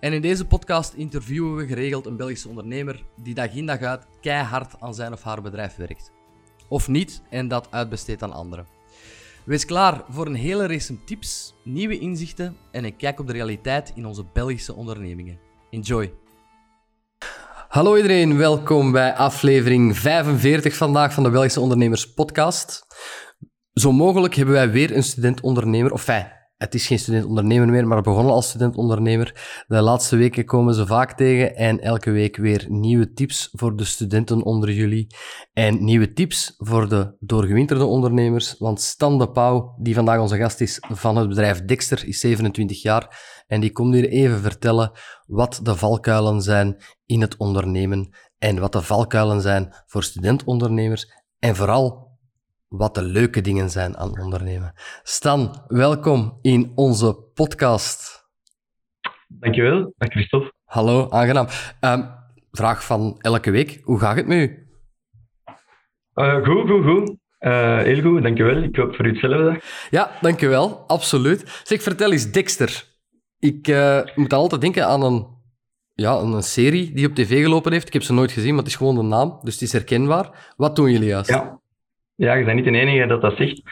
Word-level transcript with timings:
En 0.00 0.12
in 0.12 0.20
deze 0.20 0.44
podcast 0.44 0.92
interviewen 0.92 1.56
we 1.56 1.66
geregeld 1.66 2.06
een 2.06 2.16
Belgische 2.16 2.48
ondernemer 2.48 3.02
die 3.22 3.34
dag 3.34 3.54
in 3.54 3.66
dag 3.66 3.80
uit 3.80 4.06
keihard 4.20 4.80
aan 4.80 4.94
zijn 4.94 5.12
of 5.12 5.22
haar 5.22 5.42
bedrijf 5.42 5.76
werkt. 5.76 6.12
Of 6.68 6.88
niet 6.88 7.22
en 7.30 7.48
dat 7.48 7.68
uitbesteedt 7.70 8.22
aan 8.22 8.32
anderen. 8.32 8.66
Wees 9.44 9.64
klaar 9.64 10.04
voor 10.08 10.26
een 10.26 10.34
hele 10.34 10.66
race 10.66 11.04
tips, 11.04 11.54
nieuwe 11.64 11.98
inzichten 11.98 12.56
en 12.70 12.84
een 12.84 12.96
kijk 12.96 13.20
op 13.20 13.26
de 13.26 13.32
realiteit 13.32 13.92
in 13.94 14.06
onze 14.06 14.24
Belgische 14.32 14.74
ondernemingen. 14.74 15.38
Enjoy! 15.70 16.12
Hallo 17.68 17.96
iedereen, 17.96 18.36
welkom 18.36 18.92
bij 18.92 19.14
aflevering 19.14 19.98
45 19.98 20.76
vandaag 20.76 21.12
van 21.12 21.22
de 21.22 21.30
Belgische 21.30 21.60
Ondernemers 21.60 22.12
Podcast. 22.12 22.86
Zo 23.72 23.92
mogelijk 23.92 24.34
hebben 24.34 24.54
wij 24.54 24.70
weer 24.70 24.96
een 24.96 25.02
student-ondernemer, 25.02 25.92
of 25.92 26.02
fijn, 26.02 26.39
het 26.60 26.74
is 26.74 26.86
geen 26.86 26.98
student-ondernemer 26.98 27.68
meer, 27.68 27.86
maar 27.86 28.02
begonnen 28.02 28.32
als 28.32 28.48
student-ondernemer. 28.48 29.62
De 29.66 29.80
laatste 29.80 30.16
weken 30.16 30.44
komen 30.44 30.74
ze 30.74 30.86
vaak 30.86 31.16
tegen 31.16 31.56
en 31.56 31.80
elke 31.80 32.10
week 32.10 32.36
weer 32.36 32.66
nieuwe 32.68 33.12
tips 33.12 33.48
voor 33.52 33.76
de 33.76 33.84
studenten 33.84 34.42
onder 34.42 34.72
jullie. 34.72 35.06
En 35.52 35.84
nieuwe 35.84 36.12
tips 36.12 36.54
voor 36.56 36.88
de 36.88 37.16
doorgewinterde 37.20 37.84
ondernemers. 37.84 38.54
Want 38.58 38.80
Stan 38.80 39.18
de 39.18 39.30
Pauw, 39.30 39.74
die 39.78 39.94
vandaag 39.94 40.20
onze 40.20 40.36
gast 40.36 40.60
is 40.60 40.78
van 40.92 41.16
het 41.16 41.28
bedrijf 41.28 41.64
Dexter, 41.64 42.06
is 42.06 42.20
27 42.20 42.82
jaar. 42.82 43.18
En 43.46 43.60
die 43.60 43.72
komt 43.72 43.94
hier 43.94 44.08
even 44.08 44.40
vertellen 44.40 44.90
wat 45.26 45.60
de 45.62 45.76
valkuilen 45.76 46.42
zijn 46.42 46.76
in 47.06 47.20
het 47.20 47.36
ondernemen. 47.36 48.14
En 48.38 48.58
wat 48.58 48.72
de 48.72 48.82
valkuilen 48.82 49.40
zijn 49.40 49.74
voor 49.86 50.02
student-ondernemers. 50.02 51.12
En 51.38 51.56
vooral 51.56 52.09
wat 52.70 52.94
de 52.94 53.02
leuke 53.02 53.40
dingen 53.40 53.70
zijn 53.70 53.96
aan 53.96 54.20
ondernemen. 54.20 54.72
Stan, 55.02 55.64
welkom 55.66 56.38
in 56.42 56.72
onze 56.74 57.14
podcast. 57.34 58.28
Dankjewel, 59.28 59.94
dag 59.96 60.08
Christophe. 60.08 60.52
Hallo, 60.64 61.08
aangenaam. 61.08 61.46
Um, 61.80 62.10
vraag 62.50 62.84
van 62.84 63.16
elke 63.20 63.50
week, 63.50 63.80
hoe 63.82 63.98
gaat 63.98 64.16
het 64.16 64.26
met 64.26 64.38
u? 64.38 64.68
Uh, 66.14 66.44
goed, 66.44 66.70
goed, 66.70 66.84
goed. 66.84 67.16
Uh, 67.40 67.78
heel 67.78 68.02
goed, 68.02 68.22
dankjewel. 68.22 68.62
Ik 68.62 68.76
hoop 68.76 68.94
voor 68.94 69.06
u 69.06 69.08
hetzelfde. 69.08 69.60
Ja, 69.90 70.10
dankjewel, 70.20 70.84
absoluut. 70.86 71.60
Zeg, 71.64 71.82
vertel 71.82 72.12
eens, 72.12 72.32
Dexter. 72.32 72.84
Ik 73.38 73.68
uh, 73.68 74.00
moet 74.14 74.32
altijd 74.32 74.60
denken 74.60 74.86
aan 74.86 75.02
een, 75.02 75.26
ja, 75.94 76.18
een 76.18 76.42
serie 76.42 76.92
die 76.92 77.06
op 77.06 77.14
tv 77.14 77.42
gelopen 77.42 77.72
heeft. 77.72 77.86
Ik 77.86 77.92
heb 77.92 78.02
ze 78.02 78.12
nooit 78.12 78.32
gezien, 78.32 78.50
maar 78.50 78.62
het 78.62 78.72
is 78.72 78.76
gewoon 78.76 78.94
de 78.94 79.02
naam, 79.02 79.38
dus 79.42 79.52
het 79.52 79.62
is 79.62 79.72
herkenbaar. 79.72 80.52
Wat 80.56 80.76
doen 80.76 80.90
jullie 80.90 81.08
juist? 81.08 81.30
Ja. 81.30 81.60
Ja, 82.20 82.34
je 82.34 82.44
bent 82.44 82.56
niet 82.56 82.72
de 82.72 82.80
enige 82.80 83.06
dat 83.06 83.20
dat 83.20 83.36
zegt. 83.36 83.62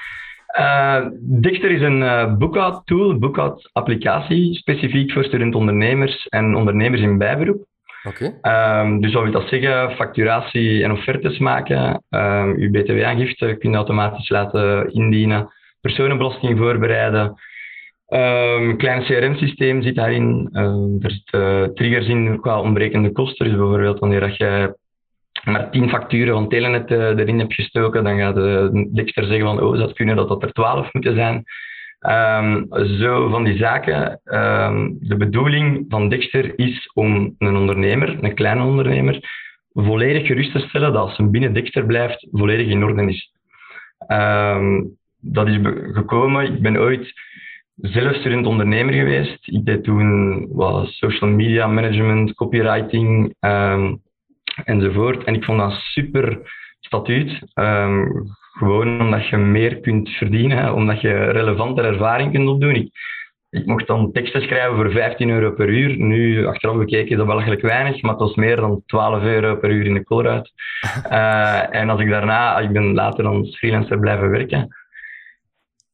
Uh, 0.59 1.07
Dexter 1.41 1.71
is 1.71 1.81
een 1.81 2.01
uh, 2.01 2.35
boekhoudtool, 2.35 3.19
boekhoudapplicatie, 3.19 4.55
specifiek 4.55 5.13
voor 5.13 5.25
student-ondernemers 5.25 6.27
en 6.27 6.55
ondernemers 6.55 7.01
in 7.01 7.19
bijberoep. 7.19 7.67
Oké. 8.05 8.35
Okay. 8.41 8.81
Um, 8.81 9.01
dus 9.01 9.13
wat 9.13 9.23
wil 9.23 9.33
dat 9.33 9.49
zeggen? 9.49 9.91
Facturatie 9.91 10.83
en 10.83 10.93
offertes 10.93 11.39
maken. 11.39 12.03
Um, 12.11 12.55
uw 12.57 12.71
btw-aangifte 12.71 13.57
kun 13.59 13.71
je 13.71 13.77
automatisch 13.77 14.29
laten 14.29 14.93
indienen. 14.93 15.49
Personenbelasting 15.81 16.59
voorbereiden. 16.59 17.25
Um, 18.09 18.69
een 18.69 18.77
klein 18.77 19.03
CRM-systeem 19.03 19.83
zit 19.83 19.95
daarin. 19.95 20.49
er 21.01 21.11
zitten 21.11 21.75
triggers 21.75 22.07
in 22.07 22.41
qua 22.41 22.61
ontbrekende 22.61 23.13
kosten. 23.13 23.47
Dus 23.47 23.57
bijvoorbeeld 23.57 23.99
wanneer 23.99 24.35
je 24.39 24.77
maar 25.45 25.71
tien 25.71 25.89
facturen 25.89 26.35
van 26.35 26.49
Telenet 26.49 26.91
uh, 26.91 26.99
erin 26.99 27.39
heb 27.39 27.53
gestoken, 27.53 28.05
dan 28.05 28.19
gaat 28.19 28.35
de 28.35 28.89
Dexter 28.95 29.25
zeggen 29.25 29.47
van 29.47 29.61
oh, 29.61 29.79
dat 29.79 29.93
kunnen 29.93 30.17
dat, 30.17 30.29
dat 30.29 30.43
er 30.43 30.53
twaalf 30.53 30.93
moeten 30.93 31.15
zijn. 31.15 31.45
Um, 32.01 32.67
zo 32.99 33.29
van 33.29 33.45
die 33.45 33.57
zaken. 33.57 34.21
Um, 34.25 34.99
de 35.01 35.17
bedoeling 35.17 35.85
van 35.89 36.09
Dexter 36.09 36.59
is 36.59 36.91
om 36.95 37.35
een 37.39 37.57
ondernemer, 37.57 38.25
een 38.25 38.35
kleine 38.35 38.63
ondernemer, 38.63 39.21
volledig 39.73 40.27
gerust 40.27 40.53
te 40.53 40.59
stellen 40.59 40.93
dat 40.93 41.03
als 41.03 41.17
hij 41.17 41.31
binnen 41.31 41.53
Dexter 41.53 41.87
blijft, 41.87 42.27
volledig 42.31 42.67
in 42.67 42.85
orde 42.85 43.07
is. 43.07 43.33
Um, 44.09 44.97
dat 45.21 45.49
is 45.49 45.59
gekomen. 45.93 46.45
Ik 46.45 46.63
ben 46.63 46.77
ooit 46.77 47.13
zelf 47.77 48.15
student-ondernemer 48.15 48.95
geweest. 48.95 49.49
Ik 49.49 49.65
deed 49.65 49.85
toen 49.85 50.47
wat 50.53 50.87
social 50.87 51.31
media 51.31 51.67
management, 51.67 52.35
copywriting, 52.35 53.35
enzovoort. 54.65 55.25
En 55.25 55.35
ik 55.35 55.45
vond 55.45 55.59
dat 55.59 55.73
super 55.73 56.39
statuut. 56.81 57.43
Um, 57.55 58.27
gewoon 58.59 59.01
omdat 59.01 59.29
je 59.29 59.37
meer 59.37 59.81
kunt 59.81 60.09
verdienen, 60.09 60.75
omdat 60.75 61.01
je 61.01 61.31
relevante 61.31 61.83
ervaring 61.83 62.33
kunt 62.33 62.49
opdoen. 62.49 62.75
Ik, 62.75 62.91
ik 63.51 63.67
mocht 63.67 63.87
dan 63.87 64.13
teksten 64.13 64.43
schrijven 64.43 64.77
voor 64.77 64.91
15 64.91 65.31
euro 65.31 65.51
per 65.51 65.69
uur. 65.69 65.97
Nu, 65.97 66.47
achteraf 66.47 66.77
bekeken, 66.77 67.11
is 67.11 67.17
dat 67.17 67.27
belachelijk 67.27 67.61
weinig, 67.61 68.03
maar 68.03 68.11
het 68.11 68.21
was 68.21 68.35
meer 68.35 68.57
dan 68.57 68.83
12 68.87 69.23
euro 69.23 69.57
per 69.57 69.71
uur 69.71 69.87
in 69.87 69.95
de 69.95 70.05
koolruit. 70.05 70.53
Uh, 71.11 71.75
en 71.81 71.91
als 71.91 72.01
ik 72.01 72.09
daarna, 72.09 72.59
ik 72.59 72.73
ben 72.73 72.95
later 72.95 73.27
als 73.27 73.57
freelancer 73.57 73.99
blijven 73.99 74.31
werken. 74.31 74.69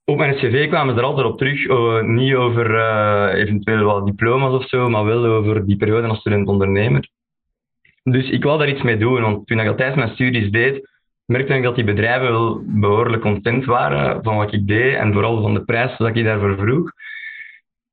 Op 0.04 0.16
mijn 0.16 0.34
cv 0.34 0.68
kwamen 0.68 0.94
ze 0.94 1.00
er 1.00 1.06
altijd 1.06 1.26
op 1.26 1.38
terug, 1.38 1.68
oh, 1.68 2.02
niet 2.02 2.34
over 2.34 2.70
uh, 2.70 3.40
eventueel 3.40 3.84
wat 3.84 4.06
diploma's 4.06 4.52
of 4.52 4.68
zo, 4.68 4.88
maar 4.88 5.04
wel 5.04 5.24
over 5.24 5.66
die 5.66 5.76
periode 5.76 6.08
als 6.08 6.18
student-ondernemer. 6.18 7.08
Dus 8.04 8.30
ik 8.30 8.44
wou 8.44 8.58
daar 8.58 8.68
iets 8.68 8.82
mee 8.82 8.96
doen, 8.96 9.20
want 9.20 9.46
toen 9.46 9.60
ik 9.60 9.76
tijdens 9.76 9.96
mijn 9.96 10.14
studies 10.14 10.50
deed, 10.50 10.88
merkte 11.24 11.54
ik 11.54 11.62
dat 11.62 11.74
die 11.74 11.84
bedrijven 11.84 12.30
wel 12.30 12.62
behoorlijk 12.66 13.22
content 13.22 13.64
waren 13.64 14.22
van 14.22 14.36
wat 14.36 14.52
ik 14.52 14.66
deed 14.66 14.94
en 14.94 15.12
vooral 15.12 15.42
van 15.42 15.54
de 15.54 15.64
prijs 15.64 15.96
dat 15.96 16.16
ik 16.16 16.24
daarvoor 16.24 16.56
vroeg. 16.58 16.92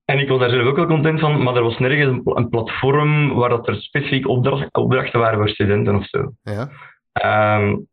En 0.05 0.19
ik 0.19 0.27
was 0.27 0.39
daar 0.39 0.49
zelf 0.49 0.67
ook 0.67 0.75
wel 0.75 0.85
content 0.85 1.19
van, 1.19 1.43
maar 1.43 1.55
er 1.55 1.63
was 1.63 1.77
nergens 1.77 2.21
een 2.23 2.49
platform 2.49 3.33
waar 3.33 3.49
dat 3.49 3.67
er 3.67 3.75
specifiek 3.75 4.27
opdrachten 4.71 5.19
waren 5.19 5.37
voor 5.37 5.49
studenten 5.49 5.95
of 5.95 6.05
zo. 6.05 6.31
Ja. 6.41 6.69
Um, 7.57 7.87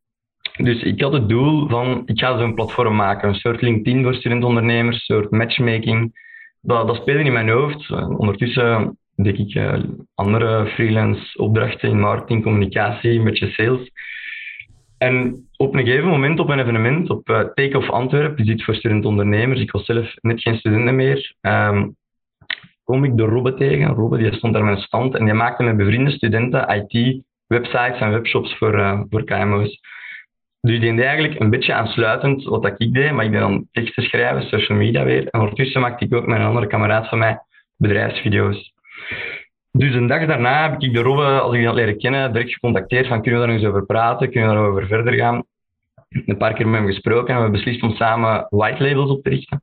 dus 0.56 0.82
ik 0.82 1.00
had 1.00 1.12
het 1.12 1.28
doel 1.28 1.68
van, 1.68 2.02
ik 2.04 2.18
ga 2.18 2.38
zo'n 2.38 2.54
platform 2.54 2.96
maken, 2.96 3.28
een 3.28 3.34
soort 3.34 3.62
LinkedIn 3.62 4.02
voor 4.02 4.14
studentondernemers, 4.14 4.96
een 4.96 5.16
soort 5.16 5.30
matchmaking. 5.30 6.26
Dat, 6.60 6.86
dat 6.86 6.96
speelde 6.96 7.24
in 7.24 7.32
mijn 7.32 7.48
hoofd. 7.48 7.90
Ondertussen 7.90 8.98
denk 9.22 9.36
ik 9.38 9.54
uh, 9.54 9.78
andere 10.14 10.66
freelance 10.66 11.38
opdrachten 11.38 11.88
in 11.88 12.00
marketing, 12.00 12.42
communicatie, 12.42 13.18
een 13.18 13.24
beetje 13.24 13.50
sales. 13.50 13.90
En 14.98 15.46
op 15.56 15.74
een 15.74 15.84
gegeven 15.84 16.08
moment 16.08 16.40
op 16.40 16.48
een 16.48 16.58
evenement 16.58 17.10
op 17.10 17.28
uh, 17.28 17.40
Take-Off 17.54 17.90
Antwerpen, 17.90 18.36
die 18.36 18.46
zit 18.46 18.64
voor 18.64 18.74
student-ondernemers, 18.74 19.60
ik 19.60 19.70
was 19.70 19.84
zelf 19.84 20.14
net 20.20 20.42
geen 20.42 20.56
student 20.56 20.92
meer, 20.92 21.34
um, 21.40 21.96
kom 22.84 23.04
ik 23.04 23.16
de 23.16 23.22
Robbe 23.22 23.54
tegen. 23.54 23.94
Robbe 23.94 24.18
die 24.18 24.34
stond 24.34 24.54
daar 24.54 24.64
met 24.64 24.76
een 24.76 24.82
stand 24.82 25.14
en 25.14 25.24
die 25.24 25.34
maakte 25.34 25.62
met 25.62 25.76
bevriende 25.76 26.10
studenten 26.10 26.68
IT, 26.68 27.22
websites 27.46 28.00
en 28.00 28.10
webshops 28.10 28.56
voor, 28.56 28.74
uh, 28.74 29.00
voor 29.10 29.24
KMO's. 29.24 29.80
Dus 30.60 30.80
die 30.80 30.80
deed 30.80 31.04
eigenlijk 31.04 31.40
een 31.40 31.50
beetje 31.50 31.74
aansluitend 31.74 32.44
wat 32.44 32.62
dat 32.62 32.74
ik 32.80 32.92
deed, 32.92 33.12
maar 33.12 33.24
ik 33.24 33.30
deed 33.30 33.40
dan 33.40 33.68
teksten 33.72 34.02
schrijven, 34.02 34.42
social 34.42 34.78
media 34.78 35.04
weer. 35.04 35.28
En 35.28 35.40
ondertussen 35.40 35.80
maakte 35.80 36.04
ik 36.04 36.14
ook 36.14 36.26
met 36.26 36.38
een 36.38 36.46
andere 36.46 36.66
kameraad 36.66 37.08
van 37.08 37.18
mij 37.18 37.38
bedrijfsvideo's. 37.76 38.72
Dus 39.72 39.94
een 39.94 40.06
dag 40.06 40.26
daarna 40.26 40.70
heb 40.70 40.82
ik 40.82 40.92
de 40.92 41.02
Robbe, 41.02 41.40
als 41.40 41.52
ik 41.52 41.58
die 41.58 41.66
had 41.66 41.76
leren 41.76 41.98
kennen, 41.98 42.32
direct 42.32 42.52
gecontacteerd 42.52 43.06
van 43.06 43.22
kunnen 43.22 43.40
we 43.40 43.46
daar 43.46 43.54
nog 43.54 43.64
eens 43.64 43.74
over 43.74 43.86
praten, 43.86 44.30
kunnen 44.30 44.48
we 44.50 44.56
daarover 44.56 44.86
verder 44.86 45.14
gaan. 45.14 45.44
Een 46.08 46.36
paar 46.36 46.52
keer 46.52 46.68
met 46.68 46.80
hem 46.80 46.88
gesproken 46.88 47.28
en 47.28 47.34
we 47.34 47.40
hebben 47.42 47.60
beslist 47.60 47.82
om 47.82 47.94
samen 47.94 48.46
white 48.50 48.82
labels 48.82 49.10
op 49.10 49.22
te 49.22 49.28
richten. 49.28 49.62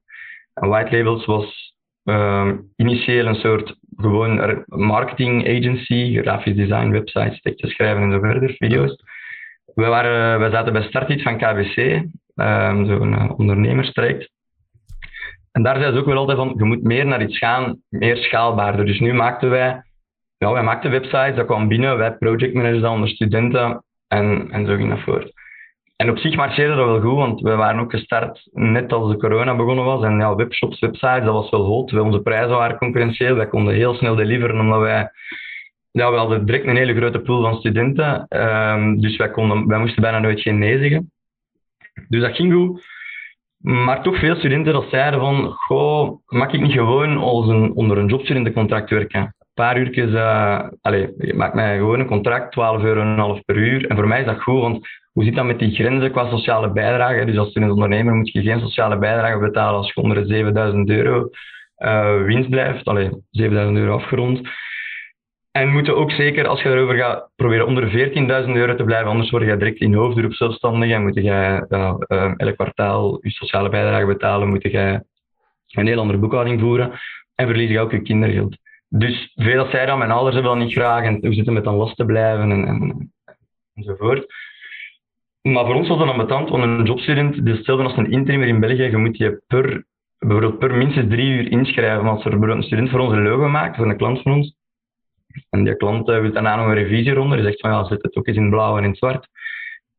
En 0.54 0.70
white 0.70 0.98
labels 0.98 1.26
was 1.26 1.74
uh, 2.04 2.52
initieel 2.76 3.26
een 3.26 3.36
soort 3.36 3.76
gewoon 3.96 4.64
marketing 4.66 5.48
agency, 5.48 6.18
grafisch 6.22 6.56
design, 6.56 6.90
websites, 6.90 7.42
teksten 7.42 7.70
schrijven 7.70 8.04
en 8.04 8.12
zo 8.12 8.20
verder, 8.20 8.56
video's. 8.58 8.96
We, 9.74 9.86
waren, 9.86 10.40
we 10.40 10.50
zaten 10.50 10.74
bij 10.74 10.84
Startit 10.84 11.22
van 11.22 11.38
KBC, 11.38 11.78
um, 11.78 12.12
ehm, 12.36 12.86
zo'n 12.86 13.12
uh, 13.12 13.32
ondernemerstraject. 13.38 14.30
En 15.52 15.64
daar 15.64 15.80
zei 15.80 15.94
ze 15.94 16.00
ook 16.00 16.06
wel 16.06 16.18
altijd 16.18 16.38
van, 16.38 16.54
je 16.58 16.64
moet 16.64 16.84
meer 16.84 17.06
naar 17.06 17.22
iets 17.22 17.38
gaan, 17.38 17.82
meer 17.90 18.18
schaalbaarder. 18.18 18.86
Dus 18.86 19.00
nu 19.00 19.14
maakten 19.14 19.50
wij, 19.50 19.84
ja, 20.38 20.52
wij 20.52 20.64
maakten 20.64 20.92
websites, 20.92 21.36
dat 21.36 21.46
kwam 21.46 21.68
binnen, 21.68 21.98
wij 21.98 22.18
projectmanagers 22.18 22.82
dan 22.82 22.94
onder 22.94 23.10
studenten 23.10 23.84
en, 24.08 24.52
en 24.52 24.66
zo 24.66 24.76
ging 24.76 24.90
dat 24.90 25.00
voort. 25.00 25.34
En 25.96 26.10
op 26.10 26.18
zich 26.18 26.36
marcheerde 26.36 26.76
dat 26.76 26.86
wel 26.86 27.02
goed, 27.02 27.18
want 27.18 27.42
we 27.42 27.56
waren 27.56 27.80
ook 27.80 27.92
gestart 27.92 28.50
net 28.52 28.94
als 28.94 29.12
de 29.12 29.18
corona 29.18 29.56
begonnen 29.56 29.86
was. 29.86 30.04
En 30.04 30.20
ja, 30.20 30.36
webshops, 30.36 30.80
websites, 30.80 31.24
dat 31.24 31.34
was 31.34 31.50
wel 31.50 31.66
hot. 31.66 31.94
Onze 31.94 32.22
prijzen 32.22 32.58
waren 32.58 32.78
concurrentieel. 32.78 33.36
Wij 33.36 33.48
konden 33.48 33.74
heel 33.74 33.94
snel 33.94 34.16
deliveren, 34.16 34.60
omdat 34.60 34.80
wij 34.80 35.10
ja, 35.92 36.12
we 36.12 36.18
hadden 36.18 36.46
direct 36.46 36.68
een 36.68 36.76
hele 36.76 36.96
grote 36.96 37.20
pool 37.20 37.42
van 37.42 37.60
studenten. 37.60 38.26
Ehm, 38.28 38.96
dus 38.96 39.18
wij, 39.18 39.32
konden, 39.32 39.68
wij 39.68 39.80
moesten 39.80 40.02
bijna 40.02 40.20
nooit 40.20 40.42
geen 40.42 40.58
nee. 40.58 41.08
Dus 42.08 42.22
dat 42.22 42.36
ging 42.36 42.54
goed. 42.54 42.86
Maar 43.58 44.04
toch 44.04 44.20
veel 44.20 44.36
studenten 44.36 44.74
dat 44.74 44.90
zeiden 44.90 45.20
van, 45.20 45.52
goh, 45.52 46.20
mag 46.26 46.54
ik 46.54 46.62
niet 46.62 46.72
gewoon 46.72 47.18
als 47.18 47.48
een, 47.48 47.74
onder 47.74 47.98
een 47.98 48.08
jobstudentencontract 48.08 48.90
werken? 48.90 49.36
Paar 49.56 49.78
uurtjes, 49.78 50.12
uh, 50.12 50.68
allez, 50.82 51.10
je 51.18 51.34
maakt 51.34 51.54
mij 51.54 51.78
gewoon 51.78 52.00
een 52.00 52.06
contract, 52.06 52.56
12,5 52.80 52.86
euro 52.86 53.40
per 53.46 53.56
uur. 53.56 53.88
En 53.88 53.96
voor 53.96 54.08
mij 54.08 54.20
is 54.20 54.26
dat 54.26 54.42
goed, 54.42 54.62
want 54.62 54.88
hoe 55.12 55.24
zit 55.24 55.36
dat 55.36 55.46
met 55.46 55.60
die 55.60 55.76
grenzen 55.76 56.12
qua 56.12 56.30
sociale 56.30 56.72
bijdrage? 56.72 57.26
Dus 57.26 57.38
als 57.38 57.50
studentondernemer 57.50 58.14
moet 58.14 58.32
je 58.32 58.42
geen 58.42 58.60
sociale 58.60 58.98
bijdrage 58.98 59.40
betalen 59.40 59.78
als 59.78 59.94
je 59.94 60.02
onder 60.02 60.18
de 60.22 60.28
7000 60.28 60.90
euro 60.90 61.30
uh, 61.78 62.24
winst 62.24 62.50
blijft. 62.50 62.86
Allee, 62.86 63.10
7000 63.32 63.78
euro 63.78 63.94
afgerond. 63.94 64.42
En 65.52 65.70
moeten 65.70 65.96
ook 65.96 66.12
zeker, 66.12 66.48
als 66.48 66.62
je 66.62 66.70
erover 66.70 66.96
gaat, 66.96 67.30
proberen 67.36 67.66
onder 67.66 68.12
14.000 68.46 68.52
euro 68.54 68.76
te 68.76 68.84
blijven, 68.84 69.10
anders 69.10 69.30
word 69.30 69.44
je 69.44 69.58
direct 69.58 69.80
in 69.80 69.94
hoofdberoep 69.94 70.34
zelfstandig 70.34 70.90
en 70.90 71.04
moet 71.04 71.16
je 71.16 71.66
uh, 71.70 72.32
elk 72.38 72.56
kwartaal 72.56 73.18
je 73.22 73.30
sociale 73.30 73.70
bijdrage 73.70 74.06
betalen, 74.06 74.48
moet 74.48 74.64
je 74.64 75.04
een 75.72 75.88
heel 75.88 76.00
andere 76.00 76.20
boekhouding 76.20 76.60
voeren 76.60 76.92
en 77.36 77.48
verlies 77.48 77.70
je 77.70 77.80
ook 77.80 77.92
je 77.92 78.02
kindergeld. 78.02 78.58
Dus 78.88 79.32
veel 79.36 79.66
zeiden 79.66 79.88
dan, 79.88 79.98
mijn 79.98 80.12
ouders 80.12 80.34
hebben 80.34 80.54
dat 80.54 80.64
niet 80.64 80.74
graag 80.74 81.04
en 81.04 81.18
hoe 81.22 81.34
zitten 81.34 81.54
met 81.54 81.64
dan 81.64 81.76
last 81.76 81.96
te 81.96 82.06
blijven 82.06 82.52
en, 82.52 82.66
en, 82.68 83.14
enzovoort. 83.74 84.26
Maar 85.42 85.66
voor 85.66 85.76
ons 85.76 85.88
was 85.88 85.98
dat 85.98 86.08
ambetant, 86.08 86.50
want 86.50 86.64
een 86.64 86.86
jobstudent, 86.86 87.36
hetzelfde 87.36 87.84
als 87.84 87.98
een 87.98 88.12
interimer 88.12 88.48
in 88.48 88.60
België, 88.60 88.84
je 88.84 88.98
moet 88.98 89.18
je 89.18 89.42
per, 89.48 89.86
bijvoorbeeld 90.20 90.60
per 90.60 90.76
minstens 90.76 91.10
drie 91.10 91.30
uur 91.30 91.52
inschrijven. 91.52 92.08
Als 92.08 92.24
er 92.24 92.30
bijvoorbeeld 92.30 92.58
een 92.58 92.68
student 92.68 92.90
voor 92.90 93.00
ons 93.00 93.14
een 93.14 93.24
logo 93.24 93.48
maakt, 93.48 93.76
voor 93.76 93.90
een 93.90 93.98
klant 93.98 94.22
van 94.22 94.32
ons, 94.34 94.56
en 95.50 95.64
die 95.64 95.76
klant 95.76 96.10
uh, 96.10 96.20
wil 96.20 96.32
daarna 96.32 96.56
nog 96.56 96.68
een 96.68 96.74
revisieronde, 96.74 97.36
die 97.36 97.46
zegt 97.46 97.60
van 97.60 97.72
ja, 97.72 97.84
zet 97.84 98.04
het 98.04 98.16
ook 98.16 98.28
eens 98.28 98.38
in 98.38 98.50
blauw 98.50 98.78
en 98.78 98.84
in 98.84 98.96
zwart, 98.96 99.28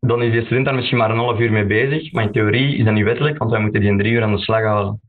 dan 0.01 0.23
is 0.23 0.33
die 0.33 0.45
student 0.45 0.65
daar 0.65 0.75
misschien 0.75 0.99
maar 0.99 1.11
een 1.11 1.17
half 1.17 1.39
uur 1.41 1.53
mee 1.53 1.67
bezig. 1.67 2.13
Maar 2.13 2.25
in 2.25 2.33
theorie 2.33 2.77
is 2.77 2.85
dat 2.85 2.95
niet 2.95 3.05
wettelijk, 3.05 3.39
want 3.39 3.51
wij 3.51 3.61
moeten 3.61 3.81
die 3.81 3.91
in 3.91 3.99
drie 3.99 4.13
uur 4.13 4.23
aan 4.23 4.35
de 4.35 4.43
slag 4.43 4.63
houden. 4.63 5.01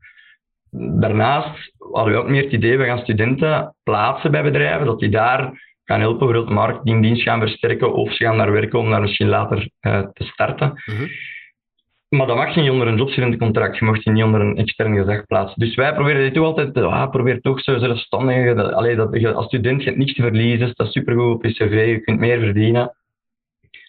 Daarnaast 0.70 1.72
hadden 1.78 2.12
we 2.12 2.18
ook 2.20 2.28
meer 2.28 2.42
het 2.42 2.52
idee, 2.52 2.78
we 2.78 2.84
gaan 2.84 2.98
studenten 2.98 3.74
plaatsen 3.82 4.30
bij 4.30 4.42
bedrijven, 4.42 4.86
dat 4.86 4.98
die 4.98 5.10
daar 5.10 5.66
gaan 5.84 6.00
helpen, 6.00 6.18
bijvoorbeeld 6.18 6.54
marketingdienst 6.54 7.22
gaan 7.22 7.40
versterken 7.40 7.94
of 7.94 8.12
ze 8.12 8.24
gaan 8.24 8.36
naar 8.36 8.52
werken 8.52 8.78
om 8.78 8.90
daar 8.90 9.00
misschien 9.00 9.28
later 9.28 9.70
uh, 9.80 10.00
te 10.12 10.24
starten. 10.24 10.82
Mhm. 10.84 11.06
Maar 12.08 12.26
dat 12.26 12.36
mag 12.36 12.54
je 12.54 12.60
niet 12.60 12.70
onder 12.70 12.86
een 12.86 12.96
jobstudentencontract, 12.96 13.78
je 13.78 13.84
mag 13.84 14.04
je 14.04 14.10
niet 14.10 14.24
onder 14.24 14.40
een 14.40 14.56
extern 14.56 14.96
gezag 14.96 15.26
plaatsen. 15.26 15.60
Dus 15.60 15.74
wij 15.74 15.94
proberen 15.94 16.22
dit 16.22 16.38
ook 16.38 16.44
altijd, 16.44 16.76
ah, 16.76 17.10
probeer 17.10 17.40
toch 17.40 17.60
zo 17.60 17.78
zelfstandig, 17.78 18.54
dat, 18.56 18.72
allee, 18.72 18.96
dat, 18.96 19.34
als 19.34 19.46
student 19.46 19.80
je 19.80 19.86
hebt 19.86 19.98
niets 19.98 20.14
te 20.14 20.22
verliezen, 20.22 20.72
dat 20.74 20.86
is 20.86 20.92
supergoed 20.92 21.34
op 21.34 21.44
je 21.44 21.52
cv, 21.52 21.86
je 21.86 22.00
kunt 22.00 22.18
meer 22.18 22.38
verdienen. 22.38 22.96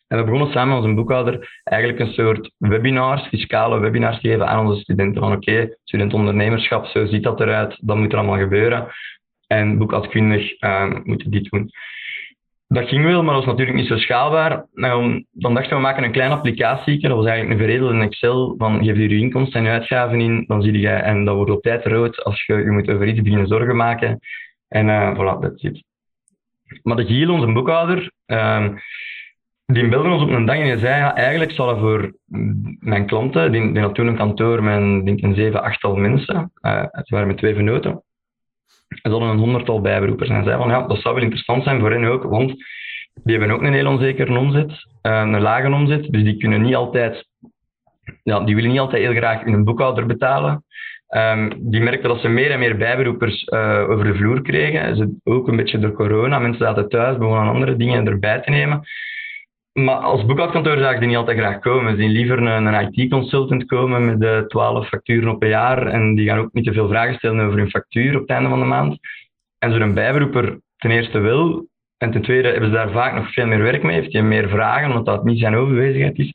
En 0.10 0.18
we 0.18 0.24
begonnen 0.24 0.52
samen 0.52 0.74
met 0.74 0.84
onze 0.84 0.96
boekhouder 0.96 1.62
eigenlijk 1.64 2.00
een 2.00 2.14
soort 2.14 2.52
webinars, 2.58 3.28
fiscale 3.28 3.80
webinars 3.80 4.20
geven 4.20 4.48
aan 4.48 4.68
onze 4.68 4.82
studenten. 4.82 5.22
Van 5.22 5.32
oké, 5.32 5.52
okay, 5.52 5.78
studentondernemerschap, 5.84 6.86
zo 6.86 7.06
ziet 7.06 7.24
dat 7.24 7.40
eruit, 7.40 7.78
dat 7.82 7.98
moet 7.98 8.12
er 8.12 8.18
allemaal 8.18 8.38
gebeuren. 8.38 8.88
En 9.48 9.78
boekhoudkundig 9.78 10.62
uh, 10.62 10.96
moeten 11.04 11.32
dit 11.32 11.50
doen. 11.50 11.72
Dat 12.68 12.88
ging 12.88 13.06
wel, 13.06 13.24
maar 13.24 13.34
dat 13.34 13.46
was 13.46 13.54
natuurlijk 13.54 13.78
niet 13.78 13.88
zo 13.88 13.98
schaalbaar. 13.98 14.66
Um, 14.74 15.26
dan 15.32 15.54
dachten 15.54 15.70
we, 15.70 15.76
we 15.76 15.82
maken 15.82 16.04
een 16.04 16.12
kleine 16.12 16.36
applicatie. 16.36 17.00
Dat 17.00 17.18
was 17.18 17.26
eigenlijk 17.26 17.60
een 17.60 17.66
veredelde 17.66 18.00
Excel. 18.00 18.56
Van 18.58 18.84
geef 18.84 18.98
je 18.98 19.10
je 19.10 19.18
inkomsten 19.18 19.60
en 19.60 19.66
je 19.66 19.72
uitgaven 19.72 20.22
in, 20.22 20.44
dan 20.48 20.62
zie 20.62 20.80
je, 20.80 20.90
en 20.90 21.26
dat 21.26 21.36
wordt 21.36 21.52
op 21.52 21.62
tijd 21.62 21.86
rood 21.86 22.24
als 22.24 22.46
je 22.46 22.54
je 22.54 22.72
moet 22.72 22.90
over 22.90 23.08
iets 23.08 23.22
beginnen 23.22 23.48
zorgen 23.48 23.76
maken. 23.76 24.20
En 24.68 24.88
uh, 24.88 25.14
voilà, 25.14 25.40
dat 25.40 25.54
zit. 25.56 25.84
Maar 26.84 26.96
de 26.96 27.06
Giel, 27.06 27.34
onze 27.34 27.54
boekhouder, 27.54 28.12
um, 28.26 28.80
die 29.74 29.88
belde 29.88 30.10
ons 30.10 30.24
op 30.24 30.30
een 30.30 30.45
dag 30.45 30.56
en 30.56 30.68
hij 30.68 30.77
zei, 30.77 30.95
ja, 30.95 31.16
eigenlijk 31.16 31.51
zal 31.51 31.77
voor 31.77 32.13
mijn 32.80 33.06
klanten, 33.06 33.51
die, 33.51 33.71
die 33.71 33.92
toen 33.92 34.07
een 34.07 34.16
kantoor 34.16 34.63
met 34.63 35.06
denk, 35.06 35.21
een 35.21 35.36
zeven, 35.36 35.63
achttal 35.63 35.95
mensen, 35.95 36.51
uh, 36.62 36.83
waren 37.06 37.27
met 37.27 37.38
twee 37.38 37.54
vernoten, 37.54 38.04
er 39.01 39.12
een 39.12 39.38
honderdtal 39.38 39.81
bijberoepers. 39.81 40.30
En 40.30 40.44
zei 40.44 40.57
van 40.57 40.69
ja, 40.69 40.88
dat 40.88 41.01
zou 41.01 41.13
wel 41.13 41.24
interessant 41.24 41.63
zijn 41.63 41.80
voor 41.80 41.92
hen 41.92 42.06
ook, 42.06 42.24
want 42.24 42.54
die 43.24 43.38
hebben 43.38 43.56
ook 43.56 43.62
een 43.62 43.74
heel 43.74 43.88
onzekere 43.88 44.38
omzet, 44.38 44.71
eh, 45.01 45.19
een 45.19 45.42
lage 45.42 45.71
omzet, 45.71 46.12
dus 46.12 46.24
die 46.24 46.38
kunnen 46.38 46.62
niet 46.62 46.75
altijd, 46.75 47.27
ja, 48.24 48.39
die 48.39 48.56
willen 48.56 48.69
niet 48.69 48.80
altijd 48.80 49.04
heel 49.04 49.16
graag 49.16 49.44
hun 49.44 49.63
boekhouder 49.63 50.06
betalen. 50.06 50.63
Um, 51.16 51.54
die 51.57 51.81
merkten 51.81 52.10
dat 52.10 52.21
ze 52.21 52.27
meer 52.27 52.51
en 52.51 52.60
meer 52.60 52.77
bijberoepers 52.77 53.48
uh, 53.48 53.89
over 53.89 54.06
de 54.06 54.16
vloer 54.16 54.42
kregen. 54.42 54.95
Ze, 54.95 55.18
ook 55.24 55.48
een 55.48 55.56
beetje 55.56 55.80
door 55.80 55.92
corona. 55.92 56.39
Mensen 56.39 56.66
zaten 56.66 56.89
thuis, 56.89 57.18
begonnen 57.18 57.54
andere 57.54 57.75
dingen 57.75 58.07
erbij 58.07 58.39
te 58.39 58.50
nemen. 58.50 58.83
Maar 59.74 59.95
als 59.95 60.25
boekhoudkantoor 60.25 60.77
zag 60.77 60.94
ik 60.94 61.00
die 61.00 61.07
niet 61.07 61.18
altijd 61.18 61.38
graag 61.38 61.60
komen. 61.60 61.95
Ze 61.95 62.01
zien 62.01 62.12
liever 62.12 62.38
een, 62.38 62.66
een 62.66 62.92
IT-consultant 62.92 63.66
komen 63.66 64.06
met 64.06 64.19
de 64.19 64.44
12 64.48 64.88
facturen 64.88 65.30
op 65.30 65.44
een 65.44 65.50
jaar 65.50 65.88
en 65.88 66.16
die 66.16 66.27
gaan 66.27 66.39
ook 66.39 66.54
niet 66.54 66.66
te 66.66 66.74
veel 66.74 66.88
vragen 66.88 67.16
stellen 67.16 67.45
over 67.45 67.57
hun 67.57 67.69
factuur 67.69 68.16
op 68.16 68.21
het 68.21 68.30
einde 68.30 68.50
van 68.50 68.60
de 68.60 68.66
maand. 68.66 69.00
En 69.57 69.74
zo'n 69.74 69.94
bijberoeper 69.94 70.60
ten 70.77 70.92
eerste 70.92 71.19
wil, 71.19 71.68
en 71.98 72.12
ten 72.12 72.21
tweede 72.21 72.48
hebben 72.48 72.69
ze 72.69 72.75
daar 72.75 72.92
vaak 72.92 73.13
nog 73.16 73.33
veel 73.33 73.48
meer 73.48 73.62
werk 73.62 73.83
mee, 73.83 73.95
heeft 73.95 74.13
hij 74.13 74.21
meer 74.21 74.50
vragen, 74.50 74.88
omdat 74.88 75.06
dat 75.06 75.24
niet 75.24 75.39
zijn 75.39 75.56
overwezigheid 75.56 76.18
is. 76.18 76.33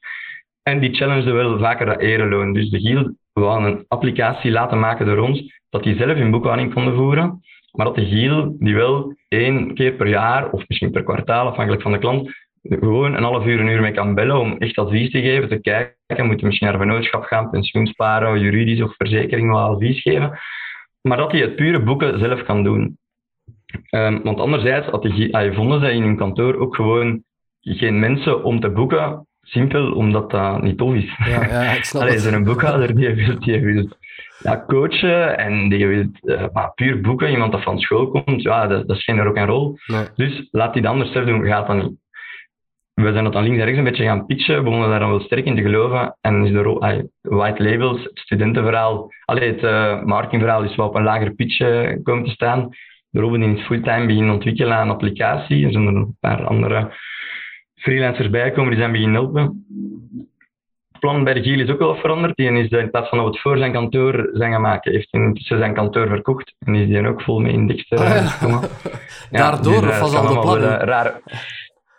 En 0.62 0.80
die 0.80 0.94
challenge 0.94 1.32
wel 1.32 1.58
vaker 1.58 1.86
dat 1.86 2.00
ereloon. 2.00 2.52
Dus 2.52 2.70
de 2.70 2.80
Giel 2.80 3.16
wou 3.32 3.64
een 3.64 3.84
applicatie 3.88 4.50
laten 4.50 4.78
maken 4.78 5.06
door 5.06 5.18
ons, 5.18 5.60
dat 5.70 5.82
die 5.82 5.96
zelf 5.96 6.16
hun 6.16 6.30
boekhouding 6.30 6.74
konden 6.74 6.94
voeren, 6.94 7.40
maar 7.72 7.86
dat 7.86 7.94
de 7.94 8.06
Giel 8.06 8.56
die 8.58 8.74
wel 8.74 9.16
één 9.28 9.74
keer 9.74 9.92
per 9.92 10.08
jaar, 10.08 10.50
of 10.50 10.68
misschien 10.68 10.90
per 10.90 11.02
kwartaal, 11.02 11.46
afhankelijk 11.46 11.82
van 11.82 11.92
de 11.92 11.98
klant, 11.98 12.30
gewoon 12.68 13.14
een 13.14 13.22
half 13.22 13.46
uur, 13.46 13.60
een 13.60 13.68
uur 13.68 13.80
mee 13.80 13.92
kan 13.92 14.14
bellen 14.14 14.40
om 14.40 14.56
echt 14.58 14.78
advies 14.78 15.10
te 15.10 15.20
geven, 15.20 15.48
te 15.48 15.60
kijken, 15.60 16.26
moet 16.26 16.40
je 16.40 16.46
misschien 16.46 16.68
naar 16.68 16.78
vennootschap 16.78 17.22
gaan, 17.22 17.50
pensioen 17.50 17.86
sparen, 17.86 18.40
juridisch 18.40 18.82
of 18.82 18.94
verzekering 18.96 19.50
wel 19.50 19.58
advies 19.58 20.02
geven, 20.02 20.38
maar 21.00 21.16
dat 21.16 21.32
hij 21.32 21.40
het 21.40 21.56
pure 21.56 21.82
boeken 21.82 22.18
zelf 22.18 22.42
kan 22.42 22.64
doen. 22.64 22.98
Um, 23.90 24.22
want 24.22 24.40
anderzijds 24.40 24.86
had 24.86 25.02
hij, 25.02 25.52
vonden 25.54 25.80
zij 25.80 25.94
in 25.94 26.02
hun 26.02 26.16
kantoor 26.16 26.56
ook 26.56 26.74
gewoon 26.74 27.22
geen 27.60 27.98
mensen 27.98 28.44
om 28.44 28.60
te 28.60 28.70
boeken, 28.70 29.26
simpel 29.40 29.92
omdat 29.92 30.30
dat 30.30 30.62
niet 30.62 30.78
tof 30.78 30.94
is. 30.94 31.16
Ja, 31.24 31.44
ja, 31.44 31.72
ik 31.72 31.84
snap 31.84 32.02
Allee, 32.02 32.28
een 32.28 32.44
boekhouder 32.44 32.94
die 32.94 33.14
wil, 33.14 33.38
die 33.38 33.60
wil 33.60 33.88
ja, 34.42 34.64
coachen 34.66 35.38
en 35.38 35.68
die 35.68 35.86
wil 35.86 36.06
uh, 36.22 36.44
maar 36.52 36.72
puur 36.74 37.00
boeken, 37.00 37.30
iemand 37.30 37.52
dat 37.52 37.62
van 37.62 37.78
school 37.78 38.08
komt, 38.08 38.42
ja, 38.42 38.66
dat, 38.66 38.88
dat 38.88 38.96
is 38.96 39.04
geen 39.04 39.22
rock 39.22 39.36
en 39.36 39.46
roll. 39.46 39.78
Nee. 39.86 40.04
Dus 40.16 40.48
laat 40.50 40.72
hij 40.72 40.82
dat 40.82 40.92
anders 40.92 41.12
zelf 41.12 41.26
doen, 41.26 41.46
gaat 41.46 41.66
dat 41.66 41.76
niet 41.76 41.92
we 42.94 43.12
zijn 43.12 43.24
dat 43.24 43.32
dan 43.32 43.42
links 43.42 43.58
en 43.58 43.64
rechts 43.64 43.78
een 43.78 43.84
beetje 43.84 44.04
gaan 44.04 44.26
pitchen, 44.26 44.64
begonnen 44.64 44.88
daar 44.88 44.98
dan 44.98 45.10
wel 45.10 45.20
sterk 45.20 45.44
in 45.44 45.56
te 45.56 45.62
geloven. 45.62 46.16
En 46.20 46.44
is 46.44 46.52
de 46.52 47.08
white 47.20 47.62
labels, 47.62 48.02
het 48.02 48.18
studentenverhaal, 48.18 49.12
allee, 49.24 49.52
het 49.52 49.62
uh, 49.62 50.02
marketingverhaal 50.02 50.62
is 50.62 50.76
wel 50.76 50.86
op 50.86 50.94
een 50.94 51.02
lager 51.02 51.34
pitch 51.34 51.60
uh, 51.60 51.92
komen 52.02 52.24
te 52.24 52.30
staan. 52.30 52.68
De 53.10 53.20
Robin 53.20 53.56
is 53.56 53.66
fulltime 53.66 54.06
beginnen 54.06 54.34
ontwikkelen 54.34 54.76
aan 54.76 54.88
een 54.88 54.94
applicatie. 54.94 55.66
Er 55.66 55.72
zijn 55.72 55.86
er 55.86 55.94
een 55.94 56.16
paar 56.20 56.44
andere 56.44 56.92
freelancers 57.74 58.30
bijgekomen 58.30 58.70
die 58.70 58.78
zijn 58.78 58.92
beginnen 58.92 59.20
helpen. 59.20 59.66
Het 60.90 61.00
plan 61.00 61.24
bij 61.24 61.34
de 61.34 61.42
Giel 61.42 61.60
is 61.60 61.70
ook 61.70 61.78
wel 61.78 61.96
veranderd. 61.96 62.36
Die 62.36 62.52
is 62.52 62.68
in 62.68 62.90
plaats 62.90 63.08
van 63.08 63.18
dat 63.18 63.26
we 63.26 63.32
het 63.32 63.42
voor 63.42 63.58
zijn 63.58 63.72
kantoor 63.72 64.30
zijn 64.32 64.52
gaan 64.52 64.60
maken, 64.60 64.92
heeft 64.92 65.12
intussen 65.12 65.58
zijn 65.58 65.74
kantoor 65.74 66.08
verkocht. 66.08 66.54
En 66.58 66.74
is 66.74 66.86
die 66.86 67.08
ook 67.08 67.22
vol 67.22 67.40
mee 67.40 67.52
in 67.52 67.66
Dexter 67.66 67.98
ah, 67.98 68.06
ja. 68.06 68.30
ja, 69.30 69.50
Daardoor 69.50 69.80
dus, 69.80 69.98
was 69.98 70.14
al 70.14 70.34
de 70.34 70.40
plannen? 70.40 70.78
Raar, 70.78 71.20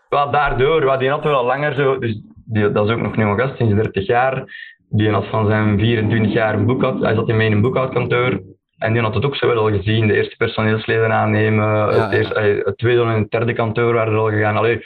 wel, 0.09 0.31
daardoor, 0.31 0.85
wat 0.85 0.99
die 0.99 1.09
had 1.09 1.23
wel 1.23 1.35
al 1.35 1.45
langer 1.45 1.73
zo, 1.73 1.99
dus 1.99 2.21
die, 2.45 2.71
dat 2.71 2.87
is 2.87 2.93
ook 2.93 3.01
nog 3.01 3.17
een 3.17 3.39
gast, 3.39 3.57
sinds 3.57 3.73
30 3.73 4.05
jaar. 4.05 4.43
Die 4.89 5.09
had 5.09 5.27
van 5.27 5.47
zijn 5.47 5.79
24 5.79 6.33
jaar 6.33 6.53
een 6.53 6.65
boekhoud, 6.65 7.01
hij 7.01 7.15
zat 7.15 7.29
in 7.29 7.37
mijn 7.37 7.61
boekhoudkantoor. 7.61 8.41
En 8.77 8.93
die 8.93 9.01
had 9.01 9.13
het 9.13 9.25
ook 9.25 9.35
zo 9.35 9.47
wel 9.47 9.57
al 9.57 9.77
gezien, 9.77 10.07
de 10.07 10.13
eerste 10.13 10.35
personeelsleden 10.35 11.11
aannemen, 11.11 11.87
het, 11.87 12.11
eerste, 12.11 12.61
het, 12.65 12.77
tweede 12.77 13.01
en 13.01 13.07
het 13.07 13.31
derde 13.31 13.53
kantoor 13.53 13.93
waren 13.93 14.13
er 14.13 14.19
al 14.19 14.29
gegaan. 14.29 14.57
Allee, 14.57 14.81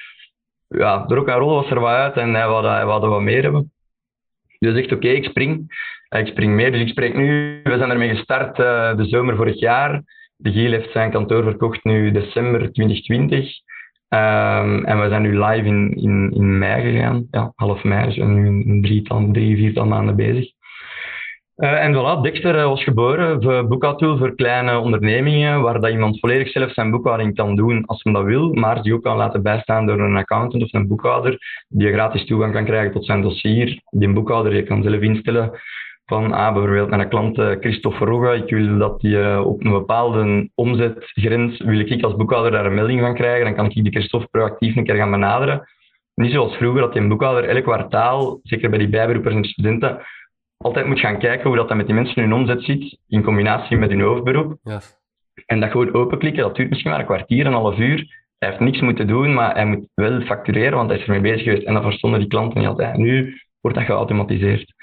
ja, 0.68 1.06
de 1.06 1.16
rock 1.16 1.28
en 1.28 1.36
roll 1.36 1.54
was 1.54 1.70
er 1.70 1.80
wat 1.80 1.90
uit 1.90 2.16
en 2.16 2.34
hij 2.34 2.48
wilde, 2.48 2.68
hij 2.68 2.86
wilde 2.86 3.08
wat 3.08 3.22
meer 3.22 3.44
hebben. 3.44 3.72
Dus 4.60 4.74
zegt, 4.74 4.92
oké, 4.92 5.08
ik 5.08 5.24
spring. 5.24 5.68
Ik 6.10 6.28
spring 6.28 6.54
mee, 6.54 6.72
dus 6.72 6.82
ik 6.82 6.88
spreek 6.88 7.16
nu. 7.16 7.60
We 7.64 7.78
zijn 7.78 7.90
ermee 7.90 8.16
gestart 8.16 8.60
uh, 8.60 8.96
de 8.98 9.06
zomer 9.06 9.36
vorig 9.36 9.60
jaar. 9.60 10.04
De 10.36 10.52
Giel 10.52 10.72
heeft 10.72 10.92
zijn 10.92 11.12
kantoor 11.12 11.44
verkocht 11.44 11.84
nu 11.84 12.12
december 12.12 12.72
2020. 12.72 13.52
Um, 14.10 14.86
en 14.86 15.02
we 15.02 15.10
zijn 15.10 15.22
nu 15.22 15.40
live 15.40 15.66
in, 15.66 15.94
in, 15.96 16.32
in 16.34 16.58
mei 16.58 16.82
gegaan, 16.82 17.28
ja, 17.32 17.52
half 17.56 17.84
mei, 17.84 18.06
dus 18.06 18.16
we 18.16 18.22
zijn 18.22 18.66
nu 18.66 18.82
drietal, 18.82 19.30
drie, 19.32 19.56
viertal 19.56 19.86
maanden 19.86 20.16
bezig. 20.16 20.52
Uh, 21.58 21.84
en 21.84 21.94
voilà, 21.94 22.22
Dexter 22.22 22.56
uh, 22.56 22.66
was 22.66 22.84
geboren 22.84 23.44
voor 23.44 23.68
boekhoudtool 23.68 24.18
voor 24.18 24.36
kleine 24.36 24.80
ondernemingen, 24.80 25.62
waar 25.62 25.80
dat 25.80 25.92
iemand 25.92 26.20
volledig 26.20 26.50
zelf 26.50 26.74
zijn 26.74 26.92
boekhouding 26.92 27.36
kan 27.36 27.56
doen 27.56 27.86
als 27.86 28.04
men 28.04 28.14
dat 28.14 28.24
wil, 28.24 28.54
maar 28.54 28.82
die 28.82 28.94
ook 28.94 29.04
kan 29.04 29.18
laten 29.18 29.44
bijstaan 29.44 29.86
door 29.86 30.00
een 30.00 30.18
accountant 30.18 30.64
of 30.64 30.74
een 30.74 30.88
boekhouder, 30.88 31.38
die 31.68 31.92
gratis 31.92 32.26
toegang 32.26 32.54
kan 32.54 32.66
krijgen 32.66 32.92
tot 32.92 33.06
zijn 33.06 33.22
dossier. 33.22 33.82
Die 33.90 34.14
boekhouder 34.14 34.56
je 34.56 34.64
kan 34.64 34.84
zelf 34.84 35.02
instellen 35.02 35.52
van 36.10 36.32
ah, 36.32 36.54
bijvoorbeeld 36.54 36.90
mijn 36.90 37.10
klant 37.10 37.38
uh, 37.38 37.52
Christophe 37.60 38.06
Rogge, 38.06 38.36
ik 38.36 38.50
wil 38.50 38.78
dat 38.78 39.00
die 39.00 39.16
uh, 39.16 39.46
op 39.46 39.64
een 39.64 39.72
bepaalde 39.72 40.50
omzetgrens, 40.56 41.60
wil 41.60 41.80
ik 41.80 42.04
als 42.04 42.16
boekhouder 42.16 42.52
daar 42.52 42.66
een 42.66 42.74
melding 42.74 43.00
van 43.00 43.14
krijgen, 43.14 43.46
dan 43.46 43.56
kan 43.56 43.66
ik 43.66 43.84
die 43.84 43.92
Christophe 43.92 44.28
proactief 44.28 44.76
een 44.76 44.84
keer 44.84 44.96
gaan 44.96 45.12
benaderen. 45.12 45.70
Niet 46.16 46.32
zoals 46.32 46.56
vroeger, 46.56 46.82
dat 46.82 46.94
die 46.94 47.02
een 47.02 47.08
boekhouder 47.08 47.50
elk 47.50 47.64
kwartaal, 47.64 48.40
zeker 48.44 48.70
bij 48.70 48.80
die 48.80 48.90
bijberoepers 48.90 49.36
en 49.36 49.44
studenten, 49.44 50.02
altijd 50.58 50.86
moet 50.86 51.00
gaan 51.00 51.20
kijken 51.20 51.48
hoe 51.48 51.56
dat, 51.56 51.68
dat 51.68 51.78
met 51.78 51.86
die 51.86 51.96
mensen 51.96 52.22
hun 52.22 52.34
omzet 52.34 52.64
zit, 52.64 52.98
in 53.08 53.24
combinatie 53.24 53.78
met 53.78 53.90
hun 53.90 54.02
hoofdberoep. 54.02 54.58
En 55.46 55.60
dat 55.60 55.72
gewoon 55.72 55.94
openklikken, 55.94 56.44
dat 56.44 56.56
duurt 56.56 56.70
misschien 56.70 56.92
maar 56.92 57.00
een 57.00 57.06
kwartier, 57.06 57.46
een 57.46 57.54
half 57.54 57.78
uur. 57.78 58.18
Hij 58.38 58.50
heeft 58.50 58.62
niks 58.62 58.82
moeten 58.82 59.08
doen, 59.08 59.34
maar 59.34 59.54
hij 59.54 59.66
moet 59.66 59.88
wel 59.94 60.22
factureren, 60.22 60.78
want 60.78 60.90
hij 60.90 61.00
is 61.00 61.06
ermee 61.06 61.22
bezig 61.22 61.44
geweest. 61.44 61.64
En 61.66 61.74
dat 61.74 61.84
verstonden 61.84 62.20
die 62.20 62.30
klanten 62.30 62.60
niet 62.60 62.68
altijd. 62.68 62.98
Nu 62.98 63.40
wordt 63.62 63.78
dat 63.78 63.86
geautomatiseerd. 63.86 64.74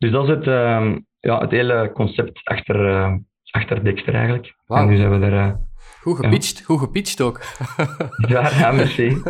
Dus 0.00 0.10
dat 0.10 0.24
is 0.24 0.30
het, 0.30 0.46
uh, 0.46 0.96
ja, 1.20 1.38
het 1.40 1.50
hele 1.50 1.90
concept 1.94 2.40
achter, 2.44 2.88
uh, 2.88 3.14
achter 3.50 3.84
Dexter 3.84 4.14
eigenlijk. 4.14 4.54
Wow. 4.66 4.78
En 4.78 4.88
nu 4.88 4.96
zijn 4.96 5.20
we 5.20 5.26
er... 5.26 5.32
Uh, 5.32 5.54
goed 6.00 6.16
gepitcht, 6.16 6.58
ja. 6.58 6.64
goed 6.64 6.78
gepitcht 6.78 7.20
ook. 7.20 7.40
ja, 8.28 8.50
ja, 8.58 8.72
merci. 8.72 9.08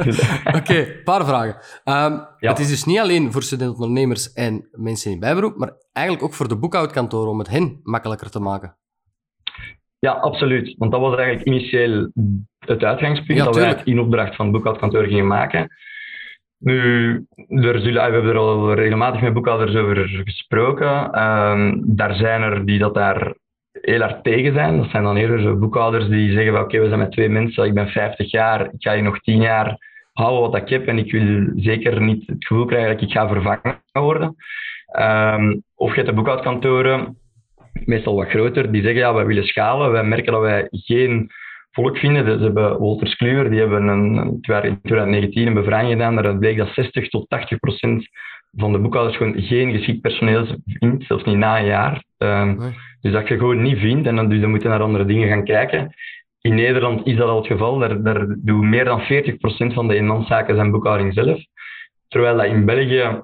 Oké, 0.44 0.56
okay, 0.56 1.02
paar 1.04 1.26
vragen. 1.26 1.54
Um, 1.84 2.26
ja. 2.38 2.48
Het 2.48 2.58
is 2.58 2.68
dus 2.68 2.84
niet 2.84 2.98
alleen 2.98 3.32
voor 3.32 3.42
studentondernemers 3.42 4.32
en 4.32 4.68
mensen 4.72 5.10
in 5.10 5.20
bijberoep, 5.20 5.56
maar 5.56 5.72
eigenlijk 5.92 6.26
ook 6.26 6.34
voor 6.34 6.48
de 6.48 6.58
boekhoudkantoren 6.58 7.30
om 7.30 7.38
het 7.38 7.48
hen 7.48 7.80
makkelijker 7.82 8.30
te 8.30 8.40
maken. 8.40 8.76
Ja, 9.98 10.12
absoluut. 10.12 10.74
Want 10.78 10.92
dat 10.92 11.00
was 11.00 11.16
eigenlijk 11.16 11.46
initieel 11.46 12.10
het 12.58 12.82
uitgangspunt 12.82 13.38
ja, 13.38 13.44
dat 13.44 13.56
wij 13.56 13.80
in 13.84 14.00
opdracht 14.00 14.36
van 14.36 14.44
het 14.44 14.54
boekhoudkantoor 14.54 15.04
gingen 15.04 15.26
maken. 15.26 15.68
Nu, 16.60 17.12
er 17.48 17.80
zullen, 17.80 18.06
we 18.06 18.12
hebben 18.12 18.26
er 18.26 18.36
al 18.36 18.74
regelmatig 18.74 19.20
met 19.20 19.32
boekhouders 19.32 19.76
over 19.76 20.08
gesproken. 20.24 21.22
Um, 21.22 21.82
daar 21.96 22.14
zijn 22.14 22.42
er 22.42 22.66
die 22.66 22.78
dat 22.78 22.94
daar 22.94 23.34
heel 23.72 24.00
hard 24.00 24.24
tegen 24.24 24.54
zijn. 24.54 24.76
Dat 24.76 24.90
zijn 24.90 25.02
dan 25.02 25.16
eerder 25.16 25.40
zo 25.40 25.56
boekhouders 25.56 26.08
die 26.08 26.32
zeggen 26.32 26.52
van 26.52 26.62
oké, 26.62 26.80
we 26.80 26.86
zijn 26.86 26.98
met 26.98 27.12
twee 27.12 27.28
mensen, 27.28 27.64
ik 27.64 27.74
ben 27.74 27.88
50 27.88 28.30
jaar, 28.30 28.64
ik 28.64 28.70
ga 28.78 28.94
hier 28.94 29.02
nog 29.02 29.20
10 29.20 29.40
jaar 29.40 29.78
houden 30.12 30.50
wat 30.50 30.60
ik 30.60 30.68
heb 30.68 30.86
en 30.86 30.98
ik 30.98 31.12
wil 31.12 31.52
zeker 31.56 32.02
niet 32.02 32.26
het 32.26 32.46
gevoel 32.46 32.64
krijgen 32.64 32.92
dat 32.92 33.02
ik 33.02 33.10
ga 33.10 33.28
vervangen 33.28 33.82
worden. 33.92 34.34
Um, 34.98 35.62
of 35.74 35.88
je 35.88 35.94
hebt 35.94 36.06
de 36.06 36.14
boekhoudkantoren, 36.14 37.16
meestal 37.84 38.14
wat 38.14 38.28
groter, 38.28 38.72
die 38.72 38.82
zeggen 38.82 39.00
ja, 39.00 39.14
wij 39.14 39.26
willen 39.26 39.44
schalen. 39.44 39.92
Wij 39.92 40.04
merken 40.04 40.32
dat 40.32 40.40
wij 40.40 40.68
geen 40.70 41.30
volk 41.70 41.98
vinden. 41.98 42.24
Dus 42.24 42.40
hebben 42.40 42.78
Wolters 42.78 43.14
Kluwer, 43.14 43.50
die 43.50 43.60
hebben 43.60 43.86
een, 43.86 44.40
in 44.62 44.80
2019 44.82 45.46
een 45.46 45.54
bevraging 45.54 45.92
gedaan. 45.92 46.14
Daaruit 46.14 46.38
bleek 46.38 46.56
dat 46.56 46.68
60 46.74 47.08
tot 47.08 47.28
80 47.28 47.58
procent 47.58 48.08
van 48.52 48.72
de 48.72 48.78
boekhouders 48.78 49.16
gewoon 49.16 49.42
geen 49.42 49.72
geschikt 49.72 50.00
personeel 50.00 50.46
vindt, 50.64 51.04
zelfs 51.04 51.24
niet 51.24 51.36
na 51.36 51.58
een 51.58 51.66
jaar. 51.66 52.04
Um, 52.18 52.58
Dus 53.00 53.12
dat 53.12 53.28
je 53.28 53.38
gewoon 53.38 53.62
niet 53.62 53.78
vindt 53.78 54.06
en 54.06 54.16
dan, 54.16 54.28
dus 54.28 54.40
dan 54.40 54.50
moeten 54.50 54.70
naar 54.70 54.82
andere 54.82 55.04
dingen 55.04 55.28
gaan 55.28 55.44
kijken. 55.44 55.94
In 56.40 56.54
Nederland 56.54 57.06
is 57.06 57.16
dat 57.16 57.28
al 57.28 57.36
het 57.36 57.46
geval. 57.46 57.78
Daar, 57.78 58.02
daar 58.02 58.26
doen 58.38 58.68
meer 58.68 58.84
dan 58.84 59.00
40% 59.00 59.04
van 59.74 59.88
de 59.88 59.94
eenmanszaken 59.94 60.54
zijn 60.54 60.70
boekhouding 60.70 61.14
zelf. 61.14 61.44
Terwijl 62.08 62.36
dat 62.36 62.46
in 62.46 62.64
België 62.64 63.22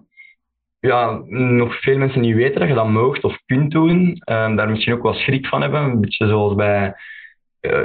ja, 0.81 1.23
nog 1.29 1.81
veel 1.81 1.99
mensen 1.99 2.21
niet 2.21 2.35
weten 2.35 2.61
dat 2.61 2.69
je 2.69 2.75
dat 2.75 2.88
moogt 2.88 3.25
of 3.25 3.38
kunt 3.47 3.71
doen. 3.71 4.23
Um, 4.31 4.57
daar 4.57 4.71
misschien 4.71 4.95
ook 4.95 5.03
wel 5.03 5.15
schrik 5.15 5.47
van 5.47 5.62
hebben. 5.62 5.81
Een 5.81 6.00
beetje 6.00 6.26
zoals 6.26 6.55
bij 6.55 6.95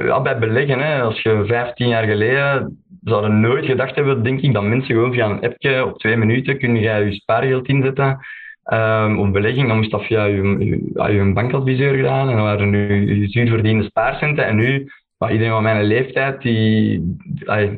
ja, 0.05 0.21
bij 0.21 0.39
beleggen, 0.39 0.79
hè, 0.79 1.01
als 1.01 1.21
je 1.21 1.43
15 1.45 1.88
jaar 1.88 2.03
geleden 2.03 2.83
zouden 3.03 3.39
nooit 3.39 3.65
gedacht 3.65 3.95
hebben, 3.95 4.23
denk 4.23 4.41
ik, 4.41 4.53
dat 4.53 4.63
mensen 4.63 4.95
gewoon 4.95 5.13
via 5.13 5.29
een 5.29 5.41
appje 5.41 5.85
op 5.85 6.00
twee 6.00 6.17
minuten 6.17 6.57
kun 6.57 6.75
je 6.75 6.89
je 6.89 7.11
spaargeld 7.11 7.67
inzetten. 7.67 8.19
Um, 8.73 9.19
op 9.19 9.33
belegging, 9.33 9.67
dan 9.67 9.77
moest 9.77 9.91
dat 9.91 10.05
via 10.05 10.23
je, 10.23 10.57
je, 10.93 11.31
bankadviseur 11.33 11.95
gedaan 11.95 12.29
en 12.29 12.35
dan 12.35 12.43
waren 12.43 12.69
nu 12.69 13.19
je 13.19 13.27
zuurverdiende 13.27 13.83
spaarcenten. 13.83 14.45
En 14.45 14.55
nu, 14.55 14.91
iedereen 15.19 15.51
van 15.51 15.63
mijn 15.63 15.83
leeftijd, 15.83 16.41
die, 16.41 17.17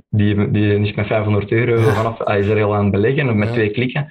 die, 0.10 0.52
die 0.52 0.80
is 0.80 0.94
met 0.94 1.08
500 1.08 1.52
euro 1.52 1.78
vanaf, 1.78 2.20
is 2.20 2.48
er 2.48 2.64
al 2.64 2.76
aan 2.76 2.84
het 2.84 2.92
beleggen, 2.92 3.38
met 3.38 3.52
twee 3.54 3.70
klikken. 3.70 4.08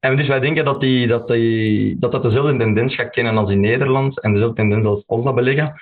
En 0.00 0.16
dus 0.16 0.26
wij 0.26 0.40
denken 0.40 0.64
dat, 0.64 0.80
die, 0.80 1.06
dat, 1.06 1.28
die, 1.28 1.96
dat 1.98 2.12
dat 2.12 2.22
dezelfde 2.22 2.56
tendens 2.56 2.94
gaat 2.94 3.10
kennen 3.10 3.36
als 3.36 3.50
in 3.50 3.60
Nederland 3.60 4.20
en 4.20 4.32
dezelfde 4.32 4.56
tendens 4.56 4.86
als 4.86 5.02
ons 5.06 5.24
dat 5.24 5.34
beleggen. 5.34 5.74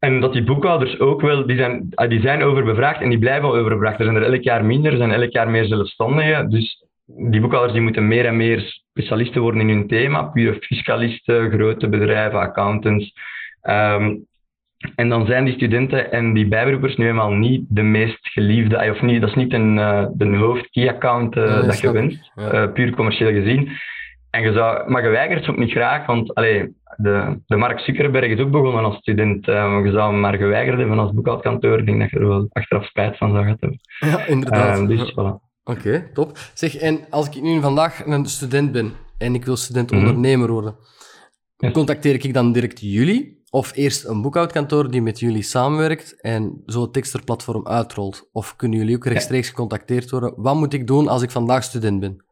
En 0.00 0.20
dat 0.20 0.32
die 0.32 0.44
boekhouders 0.44 1.00
ook 1.00 1.20
wel, 1.20 1.46
die 1.46 1.56
zijn, 1.56 1.86
ah, 1.94 2.08
die 2.08 2.20
zijn 2.20 2.42
overbevraagd 2.42 3.00
en 3.00 3.08
die 3.08 3.18
blijven 3.18 3.48
overbevraagd. 3.48 3.98
Er 3.98 4.04
zijn 4.04 4.16
er 4.16 4.32
elk 4.32 4.42
jaar 4.42 4.64
minder, 4.64 4.92
er 4.92 4.98
zijn 4.98 5.12
elk 5.12 5.32
jaar 5.32 5.50
meer 5.50 5.64
zelfstandigen. 5.64 6.50
Dus 6.50 6.84
die 7.06 7.40
boekhouders 7.40 7.72
die 7.72 7.82
moeten 7.82 8.08
meer 8.08 8.26
en 8.26 8.36
meer 8.36 8.80
specialisten 8.90 9.40
worden 9.40 9.60
in 9.60 9.68
hun 9.68 9.86
thema. 9.86 10.22
Pure 10.22 10.56
fiscalisten, 10.60 11.50
grote 11.50 11.88
bedrijven, 11.88 12.40
accountants. 12.40 13.12
Um, 13.62 14.28
en 14.94 15.08
dan 15.08 15.26
zijn 15.26 15.44
die 15.44 15.54
studenten 15.54 16.12
en 16.12 16.32
die 16.32 16.48
bijberoepers 16.48 16.96
nu 16.96 17.08
eenmaal 17.08 17.32
niet 17.32 17.64
de 17.68 17.82
meest 17.82 18.18
geliefde, 18.20 18.90
of 18.90 19.02
niet, 19.02 19.20
dat 19.20 19.30
is 19.30 19.36
niet 19.36 19.52
een, 19.52 19.76
uh, 19.76 20.06
de 20.12 20.36
hoofd-key-account 20.36 21.36
uh, 21.36 21.44
ja, 21.44 21.62
dat 21.62 21.80
je 21.80 21.92
wenst, 21.92 22.30
ja. 22.34 22.52
uh, 22.52 22.72
puur 22.72 22.94
commercieel 22.94 23.30
gezien. 23.30 23.70
En 24.30 24.42
je 24.42 24.52
zou, 24.52 24.90
maar 24.90 25.02
je 25.02 25.08
weigert 25.08 25.48
ook 25.48 25.56
niet 25.56 25.70
graag, 25.70 26.06
want 26.06 26.34
allee, 26.34 26.74
de, 26.96 27.40
de 27.46 27.56
Mark 27.56 27.80
Zuckerberg 27.80 28.30
is 28.30 28.40
ook 28.40 28.50
begonnen 28.50 28.84
als 28.84 28.96
student. 28.96 29.48
Uh, 29.48 29.80
je 29.84 29.90
zou 29.90 30.12
hem 30.12 30.20
maar 30.20 30.36
geweigerd 30.36 30.78
hebben 30.78 30.98
als 30.98 31.12
boekhoudkantoor. 31.12 31.78
Ik 31.78 31.86
denk 31.86 32.00
dat 32.00 32.10
je 32.10 32.18
er 32.18 32.28
wel 32.28 32.46
achteraf 32.52 32.84
spijt 32.84 33.16
van 33.16 33.32
zou 33.32 33.46
hebben. 33.46 33.80
Ja, 33.98 34.26
inderdaad. 34.26 34.80
Uh, 34.80 34.88
dus, 34.88 35.12
voilà. 35.12 35.48
Oké, 35.64 36.10
top. 36.12 36.38
Zeg, 36.54 36.76
en 36.76 37.00
als 37.10 37.28
ik 37.28 37.42
nu 37.42 37.60
vandaag 37.60 38.06
een 38.06 38.26
student 38.26 38.72
ben 38.72 38.92
en 39.18 39.34
ik 39.34 39.44
wil 39.44 39.56
student-ondernemer 39.56 40.48
mhm. 40.48 40.52
worden, 40.52 40.76
contacteer 41.72 42.14
ik 42.14 42.34
dan 42.34 42.52
direct 42.52 42.80
jullie? 42.80 43.38
Of 43.50 43.76
eerst 43.76 44.04
een 44.04 44.22
boekhoudkantoor 44.22 44.90
die 44.90 45.02
met 45.02 45.20
jullie 45.20 45.42
samenwerkt 45.42 46.20
en 46.20 46.62
zo 46.66 46.80
het 46.82 46.92
Texter-platform 46.92 47.66
uitrolt? 47.66 48.28
Of 48.32 48.56
kunnen 48.56 48.78
jullie 48.78 48.96
ook 48.96 49.06
rechtstreeks 49.06 49.48
gecontacteerd 49.48 50.10
worden? 50.10 50.32
Wat 50.36 50.54
moet 50.54 50.72
ik 50.72 50.86
doen 50.86 51.08
als 51.08 51.22
ik 51.22 51.30
vandaag 51.30 51.62
student 51.62 52.00
ben? 52.00 52.24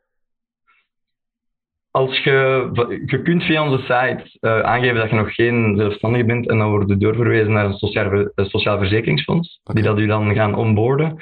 Als 1.98 2.18
je, 2.18 2.68
je 3.06 3.22
kunt 3.22 3.42
via 3.42 3.62
onze 3.62 3.82
site 3.82 4.38
uh, 4.40 4.60
aangeven 4.60 4.96
dat 4.96 5.10
je 5.10 5.16
nog 5.16 5.34
geen 5.34 5.76
zelfstandige 5.76 6.24
bent 6.24 6.48
en 6.48 6.58
dan 6.58 6.70
word 6.70 6.88
je 6.88 6.96
doorverwezen 6.96 7.52
naar 7.52 7.64
een 7.64 7.78
sociaal, 7.78 8.28
sociaal 8.34 8.78
verzekeringsfonds, 8.78 9.60
die 9.72 9.82
dat 9.82 9.98
u 9.98 10.06
dan 10.06 10.34
gaan 10.34 10.54
onboorden. 10.54 11.16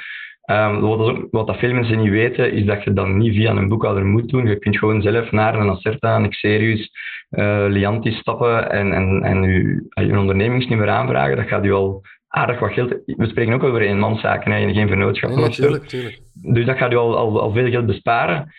Um, 0.50 0.80
wat, 0.80 1.26
wat, 1.30 1.46
dat 1.46 1.58
veel 1.58 1.72
mensen 1.72 1.98
niet 1.98 2.10
weten, 2.10 2.52
is 2.52 2.64
dat 2.64 2.84
je 2.84 2.92
dat 2.92 3.08
niet 3.08 3.34
via 3.34 3.50
een 3.50 3.68
boekhouder 3.68 4.04
moet 4.04 4.28
doen. 4.28 4.46
Je 4.46 4.58
kunt 4.58 4.78
gewoon 4.78 5.02
zelf 5.02 5.30
naar 5.30 5.54
een 5.54 5.70
Acerta, 5.70 6.16
een 6.16 6.30
Xerius, 6.30 6.90
uh, 7.30 7.64
Lianti 7.68 8.12
stappen 8.12 8.70
en, 8.70 8.92
en, 8.92 9.22
en 9.22 9.42
je, 9.42 10.06
je 10.06 10.18
ondernemingsnummer 10.18 10.88
aanvragen. 10.88 11.36
Dat 11.36 11.48
gaat 11.48 11.64
u 11.64 11.72
al 11.72 12.02
aardig 12.28 12.58
wat 12.58 12.72
geld... 12.72 12.90
We 13.06 13.26
spreken 13.26 13.54
ook 13.54 13.62
over 13.62 13.80
eenmanszaken 13.80 14.52
en 14.52 14.74
geen 14.74 14.88
natuurlijk, 14.88 15.86
tuurlijk. 15.94 16.18
Dus 16.32 16.66
dat 16.66 16.76
gaat 16.76 16.92
u 16.92 16.96
al, 16.96 17.16
al, 17.16 17.40
al 17.40 17.52
veel 17.52 17.70
geld 17.70 17.86
besparen. 17.86 18.52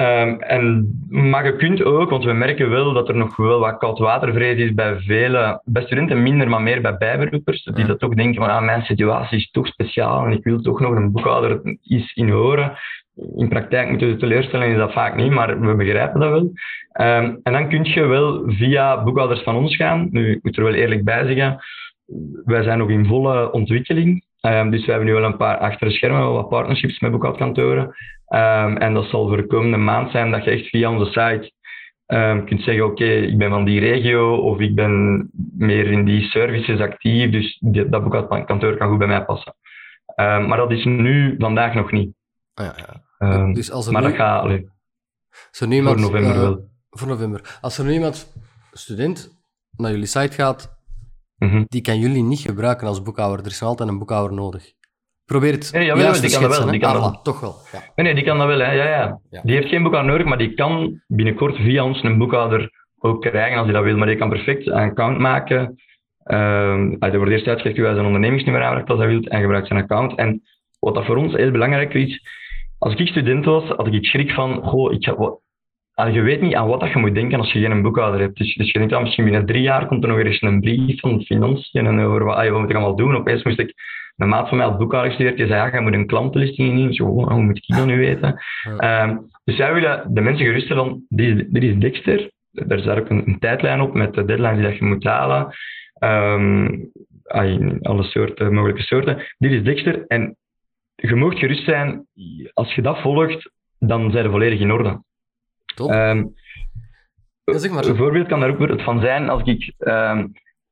Um, 0.00 0.40
en, 0.40 0.88
maar 1.08 1.44
je 1.44 1.56
kunt 1.56 1.84
ook, 1.84 2.10
want 2.10 2.24
we 2.24 2.32
merken 2.32 2.70
wel 2.70 2.92
dat 2.92 3.08
er 3.08 3.16
nog 3.16 3.36
wel 3.36 3.58
wat 3.58 3.78
koudwatervrees 3.78 4.58
is 4.58 4.74
bij 4.74 5.00
vele, 5.00 5.60
bij 5.64 5.82
studenten 5.82 6.22
minder, 6.22 6.48
maar 6.48 6.62
meer 6.62 6.80
bij 6.80 6.96
bijberoepers, 6.96 7.62
die 7.74 7.84
dat 7.84 8.02
ook 8.02 8.16
denken 8.16 8.40
van 8.42 8.50
ah, 8.50 8.64
mijn 8.64 8.82
situatie 8.82 9.38
is 9.38 9.50
toch 9.50 9.66
speciaal 9.66 10.26
en 10.26 10.32
ik 10.32 10.44
wil 10.44 10.60
toch 10.60 10.80
nog 10.80 10.94
een 10.94 11.12
boekhouder 11.12 11.78
iets 11.82 12.14
in 12.14 12.28
horen. 12.28 12.78
In 13.36 13.48
praktijk 13.48 13.88
moeten 13.88 14.08
we 14.08 14.16
teleurstellen, 14.16 14.68
is 14.68 14.76
dat 14.76 14.92
vaak 14.92 15.16
niet, 15.16 15.32
maar 15.32 15.60
we 15.60 15.74
begrijpen 15.74 16.20
dat 16.20 16.30
wel. 16.30 16.52
Um, 17.06 17.40
en 17.42 17.52
dan 17.52 17.68
kun 17.68 17.84
je 17.84 18.06
wel 18.06 18.42
via 18.46 19.02
boekhouders 19.02 19.42
van 19.42 19.56
ons 19.56 19.76
gaan. 19.76 20.08
Nu, 20.10 20.30
ik 20.30 20.42
moet 20.42 20.56
er 20.56 20.64
wel 20.64 20.74
eerlijk 20.74 21.04
bij 21.04 21.26
zeggen, 21.26 21.64
wij 22.44 22.62
zijn 22.62 22.78
nog 22.78 22.90
in 22.90 23.06
volle 23.06 23.52
ontwikkeling. 23.52 24.24
Um, 24.46 24.70
dus 24.70 24.84
we 24.84 24.90
hebben 24.90 25.08
nu 25.08 25.14
wel 25.14 25.24
een 25.24 25.36
paar 25.36 25.58
achter 25.58 25.88
de 25.88 25.94
schermen, 25.94 26.20
wel 26.20 26.32
wat 26.32 26.48
partnerships 26.48 27.00
met 27.00 27.10
boekhoudkantoren. 27.10 27.84
Um, 28.28 28.76
en 28.76 28.94
dat 28.94 29.04
zal 29.04 29.28
voor 29.28 29.36
de 29.36 29.46
komende 29.46 29.76
maand 29.76 30.10
zijn 30.10 30.30
dat 30.30 30.44
je 30.44 30.50
echt 30.50 30.68
via 30.68 30.90
onze 30.90 31.04
site 31.04 31.52
um, 32.06 32.46
kunt 32.46 32.62
zeggen, 32.62 32.84
oké, 32.84 32.92
okay, 32.92 33.22
ik 33.22 33.38
ben 33.38 33.50
van 33.50 33.64
die 33.64 33.80
regio 33.80 34.36
of 34.36 34.60
ik 34.60 34.74
ben 34.74 35.28
meer 35.56 35.86
in 35.86 36.04
die 36.04 36.22
services 36.22 36.80
actief, 36.80 37.30
dus 37.30 37.58
die, 37.60 37.88
dat 37.88 38.02
boekhoudkantoor 38.02 38.76
kan 38.76 38.88
goed 38.88 38.98
bij 38.98 39.06
mij 39.06 39.24
passen. 39.24 39.54
Maar 40.16 40.56
dat 40.56 40.70
is 40.70 40.84
nu 40.84 41.34
vandaag 41.38 41.74
nog 41.74 41.92
niet. 41.92 42.14
Ah, 42.54 42.66
ja, 42.76 43.02
ja. 43.18 43.52
dus 43.52 43.70
als 43.70 43.86
er 43.86 43.92
maar 43.92 44.02
nu, 44.02 44.08
dat 44.08 44.16
gaat 44.16 44.42
allee, 44.42 44.68
zo 45.50 45.66
nu 45.66 45.74
iemand, 45.74 46.00
voor 46.00 46.10
november 46.10 46.34
uh, 46.34 46.40
wel. 46.40 46.68
Voor 46.90 47.08
november. 47.08 47.58
Als 47.60 47.78
er 47.78 47.84
nu 47.84 47.92
iemand, 47.92 48.32
student, 48.72 49.42
naar 49.76 49.90
jullie 49.90 50.06
site 50.06 50.34
gaat, 50.34 50.73
mm 51.44 51.50
-hmm. 51.50 51.64
die 51.68 51.80
kan 51.80 51.98
jullie 51.98 52.22
niet 52.22 52.40
gebruiken 52.40 52.86
als 52.86 53.02
boekhouder. 53.02 53.44
Er 53.44 53.50
is 53.50 53.62
altijd 53.62 53.88
een 53.88 53.98
boekhouder 53.98 54.36
nodig. 54.36 54.72
Probeer 55.24 55.52
het 55.52 55.72
nee, 55.72 55.84
jawel, 55.84 56.04
juist 56.04 56.20
die 56.20 56.30
te 56.30 56.38
kan 56.38 56.48
dat 56.48 56.58
wel, 56.58 56.70
die 56.70 56.80
kan 56.80 56.96
Ah, 56.96 57.02
dat 57.02 57.24
toch 57.24 57.40
wel. 57.40 57.54
Ja. 57.72 57.78
Nee, 57.94 58.06
nee, 58.06 58.14
die 58.14 58.24
kan 58.24 58.38
dat 58.38 58.46
wel. 58.46 58.58
Hè. 58.58 58.72
Ja, 58.72 58.88
ja. 58.88 59.20
Ja. 59.30 59.40
Die 59.42 59.54
heeft 59.54 59.68
geen 59.68 59.82
boekhouder 59.82 60.12
nodig, 60.12 60.26
maar 60.26 60.38
die 60.38 60.54
kan 60.54 61.02
binnenkort 61.06 61.56
via 61.56 61.84
ons 61.84 62.02
een 62.02 62.18
boekhouder 62.18 62.70
ook 62.98 63.22
krijgen 63.22 63.56
als 63.56 63.64
hij 63.64 63.74
dat 63.74 63.84
wil. 63.84 63.96
Maar 63.96 64.06
die 64.06 64.16
kan 64.16 64.28
perfect 64.28 64.66
een 64.66 64.72
account 64.72 65.18
maken. 65.18 65.60
Um, 66.24 66.96
hij 66.98 67.16
wordt 67.16 67.32
eerst 67.32 67.46
uitgelegd 67.46 67.76
hoe 67.76 67.86
hij 67.86 67.94
zijn 67.94 68.06
ondernemingsnummer 68.06 68.62
aanraakt 68.62 68.90
als 68.90 68.98
hij 68.98 69.08
wil 69.08 69.22
en 69.22 69.40
gebruikt 69.40 69.66
zijn 69.66 69.82
account. 69.82 70.14
En 70.14 70.42
wat 70.78 70.94
dat 70.94 71.04
voor 71.04 71.16
ons 71.16 71.32
heel 71.32 71.50
belangrijk 71.50 71.94
is, 71.94 72.22
als 72.78 72.94
ik 72.94 73.08
student 73.08 73.44
was, 73.44 73.64
had 73.64 73.86
ik 73.86 74.04
schrik 74.04 74.30
van, 74.30 74.62
goh, 74.62 74.92
ik, 74.92 75.14
wat, 75.16 75.40
je 75.94 76.20
weet 76.20 76.40
niet 76.40 76.54
aan 76.54 76.68
wat 76.68 76.80
dat 76.80 76.92
je 76.92 76.98
moet 76.98 77.14
denken 77.14 77.38
als 77.38 77.52
je 77.52 77.60
geen 77.60 77.82
boekhouder 77.82 78.20
hebt. 78.20 78.38
Dus, 78.38 78.54
dus 78.54 78.66
je 78.66 78.78
denkt, 78.78 78.92
dat 78.92 79.02
misschien 79.02 79.24
binnen 79.24 79.46
drie 79.46 79.62
jaar 79.62 79.86
komt 79.86 80.02
er 80.02 80.08
nog 80.08 80.18
eens 80.18 80.42
een 80.42 80.60
brief 80.60 81.00
van 81.00 81.22
financiën 81.22 81.86
en 81.86 82.00
over 82.00 82.24
wat, 82.24 82.48
wat 82.48 82.60
moet 82.60 82.70
ik 82.70 82.76
allemaal 82.76 82.96
doen. 82.96 83.16
Opeens 83.16 83.42
moest 83.42 83.58
ik 83.58 83.74
een 84.16 84.28
maat 84.28 84.48
van 84.48 84.56
mij 84.56 84.66
als 84.66 84.76
boekhouder 84.76 85.12
gestuurd, 85.12 85.36
die 85.36 85.46
zei, 85.46 85.70
ja, 85.70 85.76
je 85.76 85.80
moet 85.80 85.92
een 85.92 86.06
klantenlisting 86.06 86.68
indienen. 86.68 86.94
Zo, 86.94 87.04
hoe 87.04 87.42
moet 87.42 87.56
ik 87.56 87.76
dat 87.76 87.86
nu 87.86 87.98
weten? 87.98 88.42
Ehm, 88.78 89.16
dus 89.44 89.56
zij 89.56 89.74
willen 89.74 90.14
de 90.14 90.20
mensen 90.20 90.46
geruststellen, 90.46 91.06
dit, 91.08 91.52
dit 91.52 91.62
is 91.62 91.76
Dexter. 91.76 92.30
Er 92.68 92.80
staat 92.80 92.98
ook 92.98 93.10
een, 93.10 93.36
tijdlijn 93.38 93.80
op 93.80 93.94
met 93.94 94.14
de 94.14 94.24
deadlines 94.24 94.56
die 94.56 94.66
dat 94.66 94.76
je 94.76 94.84
moet 94.84 95.04
halen. 95.04 95.54
Um, 95.98 96.90
alle 97.82 98.02
soorten, 98.02 98.54
mogelijke 98.54 98.82
soorten. 98.82 99.34
Dit 99.38 99.52
is 99.52 99.62
Dexter. 99.62 100.04
En 100.06 100.36
je 100.94 101.14
mag 101.14 101.38
gerust 101.38 101.64
zijn, 101.64 102.06
als 102.52 102.74
je 102.74 102.82
dat 102.82 103.00
volgt, 103.00 103.50
dan 103.78 104.10
zijn 104.10 104.24
ze 104.24 104.30
volledig 104.30 104.60
in 104.60 104.72
orde. 104.72 105.02
Top. 105.74 105.90
Um, 105.90 106.34
zeg 107.44 107.70
maar. 107.70 107.84
Een 107.84 107.96
voorbeeld 107.96 108.26
kan 108.26 108.40
daar 108.40 108.60
ook 108.60 108.80
van 108.80 109.00
zijn 109.00 109.28
als 109.28 109.42
ik 109.42 109.74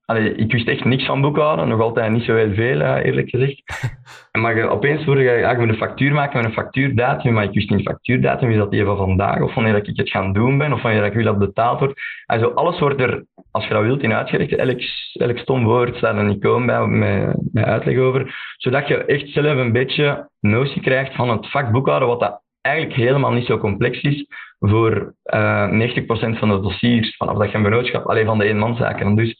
Allee, 0.04 0.34
ik 0.34 0.52
wist 0.52 0.68
echt 0.68 0.84
niks 0.84 1.06
van 1.06 1.20
boekhouden, 1.20 1.68
nog 1.68 1.80
altijd 1.80 2.12
niet 2.12 2.24
zo 2.24 2.34
heel 2.34 2.54
veel, 2.54 2.80
eerlijk 2.80 3.30
gezegd. 3.30 3.62
maar 4.42 4.56
je, 4.56 4.68
opeens 4.68 5.04
hoorde 5.04 5.22
je, 5.22 5.30
ja, 5.30 5.50
je 5.50 5.58
moet 5.58 5.68
een 5.68 5.76
factuur 5.76 6.12
maken 6.12 6.36
met 6.36 6.46
een 6.46 6.52
factuurdatum, 6.52 7.32
maar 7.32 7.44
ik 7.44 7.54
wist 7.54 7.70
niet 7.70 7.88
factuurdatum, 7.88 8.50
is 8.50 8.56
dat 8.56 8.70
die 8.70 8.84
van 8.84 8.96
vandaag, 8.96 9.40
of 9.40 9.54
wanneer 9.54 9.72
dat 9.72 9.86
ik 9.86 9.96
het 9.96 10.10
gaan 10.10 10.32
doen 10.32 10.58
ben, 10.58 10.72
of 10.72 10.82
wanneer 10.82 11.00
dat 11.00 11.10
ik 11.10 11.16
wil 11.16 11.24
dat 11.24 11.38
betaald 11.38 11.78
wordt. 11.78 12.00
Also, 12.26 12.48
alles 12.48 12.78
wordt 12.78 13.00
er, 13.00 13.24
als 13.50 13.66
je 13.66 13.74
dat 13.74 13.82
wilt, 13.82 14.02
in 14.02 14.12
uitgelegd. 14.12 14.54
Elk, 14.54 14.80
elk 15.12 15.38
stom 15.38 15.64
woord 15.64 15.96
staat 15.96 16.16
een 16.16 16.30
icoon 16.30 16.66
bij 16.66 16.86
met, 16.86 17.36
met 17.52 17.64
uitleg 17.64 17.98
over, 17.98 18.54
zodat 18.56 18.88
je 18.88 19.04
echt 19.04 19.28
zelf 19.28 19.56
een 19.56 19.72
beetje 19.72 20.28
notie 20.40 20.82
krijgt 20.82 21.14
van 21.14 21.30
het 21.30 21.50
vak 21.50 21.70
boekhouden, 21.70 22.08
wat 22.08 22.20
dat 22.20 22.42
eigenlijk 22.62 22.96
helemaal 22.96 23.32
niet 23.32 23.46
zo 23.46 23.58
complex 23.58 24.00
is 24.00 24.26
voor 24.58 25.14
uh, 25.24 25.84
eh, 25.84 25.94
90% 26.34 26.38
van 26.38 26.48
de 26.48 26.60
dossiers, 26.60 27.16
vanaf 27.16 27.38
dat 27.38 27.50
je 27.50 27.56
een 27.56 27.62
benootschap, 27.62 28.06
alleen 28.06 28.26
van 28.26 28.38
de 28.38 28.44
eenmanszaken. 28.44 29.14
Dus 29.14 29.36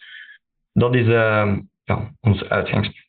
dat 0.73 0.95
is 0.95 1.07
uh, 1.07 1.57
ja, 1.85 2.13
ons 2.21 2.45
uitgangspunt. 2.45 3.01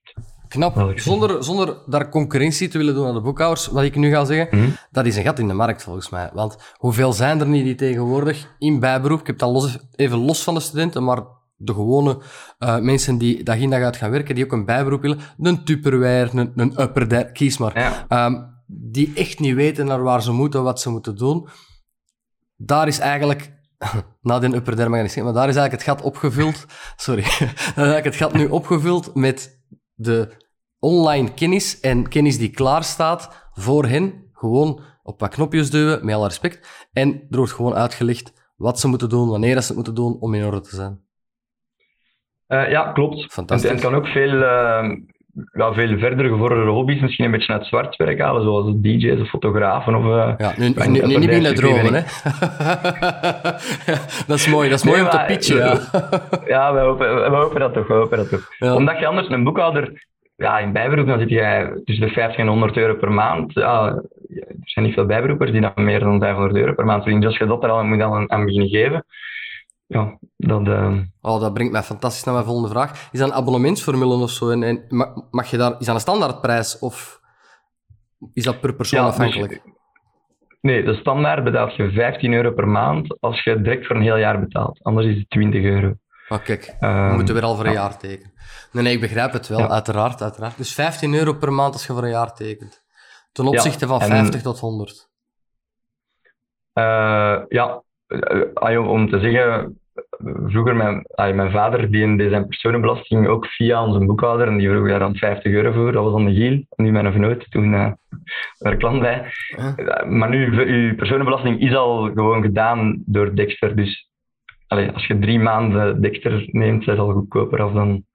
Knap. 0.48 0.92
Zonder, 0.96 1.44
zonder 1.44 1.78
daar 1.86 2.10
concurrentie 2.10 2.68
te 2.68 2.78
willen 2.78 2.94
doen 2.94 3.08
aan 3.08 3.14
de 3.14 3.22
boekhouders, 3.22 3.68
wat 3.68 3.84
ik 3.84 3.96
nu 3.96 4.10
ga 4.10 4.26
zeggen, 4.26 4.60
mhm. 4.60 4.70
dat 4.92 5.06
is 5.06 5.16
een 5.16 5.24
gat 5.24 5.40
in 5.40 5.48
de 5.48 5.54
markt 5.54 5.84
volgens 5.84 6.10
mij. 6.10 6.30
Want 6.34 6.74
hoeveel 6.78 7.14
zijn 7.14 7.40
er 7.40 7.48
niet 7.48 7.64
die 7.64 7.76
tegenwoordig 7.76 8.56
in 8.60 8.80
bijberoep, 8.80 9.20
ik 9.20 9.28
heb 9.28 9.38
dat 9.38 9.52
los, 9.52 9.78
even 9.96 10.18
los 10.18 10.44
van 10.44 10.54
de 10.54 10.60
studenten, 10.60 11.04
maar 11.04 11.22
de 11.56 11.74
gewone 11.74 12.22
uh, 12.60 12.80
mensen 12.80 13.18
die 13.18 13.44
dag 13.44 13.58
in 13.58 13.70
dag 13.70 13.82
uit 13.82 13.98
gaan 13.98 14.12
werken, 14.12 14.36
die 14.36 14.44
ook 14.44 14.52
een 14.52 14.66
bijberoep 14.66 15.02
willen, 15.02 15.20
een 15.38 15.64
tupperware, 15.64 16.30
een, 16.34 16.52
een 16.56 16.82
upper, 16.82 17.32
kies 17.32 17.58
maar. 17.58 18.06
Um, 18.10 18.53
die 18.66 19.12
echt 19.16 19.40
niet 19.40 19.56
weten 19.56 19.86
naar 19.86 20.04
waar 20.04 20.22
ze 20.22 20.32
moeten, 20.32 20.64
wat 20.64 20.80
ze 20.80 20.90
moeten 20.90 21.16
doen. 21.16 21.48
Daar 22.56 22.88
is 22.88 23.00
eigenlijk 23.00 23.54
na 24.22 24.40
de 24.40 24.56
upper 24.56 24.76
derma 24.76 24.96
maar 24.98 25.08
daar 25.08 25.50
is 25.50 25.56
eigenlijk 25.56 25.72
het 25.72 25.84
gat 25.84 26.02
opgevuld. 26.02 26.66
Sorry. 26.96 27.24
daar 27.40 27.50
is 27.50 27.74
eigenlijk 27.76 28.06
het 28.06 28.16
gat 28.16 28.34
nu 28.34 28.48
opgevuld 28.48 29.16
met 29.16 29.62
de 29.94 30.30
online 30.80 31.34
kennis 31.34 31.80
en 31.80 32.08
kennis 32.08 32.38
die 32.38 32.50
klaar 32.50 32.84
staat 32.84 33.50
voor 33.54 33.86
hen. 33.86 34.30
Gewoon 34.32 34.82
op 35.04 35.20
wat 35.20 35.30
knopjes 35.30 35.70
duwen, 35.70 36.06
met 36.06 36.16
alle 36.16 36.28
respect. 36.28 36.88
En 36.94 37.28
er 37.30 37.38
wordt 37.38 37.52
gewoon 37.52 37.74
uitgelegd 37.74 38.34
wat 38.56 38.80
ze 38.80 38.88
moeten 38.88 39.10
doen, 39.10 39.30
wanneer 39.30 39.62
ze 39.62 39.68
het 39.68 39.76
moeten 39.76 39.96
doen 39.96 40.20
om 40.20 40.34
in 40.34 40.46
orde 40.46 40.62
te 40.62 40.76
zijn. 40.76 41.02
Uh, 42.48 42.70
ja, 42.70 42.92
klopt. 42.92 43.34
Fantastisch. 43.34 43.70
En 43.70 43.76
het 43.76 43.86
kan 43.86 43.96
ook 43.96 44.08
veel, 44.08 44.34
uh, 44.34 44.90
ja, 45.52 45.74
veel 45.74 45.98
verder 45.98 46.26
gevorderde 46.30 46.72
hobby's 46.72 47.02
misschien 47.02 47.26
een 47.26 47.32
beetje 47.32 47.52
naar 47.52 47.60
het 47.60 47.68
zwart 47.68 47.96
werk 47.96 48.20
halen, 48.20 48.44
zoals 48.44 48.76
DJ's 48.82 49.22
of 49.22 49.30
fotografen. 49.30 49.96
Of, 49.96 50.04
uh, 50.04 50.34
ja, 50.38 50.54
nu, 50.58 50.74
nu, 50.88 51.06
nu, 51.06 51.18
niet 51.18 51.30
binnen 51.30 51.56
dromen, 51.56 51.94
hè? 51.94 52.02
dat 54.28 54.38
is 54.38 54.48
mooi, 54.48 54.70
dat 54.70 54.80
is 54.80 54.86
mooi 54.86 55.02
om 55.02 55.10
te 55.10 55.24
pitchen. 55.28 55.58
Ja, 55.58 55.80
ja 56.46 56.74
we, 56.74 56.80
hopen, 56.80 57.32
we 57.32 57.36
hopen 57.36 57.60
dat 57.60 57.74
toch. 57.74 57.88
We 57.88 57.94
hopen 57.94 58.18
dat 58.18 58.30
toch. 58.30 58.76
Omdat 58.76 59.00
je 59.00 59.08
anders 59.08 59.30
een 59.30 59.44
boekhouder, 59.44 60.06
ja, 60.36 60.60
in 60.60 60.74
bijberoep, 60.74 61.08
dan 61.08 61.20
zit 61.20 61.30
je 61.30 61.82
tussen 61.86 62.08
de 62.08 62.14
50 62.14 62.40
en 62.40 62.48
100 62.48 62.78
euro 62.78 62.96
per 62.96 63.12
maand. 63.12 63.54
Ja, 63.54 63.86
er 64.36 64.60
zijn 64.64 64.86
niet 64.86 64.94
veel 64.94 65.06
bijberoepers 65.06 65.52
die 65.52 65.62
dan 65.62 65.72
meer 65.76 66.00
dan 66.00 66.20
500 66.20 66.56
euro 66.56 66.74
per 66.74 66.86
maand 66.86 67.04
verdienen. 67.04 67.30
Dus 67.30 67.40
als 67.40 67.50
je 67.50 67.56
dat 67.56 67.64
er 67.64 67.70
al 67.70 67.84
moet 67.84 68.02
aan 68.30 68.46
beginnen 68.46 68.70
geven, 68.70 69.06
ja, 69.86 70.18
dat... 70.38 70.68
Uh... 70.68 71.00
Oh, 71.22 71.40
dat 71.40 71.54
brengt 71.54 71.72
mij 71.72 71.84
fantastisch 71.84 72.24
naar 72.24 72.34
mijn 72.34 72.46
volgende 72.46 72.70
vraag. 72.70 73.10
Is 73.12 73.20
dat 73.20 73.30
een 73.30 73.36
abonnementsformule 73.36 74.14
of 74.14 74.30
zo? 74.30 74.50
En, 74.50 74.64
en 74.64 74.86
mag 75.32 75.50
je 75.50 75.58
daar, 75.58 75.76
is 75.80 75.86
dat 75.86 75.96
een 75.96 76.02
standaardprijs 76.02 76.80
of 76.80 77.22
is 78.34 78.44
dat 78.44 78.60
per 78.60 78.74
persoon 78.74 79.06
afhankelijk? 79.06 79.62
nee, 80.62 80.84
de 80.84 80.96
standaard 80.96 81.44
betaalt 81.44 81.76
je 81.76 81.92
15 81.92 82.34
euro 82.34 82.52
per 82.52 82.68
maand 82.68 83.22
als 83.22 83.44
je 83.44 83.62
direct 83.62 83.86
voor 83.86 83.96
een 83.96 84.02
heel 84.02 84.18
jaar 84.18 84.40
betaalt. 84.40 84.84
Anders 84.84 85.08
is 85.08 85.18
het 85.18 85.30
20 85.30 85.64
euro. 85.64 85.94
Oh, 86.28 86.44
kijk, 86.44 86.76
we 86.80 86.88
um, 86.88 87.14
moeten 87.14 87.34
weer 87.34 87.44
al 87.44 87.56
voor 87.56 87.66
een 87.66 87.72
jaar 87.72 87.98
tekenen. 87.98 88.34
Nee, 88.72 88.84
nee, 88.84 88.94
ik 88.94 89.00
begrijp 89.00 89.32
het 89.32 89.48
wel, 89.48 89.70
uiteraard, 89.70 90.22
uiteraard. 90.22 90.58
Dus 90.58 90.74
15 90.74 91.14
euro 91.14 91.34
per 91.34 91.54
maand 91.54 91.74
als 91.74 91.86
je 91.86 91.94
voor 91.94 92.04
een 92.04 92.10
jaar 92.10 92.34
tekent. 92.34 92.84
Ten 93.32 93.46
opzichte 93.46 93.88
van 93.88 94.02
50 94.02 94.42
tot 94.42 94.60
100. 94.60 95.10
Uh, 96.74 97.42
ja, 97.48 97.84
om 98.78 99.10
te 99.10 99.20
zeggen, 99.20 99.78
vroeger 100.46 100.76
mijn, 100.76 101.06
mijn 101.16 101.52
vader, 101.52 101.92
die 101.92 102.02
in 102.02 102.30
zijn 102.30 102.48
personenbelasting 102.48 103.28
ook 103.28 103.46
via 103.46 103.86
onze 103.86 104.06
boekhouder, 104.06 104.48
en 104.48 104.58
die 104.58 104.70
vroeg 104.70 104.88
daar 104.88 105.00
dan 105.00 105.16
50 105.16 105.52
euro 105.52 105.72
voor, 105.72 105.92
dat 105.92 106.04
was 106.04 106.14
dan 106.14 106.26
de 106.26 106.34
Giel, 106.34 106.66
nu 106.76 106.92
mijn 106.92 107.12
vernoot, 107.12 107.52
toen 107.52 107.74
uh, 107.74 107.92
er 108.60 108.78
klant 108.78 109.00
bij. 109.00 109.34
Uh, 109.58 110.04
maar 110.06 110.30
nu, 110.30 110.66
uw 110.66 110.96
personenbelasting 110.96 111.62
is 111.62 111.76
al 111.76 112.12
gewoon 112.14 112.42
gedaan 112.42 113.04
door 113.06 113.36
Dexter, 113.36 113.76
dus 113.76 114.10
allee, 114.68 114.92
als 114.92 115.08
je 115.08 115.20
drie 115.20 115.40
maanden 115.40 116.02
Dexter 116.02 116.44
neemt, 116.52 116.88
is 116.88 116.98
al 116.98 117.12
goedkoper 117.12 117.62
af 117.62 117.74
dan 117.74 118.06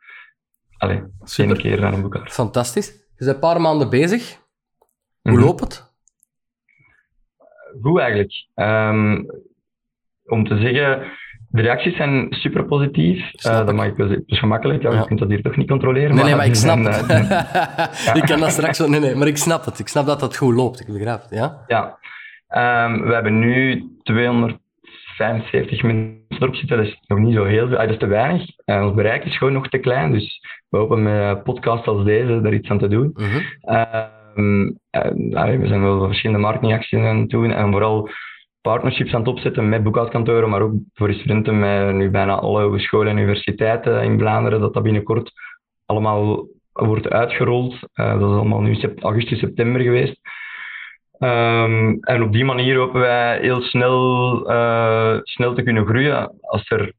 allee, 0.78 1.02
één 1.36 1.56
keer 1.56 1.80
naar 1.80 1.92
een 1.92 2.02
boekhouder. 2.02 2.32
Fantastisch. 2.32 2.86
Je 2.86 3.24
bent 3.24 3.34
een 3.34 3.38
paar 3.38 3.60
maanden 3.60 3.90
bezig. 3.90 4.38
Hoe 5.22 5.32
mhm. 5.32 5.44
loopt 5.44 5.60
het? 5.60 5.86
Goed 7.82 7.98
eigenlijk. 8.00 8.46
Um, 8.54 9.26
om 10.30 10.48
te 10.48 10.58
zeggen, 10.58 11.02
de 11.50 11.62
reacties 11.62 11.96
zijn 11.96 12.26
super 12.30 12.64
positief. 12.64 13.18
Uh, 13.46 13.56
dat 13.66 13.74
mag 13.74 13.86
ik 13.86 13.96
wel 13.96 14.10
is 14.26 14.38
gemakkelijk. 14.38 14.82
Ja, 14.82 14.90
Je 14.90 15.04
kunt 15.04 15.18
dat 15.18 15.28
hier 15.28 15.42
toch 15.42 15.56
niet 15.56 15.68
controleren. 15.68 16.14
Nee, 16.14 16.24
nee, 16.24 16.34
maar 16.34 16.46
ik 16.46 16.54
snap 16.66 16.84
het. 16.84 17.06
ja. 18.04 18.14
Ik 18.14 18.22
kan 18.22 18.40
dat 18.40 18.50
straks 18.50 18.78
wel. 18.78 18.88
Nee, 18.88 19.00
nee, 19.00 19.14
maar 19.14 19.26
ik 19.26 19.36
snap 19.36 19.64
het. 19.64 19.78
Ik 19.78 19.88
snap 19.88 20.06
dat 20.06 20.20
dat 20.20 20.36
goed 20.36 20.54
loopt. 20.54 20.80
Ik 20.80 20.86
begrijp 20.86 21.20
het. 21.22 21.30
Ja. 21.30 21.64
Ja. 21.66 21.98
Um, 22.84 23.02
we 23.06 23.12
hebben 23.12 23.38
nu 23.38 23.84
275 24.02 25.82
mensen 25.82 26.18
erop 26.28 26.54
zitten. 26.54 26.76
Dat 26.76 26.86
is 26.86 27.00
nog 27.06 27.18
niet 27.18 27.34
zo 27.34 27.44
heel 27.44 27.68
veel. 27.68 27.76
Ah, 27.76 27.82
dat 27.82 27.92
is 27.92 27.98
te 27.98 28.06
weinig. 28.06 28.46
Uh, 28.64 28.84
ons 28.84 28.94
bereik 28.94 29.24
is 29.24 29.36
gewoon 29.38 29.52
nog 29.52 29.68
te 29.68 29.78
klein. 29.78 30.12
Dus 30.12 30.40
we 30.68 30.78
hopen 30.78 31.02
met 31.02 31.42
podcasts 31.42 31.86
als 31.86 32.04
deze 32.04 32.40
daar 32.40 32.54
iets 32.54 32.68
aan 32.68 32.78
te 32.78 32.88
doen. 32.88 33.16
Um, 34.36 34.78
uh, 34.90 35.58
we 35.58 35.66
zijn 35.66 35.82
wel 35.82 36.06
verschillende 36.06 36.42
marketingacties 36.42 36.98
aan 36.98 37.18
het 37.18 37.28
doen. 37.28 37.52
En 37.52 37.70
vooral 37.70 38.10
partnerships 38.68 39.14
aan 39.14 39.20
het 39.20 39.28
opzetten 39.28 39.68
met 39.68 39.82
boekhoudkantoren, 39.82 40.48
maar 40.48 40.62
ook 40.62 40.72
voor 40.94 41.12
studenten 41.12 41.58
met 41.58 41.94
nu 41.94 42.10
bijna 42.10 42.34
alle 42.34 42.62
hogescholen 42.62 43.08
en 43.08 43.16
universiteiten 43.16 44.02
in 44.02 44.18
Vlaanderen, 44.18 44.60
dat 44.60 44.74
dat 44.74 44.82
binnenkort 44.82 45.32
allemaal 45.86 46.46
wordt 46.72 47.08
uitgerold. 47.08 47.72
Uh, 47.72 48.18
dat 48.18 48.30
is 48.30 48.36
allemaal 48.36 48.60
nu 48.60 48.94
augustus, 49.00 49.38
september 49.38 49.80
geweest. 49.80 50.20
Um, 51.18 51.98
en 52.00 52.22
op 52.22 52.32
die 52.32 52.44
manier 52.44 52.76
hopen 52.76 53.00
wij 53.00 53.40
heel 53.40 53.60
snel, 53.60 54.50
uh, 54.50 55.18
snel 55.22 55.54
te 55.54 55.62
kunnen 55.62 55.86
groeien. 55.86 56.38
Als 56.40 56.70
er, 56.70 56.92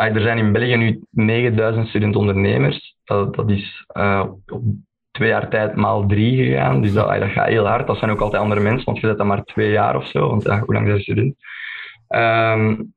uh, 0.00 0.14
er 0.16 0.20
zijn 0.20 0.38
in 0.38 0.52
België 0.52 0.76
nu 0.76 1.02
9000 1.10 1.88
student-ondernemers. 1.88 2.96
Dat, 3.04 3.34
dat 3.34 3.50
is 3.50 3.86
uh, 3.96 4.24
op 4.46 4.62
twee 5.18 5.28
jaar 5.28 5.48
tijd 5.48 5.74
maal 5.74 6.06
drie 6.06 6.44
gegaan. 6.44 6.82
Dus 6.82 6.92
dat, 6.92 7.08
dat 7.20 7.30
gaat 7.30 7.48
heel 7.48 7.66
hard. 7.66 7.86
Dat 7.86 7.98
zijn 7.98 8.10
ook 8.10 8.20
altijd 8.20 8.42
andere 8.42 8.60
mensen, 8.60 8.84
want 8.84 9.00
je 9.00 9.06
zit 9.06 9.18
dan 9.18 9.26
maar 9.26 9.44
twee 9.44 9.70
jaar 9.70 9.96
of 9.96 10.06
zo. 10.06 10.28
Want 10.28 10.42
ja, 10.42 10.58
hoe 10.58 10.74
lang 10.74 10.86
zijn 10.86 11.00
student? 11.00 11.34
Um, 12.08 12.94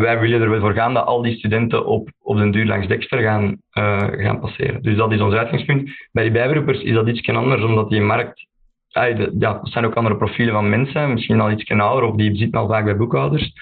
wij 0.00 0.18
willen 0.20 0.40
er 0.40 0.50
wel 0.50 0.60
voor 0.60 0.72
gaan 0.72 0.94
dat 0.94 1.06
al 1.06 1.22
die 1.22 1.36
studenten 1.36 1.86
op, 1.86 2.10
op 2.20 2.36
den 2.36 2.50
duur 2.50 2.66
langs 2.66 2.86
Dexter 2.86 3.22
gaan, 3.22 3.56
uh, 3.78 4.06
gaan 4.10 4.40
passeren. 4.40 4.82
Dus 4.82 4.96
dat 4.96 5.12
is 5.12 5.20
ons 5.20 5.34
uitgangspunt. 5.34 5.90
Bij 6.12 6.22
die 6.22 6.32
bijberoepers 6.32 6.80
is 6.80 6.94
dat 6.94 7.08
iets 7.08 7.28
anders, 7.28 7.62
omdat 7.62 7.90
die 7.90 8.00
markt... 8.00 8.46
Ja, 8.88 9.28
dat 9.32 9.60
zijn 9.62 9.84
ook 9.84 9.94
andere 9.94 10.16
profielen 10.16 10.54
van 10.54 10.68
mensen, 10.68 11.12
misschien 11.12 11.40
al 11.40 11.50
iets 11.50 11.70
ouder, 11.70 12.08
of 12.08 12.16
die 12.16 12.36
zitten 12.36 12.60
al 12.60 12.68
vaak 12.68 12.84
bij 12.84 12.96
boekhouders. 12.96 13.52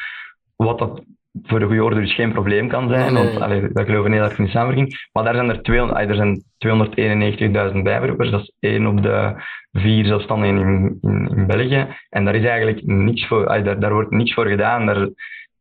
Wat 0.57 0.79
dat 0.79 1.03
voor 1.43 1.59
de 1.59 1.67
goede 1.67 1.85
orde 1.85 2.01
dus 2.01 2.15
geen 2.15 2.33
probleem 2.33 2.69
kan 2.69 2.89
zijn. 2.89 3.13
Nee, 3.13 3.25
Want 3.25 3.41
allee, 3.41 3.69
wij 3.73 3.85
geloven 3.85 4.13
heel 4.13 4.23
erg 4.23 4.39
in 4.39 4.45
de 4.45 4.51
samenwerking. 4.51 5.09
Maar 5.13 5.25
daar 5.25 5.35
zijn 5.35 5.49
er, 5.49 5.63
200, 5.63 6.09
er 6.09 6.15
zijn 6.15 7.73
291.000 7.75 7.83
bijberoepers. 7.83 8.31
Dat 8.31 8.41
is 8.41 8.53
één 8.61 8.87
op 8.87 9.03
de 9.03 9.35
vier 9.73 10.05
zelfstandigen 10.05 10.57
in, 10.57 10.99
in, 11.01 11.29
in 11.37 11.47
België. 11.47 11.87
En 12.09 12.25
daar 12.25 12.35
is 12.35 12.45
eigenlijk 12.45 12.87
niks 12.87 13.27
voor, 13.27 13.47
daar, 13.47 13.81
daar 13.81 13.93
wordt 13.93 14.11
niks 14.11 14.35
voor 14.35 14.47
gedaan. 14.47 14.87
Daar, 14.87 15.09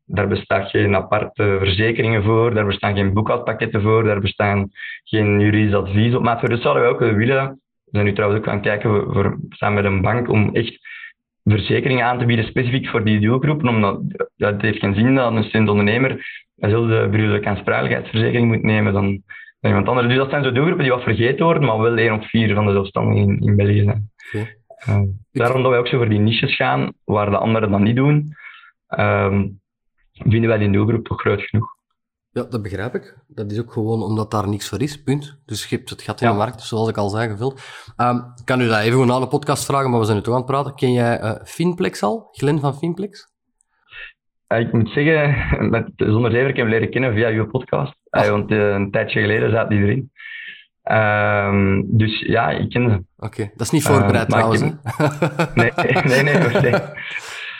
daar 0.06 0.28
bestaan 0.28 0.66
geen 0.66 0.96
aparte 0.96 1.56
verzekeringen 1.60 2.24
voor, 2.24 2.54
daar 2.54 2.66
bestaan 2.66 2.96
geen 2.96 3.14
boekhoudpakketten 3.14 3.82
voor, 3.82 4.04
daar 4.04 4.20
bestaan 4.20 4.70
geen 5.04 5.40
juridisch 5.40 5.76
advies 5.76 6.16
op 6.16 6.24
maat 6.24 6.40
voor. 6.40 6.50
Dus 6.50 6.62
zouden 6.62 6.84
we 6.84 6.90
ook 6.90 7.00
willen. 7.00 7.60
We 7.86 7.92
zijn 7.92 8.06
nu 8.06 8.14
trouwens 8.14 8.42
ook 8.42 8.48
aan 8.48 8.56
het 8.56 8.66
kijken, 8.66 8.94
we, 8.94 9.22
we 9.22 9.36
staan 9.50 9.74
met 9.74 9.86
een 9.86 10.02
bank 10.02 10.30
om 10.30 10.50
echt 10.54 10.80
verzekeringen 11.54 12.06
aan 12.06 12.20
te 12.20 12.26
bieden 12.26 12.46
specifiek 12.46 12.88
voor 12.88 13.04
die 13.04 13.20
doelgroepen, 13.20 13.68
omdat 13.68 14.02
het 14.38 14.62
heeft 14.62 14.80
geen 14.80 14.96
zin 14.96 15.16
dat 15.16 15.34
een 15.34 15.44
student-ondernemer 15.44 16.26
dezelfde 16.56 17.10
beroepelijke 17.10 17.50
aansprakelijkheidsverzekering 17.50 18.48
moet 18.48 18.64
nemen 18.64 18.94
dan, 18.94 19.22
dan 19.60 19.72
iemand 19.72 19.88
anders. 19.88 20.08
Dus 20.08 20.18
dat 20.18 20.30
zijn 20.30 20.44
zo 20.44 20.52
doelgroepen 20.52 20.84
die 20.84 20.94
wat 20.94 21.04
vergeten 21.04 21.46
worden, 21.46 21.64
maar 21.64 21.80
wel 21.80 21.98
één 21.98 22.14
op 22.14 22.24
vier 22.24 22.56
van 22.56 22.66
de 22.66 22.72
zelfstandigen 22.72 23.22
in, 23.22 23.40
in 23.40 23.56
België 23.56 23.84
zijn. 23.84 24.12
Uh, 24.90 25.02
daarom 25.32 25.62
dat 25.62 25.72
wij 25.72 25.80
ook 25.80 25.88
zo 25.88 25.98
voor 25.98 26.10
die 26.10 26.20
niches 26.20 26.56
gaan, 26.56 26.94
waar 27.04 27.30
de 27.30 27.38
anderen 27.38 27.72
dat 27.72 27.80
niet 27.80 27.96
doen, 27.96 28.36
ehm, 28.88 29.48
vinden 30.14 30.50
wij 30.50 30.58
die 30.58 30.72
doelgroep 30.72 31.06
toch 31.06 31.22
groot 31.22 31.42
genoeg. 31.42 31.75
Ja, 32.36 32.44
dat 32.50 32.62
begrijp 32.62 32.96
ik. 32.96 33.18
Dat 33.28 33.52
is 33.52 33.60
ook 33.60 33.72
gewoon 33.74 34.04
omdat 34.04 34.32
daar 34.32 34.48
niks 34.50 34.70
voor 34.70 34.82
is, 34.82 35.04
punt. 35.04 35.38
Dus 35.46 35.66
je 35.66 35.76
hebt 35.76 35.90
het 35.90 36.02
gat 36.02 36.22
in 36.22 36.28
Ja. 36.28 36.34
de 36.34 36.40
markt, 36.40 36.62
zoals 36.62 36.90
ik 36.90 36.98
al 36.98 37.10
zei, 37.10 37.30
gevuld. 37.30 37.62
Ehm, 37.96 38.16
ik 38.16 38.46
kan 38.46 38.62
u 38.62 38.68
dat 38.68 38.80
even 38.80 38.92
gewoon 38.92 39.12
aan 39.12 39.22
de 39.22 39.28
podcast 39.28 39.66
vragen, 39.66 39.90
maar 39.90 40.00
we 40.00 40.06
zijn 40.06 40.18
nu 40.18 40.24
toch 40.24 40.34
aan 40.34 40.40
het 40.42 40.50
praten. 40.50 40.76
Ken 40.76 40.94
jij 40.94 41.20
eh, 41.20 41.36
Finplex 41.44 42.04
al? 42.04 42.28
Glenn 42.32 42.60
van 42.60 42.78
Finplex? 42.78 43.28
Eh, 44.48 44.60
ik 44.60 44.74
moet 44.74 44.90
zeggen, 44.90 45.36
met, 45.70 45.92
zonder 45.96 46.32
zever, 46.32 46.50
ik 46.50 46.56
heb 46.56 46.66
hem 46.66 46.74
leren 46.74 46.90
kennen 46.90 47.14
via 47.14 47.30
uw 47.30 47.48
podcast. 47.48 47.94
Eh, 48.10 48.30
want 48.30 48.52
een 48.52 48.92
tijdje 48.92 49.22
geleden 49.22 49.52
zat 49.52 49.70
die 49.70 49.80
erin. 49.80 50.12
Ehm, 50.84 51.82
dus 51.86 52.20
ja, 52.20 52.50
ik 52.50 52.70
ken 52.70 52.90
ze. 52.90 53.04
Oké, 53.26 53.50
dat 53.56 53.62
is 53.66 53.72
niet 53.72 53.84
voorbereid 53.84 54.30
trouwens, 54.30 54.62
ik 54.62 54.74
nee, 55.56 55.72
nee. 56.04 56.24
nee, 56.24 56.62
nee. 56.62 56.82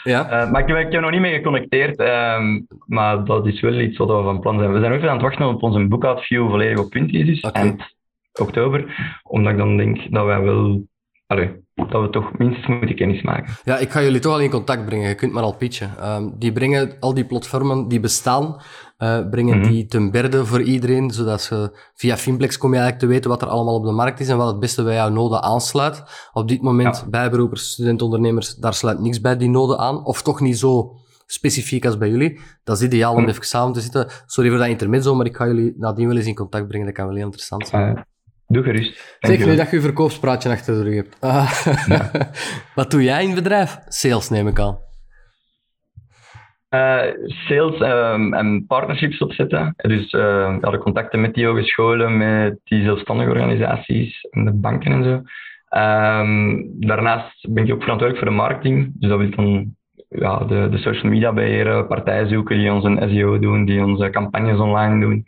Ja? 0.06 0.30
Eh, 0.30 0.50
maar 0.50 0.60
ik 0.60 0.68
heb, 0.68 0.76
ik 0.76 0.92
heb 0.92 1.00
nog 1.00 1.10
niet 1.10 1.20
mee 1.20 1.34
geconnecteerd. 1.34 1.96
ehm, 1.98 2.60
maar 2.86 3.24
dat 3.24 3.46
is 3.46 3.60
wel 3.60 3.80
iets 3.80 3.98
wat 3.98 4.08
we 4.08 4.22
van 4.22 4.40
plan 4.40 4.58
zijn. 4.58 4.72
We 4.72 4.80
zijn 4.80 4.92
ook 4.92 5.00
weer 5.00 5.08
aan 5.08 5.16
het 5.16 5.24
wachten 5.24 5.46
op 5.46 5.62
onze 5.62 5.86
bookout-view 5.86 6.48
volledig 6.48 6.78
op 6.78 6.90
punt 6.90 7.14
is. 7.14 7.26
Dus 7.26 7.40
eind 7.52 7.94
oktober. 8.40 8.84
Omdat 9.22 9.52
ik 9.52 9.58
dan 9.58 9.76
denk 9.76 10.10
dat 10.10 10.24
wij 10.24 10.40
wel... 10.40 10.86
Allee, 11.26 11.64
dat 11.74 12.02
we 12.02 12.08
toch 12.10 12.38
minstens 12.38 12.66
moeten 12.66 12.96
kennis 12.96 13.22
maken. 13.22 13.52
Ja, 13.64 13.76
ik 13.78 13.90
ga 13.90 14.02
jullie 14.02 14.20
toch 14.20 14.32
al 14.32 14.40
in 14.40 14.50
contact 14.50 14.84
brengen. 14.84 15.08
Je 15.08 15.14
kunt 15.14 15.32
maar 15.32 15.42
al 15.42 15.56
pitchen. 15.56 15.90
Ehm, 15.98 16.28
die 16.38 16.52
brengen 16.52 16.96
al 17.00 17.14
die 17.14 17.24
platformen 17.26 17.88
die 17.88 18.00
bestaan, 18.00 18.56
eh, 18.96 19.28
brengen 19.30 19.58
Mhm. 19.58 19.68
die 19.68 19.86
ten 19.86 20.10
berde 20.10 20.44
voor 20.46 20.62
iedereen, 20.62 21.10
zodat 21.10 21.42
ze 21.42 21.76
via 21.94 22.16
Finplex 22.16 22.58
kom 22.58 22.70
je 22.72 22.76
eigenlijk 22.78 23.06
te 23.06 23.12
weten 23.12 23.30
wat 23.30 23.42
er 23.42 23.48
allemaal 23.48 23.74
op 23.74 23.84
de 23.84 23.90
markt 23.92 24.20
is 24.20 24.28
en 24.28 24.36
wat 24.36 24.46
het 24.46 24.60
beste 24.60 24.82
bij 24.82 24.94
jouw 24.94 25.08
noden 25.08 25.42
aansluit. 25.42 26.02
Op 26.32 26.48
dit 26.48 26.62
moment, 26.62 26.96
Ja. 26.96 27.08
bijberoepers, 27.10 27.70
studentondernemers, 27.70 28.54
daar 28.54 28.74
sluit 28.74 28.98
niks 29.00 29.20
bij 29.20 29.36
die 29.36 29.48
noden 29.50 29.78
aan. 29.78 30.04
Of 30.04 30.22
toch 30.22 30.40
niet 30.40 30.58
zo 30.58 30.96
specifiek 31.26 31.84
als 31.86 31.98
bij 31.98 32.08
jullie. 32.08 32.40
Dat 32.64 32.76
is 32.76 32.82
ideaal 32.86 33.14
om 33.14 33.20
Mhm. 33.20 33.28
even 33.30 33.44
samen 33.44 33.72
te 33.72 33.80
zitten. 33.80 34.06
Sorry 34.26 34.50
voor 34.50 34.58
dat 34.58 34.68
intermezzo, 34.68 35.14
maar 35.14 35.26
ik 35.26 35.36
ga 35.36 35.46
jullie 35.46 35.74
nadien 35.76 36.06
wel 36.08 36.16
eens 36.16 36.26
in 36.26 36.34
contact 36.34 36.68
brengen. 36.68 36.86
Dat 36.86 36.94
kan 36.94 37.06
wel 37.06 37.14
heel 37.14 37.24
interessant 37.24 37.68
zijn. 37.68 37.96
Eh, 37.96 38.02
doe 38.46 38.62
gerust. 38.62 39.16
Zeker 39.20 39.46
nu 39.46 39.56
dat 39.56 39.70
je 39.70 39.76
je 39.76 39.82
verkoopspraatje 39.82 40.50
achter 40.50 40.74
de 40.74 40.82
rug 40.82 40.94
hebt. 40.94 41.16
Ah. 41.20 41.50
Wat 42.74 42.90
doe 42.90 43.02
jij 43.02 43.22
in 43.22 43.26
het 43.26 43.42
bedrijf? 43.42 43.78
Sales 43.88 44.28
neem 44.30 44.48
ik 44.48 44.58
aan. 44.58 44.78
Eh, 46.68 47.02
sales 47.28 47.80
ehm, 47.80 48.34
en 48.34 48.66
partnerships 48.66 49.18
opzetten. 49.18 49.74
Dus 49.76 50.10
eh, 50.10 50.56
ja, 50.60 50.70
de 50.70 50.78
contacten 50.78 51.20
met 51.20 51.34
die 51.34 51.46
hogescholen, 51.46 52.16
met 52.16 52.58
die 52.64 52.82
zelfstandige 52.82 53.30
organisaties 53.30 54.20
en 54.30 54.44
de 54.44 54.52
banken 54.52 54.92
en 54.92 55.04
zo. 55.04 55.22
Ehm, 55.68 56.62
daarnaast 56.66 57.54
ben 57.54 57.66
ik 57.66 57.72
ook 57.72 57.82
verantwoordelijk 57.82 58.18
voor 58.18 58.32
de 58.32 58.42
marketing. 58.42 58.92
Dus 58.94 59.10
dat 59.10 59.18
wil 59.18 59.30
dan 59.30 59.74
ja, 60.08 60.38
de, 60.38 60.68
de 60.70 60.78
social 60.78 61.10
media 61.10 61.32
beheren, 61.32 61.86
partijen 61.86 62.28
zoeken 62.28 62.58
die 62.58 62.72
onze 62.72 63.06
SEO 63.08 63.38
doen, 63.38 63.64
die 63.64 63.84
onze 63.84 64.10
campagnes 64.10 64.58
online 64.58 65.00
doen. 65.00 65.24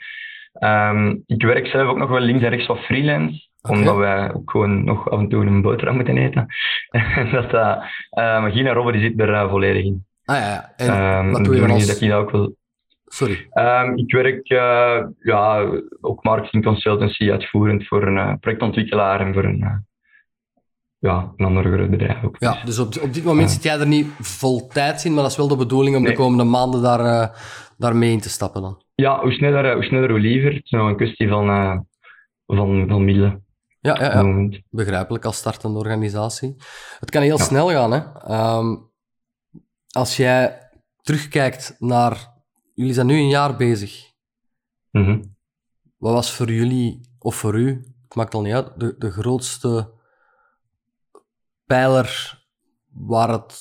Ehm, 0.58 1.16
ik 1.26 1.42
werk 1.42 1.66
zelf 1.66 1.88
ook 1.88 1.98
nog 1.98 2.08
wel 2.10 2.20
links 2.20 2.42
en 2.42 2.50
rechts 2.50 2.66
wat 2.66 2.78
freelance. 2.78 3.46
Omdat 3.68 3.96
wij 3.96 4.34
ook 4.34 4.50
gewoon 4.50 4.84
nog 4.84 5.10
af 5.10 5.18
en 5.18 5.28
toe 5.28 5.46
een 5.46 5.62
boterham 5.62 5.94
moeten 5.96 6.16
eten. 6.18 6.46
En 6.90 7.30
dat, 7.40 7.54
uh, 7.54 7.76
uh, 8.18 8.44
Gina 8.44 8.72
Robbe 8.72 8.92
die 8.92 9.00
zit 9.00 9.20
er 9.20 9.28
uh, 9.28 9.50
volledig 9.50 9.84
in. 9.84 10.06
Ah 10.24 10.36
ja. 10.36 10.72
En 10.76 10.88
Ehm, 10.88 11.30
wat 11.30 11.44
doe 11.44 11.54
je 11.54 11.60
dan 11.60 11.70
als... 11.70 11.86
dat 11.86 12.00
ik 12.00 12.08
dat 12.10 12.20
ook 12.20 12.30
wil. 12.30 12.56
Sorry. 13.06 13.46
Ehm, 13.50 13.92
ik 13.98 14.12
werk 14.12 14.50
uh, 14.50 15.06
ja, 15.18 15.66
ook 16.00 16.22
marketing 16.24 16.64
consultancy 16.64 17.30
uitvoerend 17.30 17.86
voor 17.86 18.06
een 18.06 18.38
projectontwikkelaar 18.38 19.20
en 19.20 19.32
voor 19.34 19.44
een, 19.44 19.84
ja, 20.98 21.32
een 21.36 21.46
ander 21.46 21.64
groot 21.72 21.90
bedrijf 21.90 22.24
ook. 22.24 22.36
Ja, 22.38 22.56
dus 22.64 22.78
op, 22.78 22.94
op 23.02 23.12
dit 23.14 23.24
moment 23.24 23.50
zit 23.50 23.62
jij 23.62 23.78
er 23.78 23.86
niet 23.86 24.06
vol 24.20 24.66
tijd 24.66 25.04
in, 25.04 25.12
maar 25.14 25.22
dat 25.22 25.30
is 25.30 25.36
wel 25.36 25.48
de 25.48 25.56
bedoeling 25.56 25.96
om 25.96 26.02
Nee. 26.02 26.10
de 26.10 26.18
komende 26.18 26.44
maanden 26.44 26.82
daar, 26.82 27.00
uh, 27.00 27.26
daar 27.76 27.96
mee 27.96 28.12
in 28.12 28.20
te 28.20 28.28
stappen 28.30 28.62
dan. 28.62 28.82
Ja, 29.02 29.20
hoe 29.20 29.32
sneller, 29.32 29.64
eh, 29.64 29.72
hoe 29.74 29.82
sneller, 29.84 30.10
hoe 30.10 30.20
liever. 30.20 30.52
Het 30.54 30.64
is 30.64 30.70
nog 30.70 30.88
een 30.88 30.96
kwestie 30.96 31.28
van, 31.28 31.48
uh, 31.48 31.78
van, 32.46 32.88
van 32.88 33.04
middelen. 33.04 33.44
Ja, 33.80 33.96
ja, 34.00 34.20
ja. 34.20 34.48
begrijpelijk 34.70 35.24
als 35.24 35.36
startende 35.36 35.78
organisatie. 35.78 36.56
Het 36.98 37.10
kan 37.10 37.22
heel 37.22 37.38
Ja. 37.38 37.44
snel 37.44 37.68
gaan. 37.70 37.92
Hè? 37.92 38.00
Ehm, 38.20 38.76
als 39.90 40.16
jij 40.16 40.70
terugkijkt 41.02 41.76
naar... 41.78 42.36
Jullie 42.74 42.92
zijn 42.92 43.06
nu 43.06 43.14
een 43.18 43.28
jaar 43.28 43.56
bezig. 43.56 44.12
Mhm. 44.90 45.22
Wat 45.96 46.12
was 46.12 46.32
voor 46.32 46.50
jullie, 46.52 47.00
of 47.18 47.34
voor 47.34 47.54
u, 47.54 47.68
het 48.06 48.14
maakt 48.14 48.34
al 48.34 48.42
niet 48.42 48.54
uit, 48.54 48.72
de, 48.80 48.94
de 48.98 49.10
grootste 49.10 49.92
pijler 51.66 52.38
waar 52.92 53.28
het... 53.28 53.58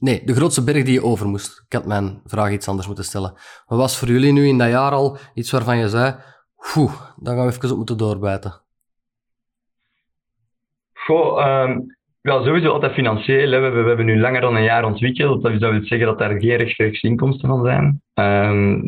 Nee, 0.00 0.22
de 0.24 0.34
grootste 0.34 0.64
berg 0.64 0.84
die 0.84 0.92
je 0.92 1.02
over 1.02 1.28
moest. 1.28 1.64
Ik 1.66 1.72
had 1.72 1.86
mijn 1.86 2.20
vraag 2.24 2.50
iets 2.50 2.68
anders 2.68 2.86
moeten 2.86 3.04
stellen. 3.04 3.34
Wat 3.66 3.78
was 3.78 3.98
voor 3.98 4.08
jullie 4.08 4.32
nu 4.32 4.46
in 4.46 4.58
dat 4.58 4.68
jaar 4.68 4.92
al 4.92 5.18
iets 5.34 5.50
waarvan 5.50 5.78
je 5.78 5.88
zei... 5.88 6.14
Oeh, 6.76 6.92
daar 7.16 7.36
gaan 7.36 7.46
we 7.46 7.52
even 7.52 7.70
op 7.70 7.76
moeten 7.76 7.96
doorbijten. 7.96 8.52
Goh, 10.92 11.44
ehm, 11.44 11.78
ja, 12.20 12.44
sowieso 12.44 12.68
altijd 12.68 12.92
financieel. 12.92 13.50
Hè. 13.50 13.58
We, 13.58 13.64
hebben, 13.64 13.96
we 13.96 14.02
nu 14.02 14.20
langer 14.20 14.40
dan 14.40 14.56
een 14.56 14.62
jaar 14.62 14.84
ontwikkeld. 14.84 15.42
Dat, 15.42 15.60
dat 15.60 15.70
wil 15.70 15.84
zeggen 15.84 16.06
dat 16.06 16.18
daar 16.18 16.40
geen 16.40 16.56
rechtstreeks 16.56 17.02
inkomsten 17.02 17.48
van 17.48 17.64
zijn. 17.64 18.02
Ehm, 18.14 18.80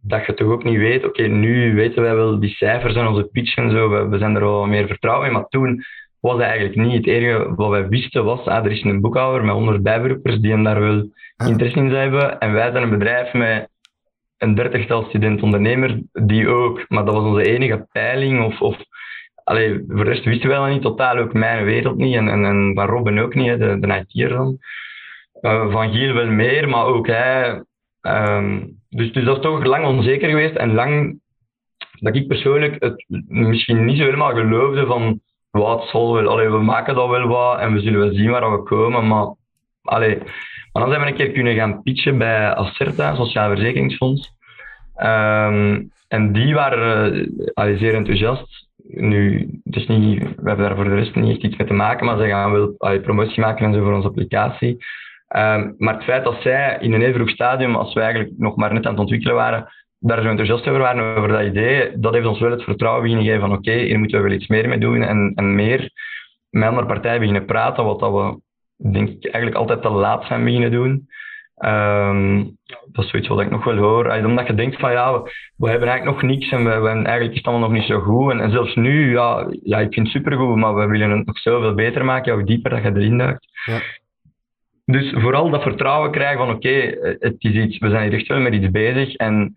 dat 0.00 0.26
je 0.26 0.34
toch 0.34 0.48
ook 0.48 0.64
niet 0.64 0.78
weet, 0.78 1.04
oké, 1.04 1.22
nu 1.22 1.74
weten 1.74 2.02
wij 2.02 2.14
wel 2.14 2.40
die 2.40 2.50
cijfers 2.50 2.94
en 2.94 3.06
onze 3.06 3.28
pitch 3.32 3.56
en 3.56 3.70
zo, 3.70 3.88
we, 3.88 4.08
we 4.08 4.18
zijn 4.18 4.34
er 4.34 4.40
wel 4.40 4.66
meer 4.66 4.86
vertrouwen 4.86 5.26
in, 5.26 5.32
maar 5.32 5.48
toen 5.48 5.84
was 6.20 6.32
dat 6.32 6.40
eigenlijk 6.40 6.76
niet. 6.76 6.92
Het 6.92 7.06
enige 7.06 7.54
wat 7.54 7.70
wij 7.70 7.88
wisten 7.88 8.24
was, 8.24 8.44
ah, 8.44 8.64
er 8.64 8.70
is 8.70 8.82
een 8.82 9.00
boekhouder 9.00 9.44
met 9.44 9.54
100 9.54 9.82
bijberoepers 9.82 10.38
die 10.38 10.50
hem 10.50 10.64
daar 10.64 10.80
wel 10.80 11.10
Ah. 11.38 11.48
interesse 11.48 11.78
in 11.78 11.88
zou 11.88 12.00
hebben. 12.00 12.38
En 12.38 12.52
wij 12.52 12.70
zijn 12.70 12.82
een 12.82 12.98
bedrijf 12.98 13.32
met 13.32 13.68
een 14.38 14.54
dertigtal 14.54 15.02
student-ondernemers, 15.02 15.94
die 16.12 16.48
ook, 16.48 16.84
maar 16.88 17.04
dat 17.04 17.14
was 17.14 17.24
onze 17.24 17.50
enige 17.50 17.86
peiling. 17.92 18.44
Of, 18.44 18.60
of, 18.60 18.76
allee, 19.44 19.84
voor 19.88 20.04
de 20.04 20.10
rest 20.10 20.24
wisten 20.24 20.48
wij 20.48 20.58
dat 20.58 20.68
niet, 20.68 20.82
totaal 20.82 21.16
ook 21.18 21.32
mijn 21.32 21.64
wereld 21.64 21.96
niet. 21.96 22.14
En, 22.14 22.28
en, 22.28 22.44
en 22.44 22.72
van 22.74 22.86
Robin 22.86 23.18
ook 23.18 23.34
niet, 23.34 23.46
hè, 23.46 23.58
de, 23.58 23.78
de 23.78 24.04
IT'er 24.08 24.28
dan. 24.28 24.58
Uh, 25.40 25.72
van 25.72 25.92
Giel 25.92 26.14
wel 26.14 26.26
meer, 26.26 26.68
maar 26.68 26.84
ook 26.84 27.06
hij. 27.06 27.62
Um, 28.02 28.76
dus, 28.88 29.12
dus 29.12 29.24
dat 29.24 29.36
is 29.36 29.42
toch 29.42 29.64
lang 29.64 29.86
onzeker 29.86 30.28
geweest 30.28 30.56
en 30.56 30.74
lang 30.74 31.20
dat 32.00 32.16
ik 32.16 32.26
persoonlijk 32.26 32.82
het 32.82 33.04
misschien 33.28 33.84
niet 33.84 33.98
zo 33.98 34.04
helemaal 34.04 34.34
geloofde 34.34 34.86
van 34.86 35.20
wat 35.58 35.88
zal 35.88 36.12
wel, 36.12 36.50
we 36.50 36.62
maken 36.62 36.94
dat 36.94 37.08
wel 37.08 37.26
wat 37.26 37.58
en 37.58 37.72
we 37.72 37.80
zullen 37.80 38.00
wel 38.00 38.12
zien 38.12 38.30
waar 38.30 38.52
we 38.52 38.62
komen, 38.62 39.06
maar 39.06 39.34
allee, 39.82 40.18
maar 40.72 40.82
dan 40.82 40.88
zijn 40.88 41.00
we 41.00 41.06
een 41.06 41.16
keer 41.16 41.32
kunnen 41.32 41.54
gaan 41.54 41.82
pitchen 41.82 42.18
bij 42.18 42.54
Acerta, 42.54 43.14
Sociaal 43.14 43.48
Verzekeringsfonds. 43.48 44.36
Um, 45.02 45.90
en 46.08 46.32
die 46.32 46.54
waren 46.54 47.14
uh, 47.54 47.78
zeer 47.78 47.94
enthousiast. 47.94 48.68
Nu, 48.88 49.50
het 49.64 49.76
is 49.76 49.86
niet, 49.86 50.18
we 50.18 50.48
hebben 50.48 50.66
daar 50.66 50.76
voor 50.76 50.84
de 50.84 50.94
rest 50.94 51.14
niet 51.14 51.30
echt 51.30 51.42
iets 51.42 51.56
mee 51.56 51.66
te 51.66 51.74
maken, 51.74 52.06
maar 52.06 52.18
ze 52.18 52.26
gaan 52.26 52.52
wel 52.52 52.74
allee, 52.78 53.00
promotie 53.00 53.40
maken 53.40 53.66
en 53.66 53.74
zo 53.74 53.82
voor 53.82 53.92
onze 53.92 54.08
applicatie. 54.08 54.76
Um, 55.36 55.74
maar 55.78 55.94
het 55.94 56.04
feit 56.04 56.24
dat 56.24 56.42
zij 56.42 56.76
in 56.80 56.92
een 56.92 57.00
heel 57.00 57.12
vroeg 57.12 57.30
stadium, 57.30 57.74
als 57.74 57.94
wij 57.94 58.04
eigenlijk 58.04 58.34
nog 58.38 58.56
maar 58.56 58.72
net 58.72 58.84
aan 58.86 58.92
het 58.92 59.00
ontwikkelen 59.00 59.34
waren, 59.34 59.68
daar 59.98 60.22
zo 60.22 60.28
enthousiast 60.28 60.68
over 60.68 60.80
waren 60.80 61.16
over 61.16 61.28
dat 61.28 61.46
idee, 61.46 61.98
dat 61.98 62.14
heeft 62.14 62.26
ons 62.26 62.40
wel 62.40 62.50
het 62.50 62.62
vertrouwen 62.62 63.02
beginnen 63.02 63.26
geven 63.26 63.40
van 63.40 63.52
oké, 63.52 63.70
okay, 63.70 63.84
hier 63.84 63.98
moeten 63.98 64.18
we 64.22 64.28
wel 64.28 64.36
iets 64.36 64.46
meer 64.46 64.68
mee 64.68 64.78
doen 64.78 65.02
en, 65.02 65.32
en 65.34 65.54
meer 65.54 65.90
met 66.50 66.68
andere 66.68 66.86
partijen 66.86 67.18
beginnen 67.18 67.44
praten, 67.44 67.84
wat 67.84 68.00
dat 68.00 68.12
we 68.12 68.40
denk 68.92 69.08
ik 69.08 69.24
eigenlijk 69.24 69.56
altijd 69.56 69.82
te 69.82 69.88
laat 69.88 70.24
zijn 70.24 70.44
beginnen 70.44 70.70
doen. 70.70 71.08
Um, 71.64 72.56
dat 72.92 73.04
is 73.04 73.10
zoiets 73.10 73.28
wat 73.28 73.40
ik 73.40 73.50
nog 73.50 73.64
wel 73.64 73.76
hoor. 73.76 74.24
Omdat 74.24 74.46
je 74.46 74.54
denkt 74.54 74.80
van 74.80 74.92
ja, 74.92 75.12
we, 75.12 75.30
we 75.56 75.70
hebben 75.70 75.88
eigenlijk 75.88 76.20
nog 76.20 76.30
niks 76.30 76.50
en 76.50 76.64
we, 76.64 76.78
we, 76.78 76.88
eigenlijk 76.88 77.30
is 77.30 77.36
het 77.36 77.46
allemaal 77.46 77.68
nog 77.68 77.78
niet 77.78 77.88
zo 77.88 78.00
goed. 78.00 78.30
En, 78.30 78.40
en 78.40 78.50
zelfs 78.50 78.74
nu, 78.74 79.12
ja, 79.12 79.46
ja, 79.62 79.78
ik 79.78 79.92
vind 79.92 80.06
het 80.06 80.16
supergoed, 80.16 80.56
maar 80.56 80.74
we 80.74 80.86
willen 80.86 81.10
het 81.10 81.26
nog 81.26 81.38
zoveel 81.38 81.74
beter 81.74 82.04
maken, 82.04 82.32
hoe 82.32 82.44
dieper 82.44 82.70
dat 82.70 82.82
je 82.82 82.88
erin 82.88 83.18
duikt. 83.18 83.46
Ja. 83.64 83.78
Dus 84.84 85.12
vooral 85.16 85.50
dat 85.50 85.62
vertrouwen 85.62 86.10
krijgen 86.10 86.38
van 86.38 86.54
oké, 86.54 86.56
okay, 86.56 87.16
het 87.18 87.36
is 87.38 87.54
iets, 87.54 87.78
we 87.78 87.90
zijn 87.90 88.10
hier 88.10 88.18
echt 88.18 88.28
wel 88.28 88.40
met 88.40 88.54
iets 88.54 88.70
bezig. 88.70 89.14
En 89.14 89.54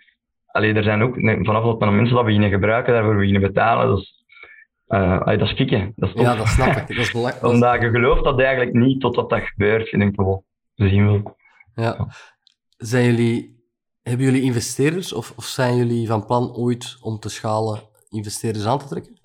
allee, 0.52 0.74
er 0.74 0.84
zijn 0.84 1.02
ook 1.02 1.16
vanaf 1.46 1.80
dat 1.80 1.92
mensen 1.92 2.16
dat 2.16 2.26
beginnen 2.26 2.50
gebruiken, 2.50 2.94
daarvoor 2.94 3.16
beginnen 3.16 3.42
betalen. 3.42 3.88
Dat 3.88 3.98
is, 3.98 4.26
uh, 4.88 5.22
allee, 5.22 5.38
dat 5.38 5.48
is 5.48 5.54
kicken. 5.54 5.94
Dat 5.96 6.10
is 6.16 6.22
ja, 6.22 6.36
dat 6.36 6.48
snap 6.48 6.76
ik. 6.76 6.88
Dat 6.96 6.98
is 6.98 7.12
belangrijk. 7.12 7.46
Omdat 7.46 7.82
je 7.82 7.90
gelooft 7.90 8.24
dat 8.24 8.40
eigenlijk 8.40 8.74
niet 8.74 9.02
totdat 9.02 9.30
dat 9.30 9.42
gebeurt. 9.42 9.90
Je 9.90 9.98
denkt, 9.98 10.18
oh, 10.18 10.44
we 10.76 10.90
zien 10.90 11.06
wel. 11.06 11.38
Ja. 11.76 12.08
Zijn 12.78 13.06
jullie, 13.06 13.64
hebben 14.02 14.26
jullie 14.26 14.42
investeerders 14.42 15.14
of, 15.14 15.34
of 15.36 15.44
zijn 15.44 15.76
jullie 15.76 16.08
van 16.08 16.26
plan 16.26 16.56
ooit 16.56 16.98
om 17.02 17.20
te 17.20 17.30
schalen 17.30 17.80
investeerders 18.10 18.66
aan 18.66 18.80
te 18.80 18.88
trekken? 18.88 19.20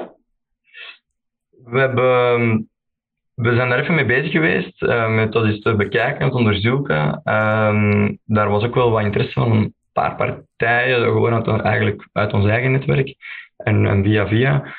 We 1.64 1.78
hebben 1.78 2.68
we 3.36 3.54
zijn 3.54 3.68
daar 3.68 3.78
even 3.78 3.94
mee 3.94 4.06
bezig 4.06 4.30
geweest, 4.30 4.82
uh, 4.82 5.14
met 5.14 5.32
dat 5.32 5.44
eens 5.44 5.60
te 5.60 5.74
bekijken 5.74 6.20
en 6.20 6.30
te 6.30 6.36
onderzoeken. 6.36 7.20
Ehm, 7.24 8.14
daar 8.24 8.48
was 8.48 8.64
ook 8.64 8.74
wel 8.74 8.90
wat 8.90 9.02
interesse 9.02 9.32
van 9.32 9.72
paar 9.96 10.16
partijen, 10.16 11.02
gewoon 11.02 11.32
uit, 11.32 11.62
eigenlijk 11.62 12.08
uit 12.12 12.32
ons 12.32 12.46
eigen 12.46 12.72
netwerk 12.72 13.14
en, 13.56 14.04
via 14.04 14.26
via. 14.26 14.74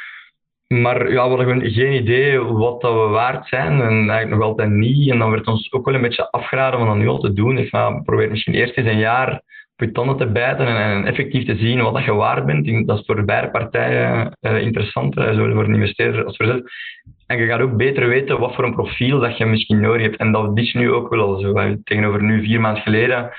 Maar 0.68 1.12
ja, 1.12 1.30
we 1.30 1.36
hadden 1.36 1.72
geen 1.72 1.94
idee 1.94 2.40
wat 2.40 2.82
dat 2.82 2.94
we 2.94 3.08
waard 3.08 3.48
zijn 3.48 3.82
en 3.82 4.10
eigenlijk 4.10 4.30
nog 4.30 4.42
altijd 4.42 4.70
niet. 4.70 5.12
En 5.12 5.20
dan 5.20 5.32
werd 5.32 5.48
ons 5.48 5.72
ook 5.72 5.86
wel 5.86 5.96
een 5.96 6.02
beetje 6.02 6.32
afgeraden 6.32 6.80
van 6.80 6.88
dat 6.88 6.98
nu 6.98 7.08
al 7.08 7.20
te 7.20 7.34
doen. 7.34 7.56
Dus 7.56 7.70
nou, 7.70 8.02
probeer 8.04 8.30
misschien 8.30 8.54
eerst 8.54 8.78
eens 8.78 8.88
een 8.88 8.98
jaar 8.98 9.42
op 9.78 9.86
je 9.86 9.92
tanden 9.92 10.18
te 10.18 10.32
bijten 10.32 10.68
en, 10.68 10.76
en, 10.76 11.06
effectief 11.06 11.46
te 11.46 11.58
zien 11.58 11.82
wat 11.82 11.94
dat 11.94 12.04
je 12.04 12.14
waard 12.14 12.46
bent. 12.46 12.88
Dat 12.88 13.00
is 13.00 13.06
voor 13.06 13.26
beide 13.26 13.50
partijen 13.50 14.38
uh, 14.42 14.62
interessant, 14.62 15.14
zowel 15.14 15.54
voor 15.54 15.64
een 15.64 15.74
investeerder 15.74 16.26
als 16.26 16.38
voor 16.38 16.46
zelf. 16.46 16.62
En 17.28 17.38
je 17.38 17.46
gaat 17.46 17.62
ook 17.62 17.78
beter 17.78 18.08
weten 18.08 18.40
wat 18.40 18.56
voor 18.56 18.64
een 18.64 18.76
profiel 18.76 19.20
dat 19.20 19.38
je 19.38 19.46
misschien 19.46 19.80
nodig 19.80 20.02
hebt. 20.02 20.18
En 20.18 20.32
dat 20.32 20.58
is 20.58 20.74
nu 20.74 20.92
ook 20.92 21.10
wel 21.10 21.40
zo. 21.40 21.76
Tegenover 21.84 22.24
nu, 22.24 22.44
vier 22.44 22.62
maanden 22.62 22.84
geleden, 22.84 23.32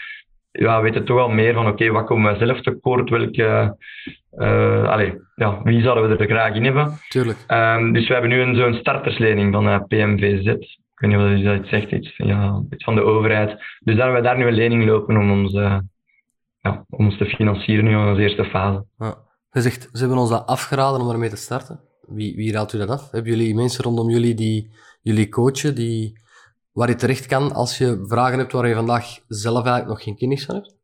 ja, 0.58 0.82
weten 0.82 1.04
toch 1.04 1.16
wel 1.16 1.28
meer 1.28 1.54
van 1.54 1.66
oké, 1.66 1.90
wat 1.90 2.06
komen 2.06 2.32
we 2.32 2.46
zelf 2.46 2.60
tekort, 2.60 3.10
welke, 3.10 3.76
uh, 4.34 4.88
allez, 4.88 5.12
ja, 5.34 5.62
wie 5.62 5.82
zouden 5.82 6.08
we 6.08 6.16
er 6.16 6.30
graag 6.30 6.54
in 6.54 6.64
hebben. 6.64 6.98
Tuurlijk. 7.08 7.38
Um, 7.48 7.92
dus 7.92 8.06
we 8.06 8.12
hebben 8.12 8.30
nu 8.30 8.40
een, 8.40 8.56
zo'n 8.56 8.74
starterslening 8.74 9.52
van 9.52 9.66
uh, 9.66 9.80
PMVZ. 9.88 10.46
Ik 10.46 11.08
weet 11.08 11.10
niet 11.10 11.38
of 11.38 11.44
dat 11.44 11.60
iets 11.60 11.68
zegt, 11.68 11.90
iets, 11.90 12.16
ja, 12.16 12.62
iets 12.70 12.84
van 12.84 12.94
de 12.94 13.02
overheid. 13.02 13.48
Dus 13.80 13.96
daar 13.96 14.04
hebben 14.04 14.22
we 14.22 14.28
daar 14.28 14.38
nu 14.38 14.46
een 14.46 14.54
lening 14.54 14.84
lopen 14.84 15.16
om 15.16 15.30
ons, 15.30 15.52
uh, 15.52 15.78
ja, 16.60 16.84
om 16.88 17.04
ons 17.04 17.16
te 17.18 17.24
financieren 17.24 17.84
nu 17.84 17.90
in 17.90 18.08
onze 18.08 18.22
eerste 18.22 18.44
fase. 18.44 18.84
Ja. 18.98 19.14
Je 19.52 19.60
zegt, 19.60 19.88
ze 19.92 19.98
hebben 19.98 20.18
ons 20.18 20.30
dat 20.30 20.46
afgeraden 20.46 21.00
om 21.00 21.10
ermee 21.10 21.28
te 21.28 21.36
starten. 21.36 21.80
Wie, 22.06 22.36
wie 22.36 22.52
raadt 22.52 22.72
u 22.72 22.78
dat 22.78 22.90
af? 22.90 23.10
Hebben 23.10 23.32
jullie 23.32 23.54
mensen 23.54 23.84
rondom 23.84 24.10
jullie 24.10 24.34
die 24.34 24.70
jullie 25.02 25.28
coachen, 25.28 25.74
die 25.74 26.20
waar 26.78 26.88
je 26.88 26.94
terecht 26.94 27.26
kan 27.26 27.52
als 27.52 27.78
je 27.78 28.04
vragen 28.08 28.38
hebt 28.38 28.52
waar 28.52 28.68
je 28.68 28.74
vandaag 28.74 29.04
zelf 29.28 29.64
eigenlijk 29.66 29.88
nog 29.88 30.02
geen 30.02 30.16
kennis 30.16 30.44
van 30.44 30.54
hebt? 30.54 30.76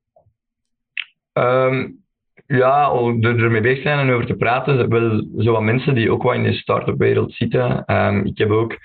Um, 1.33 2.05
ja, 2.47 2.91
er 3.21 3.43
ermee 3.45 3.61
bezig 3.61 3.83
zijn 3.83 3.99
en 3.99 4.15
over 4.15 4.27
te 4.27 4.35
praten. 4.35 4.89
Wel 4.89 5.27
zo 5.39 5.53
wat 5.53 5.63
mensen 5.63 5.95
die 5.95 6.11
ook 6.11 6.23
wel 6.23 6.33
in 6.33 6.43
de 6.43 6.53
start-up 6.53 6.99
wereld 6.99 7.33
zitten. 7.33 7.85
Um, 7.87 8.27
ik 8.27 8.39
heb 8.39 8.51
ook, 8.51 8.77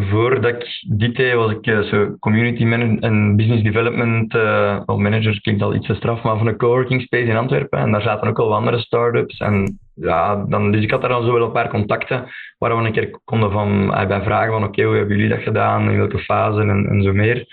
voordat 0.00 0.44
ik 0.44 0.84
dit 0.88 1.16
deed, 1.16 1.34
was 1.34 1.50
ik 1.50 1.66
uh, 1.66 1.80
zo 1.80 2.16
community 2.18 2.64
manager 2.64 2.98
en 2.98 3.36
business 3.36 3.62
development 3.62 4.34
uh, 4.34 4.86
manager, 4.86 5.40
klinkt 5.40 5.62
al 5.62 5.74
iets 5.74 5.86
te 5.86 5.94
straf, 5.94 6.22
maar 6.22 6.38
van 6.38 6.46
een 6.46 6.56
coworking 6.56 7.02
space 7.02 7.24
in 7.24 7.36
Antwerpen. 7.36 7.78
En 7.78 7.90
daar 7.90 8.02
zaten 8.02 8.28
ook 8.28 8.38
al 8.38 8.54
andere 8.54 8.78
start-ups. 8.78 9.38
En 9.38 9.78
ja, 9.94 10.44
dan, 10.48 10.72
dus 10.72 10.82
ik 10.82 10.90
had 10.90 11.00
daar 11.00 11.10
dan 11.10 11.24
zo 11.24 11.32
wel 11.32 11.46
een 11.46 11.52
paar 11.52 11.68
contacten 11.68 12.24
waar 12.58 12.76
we 12.76 12.86
een 12.86 12.92
keer 12.92 13.20
konden 13.24 13.50
van, 13.50 13.82
uh, 13.82 14.06
bij 14.06 14.22
vragen 14.22 14.52
van 14.52 14.64
oké, 14.64 14.82
hoe 14.82 14.96
hebben 14.96 15.16
jullie 15.16 15.34
dat 15.34 15.42
gedaan, 15.42 15.90
in 15.90 15.98
welke 15.98 16.18
fase 16.18 16.60
en, 16.60 16.86
en 16.86 17.02
zo 17.02 17.12
meer. 17.12 17.46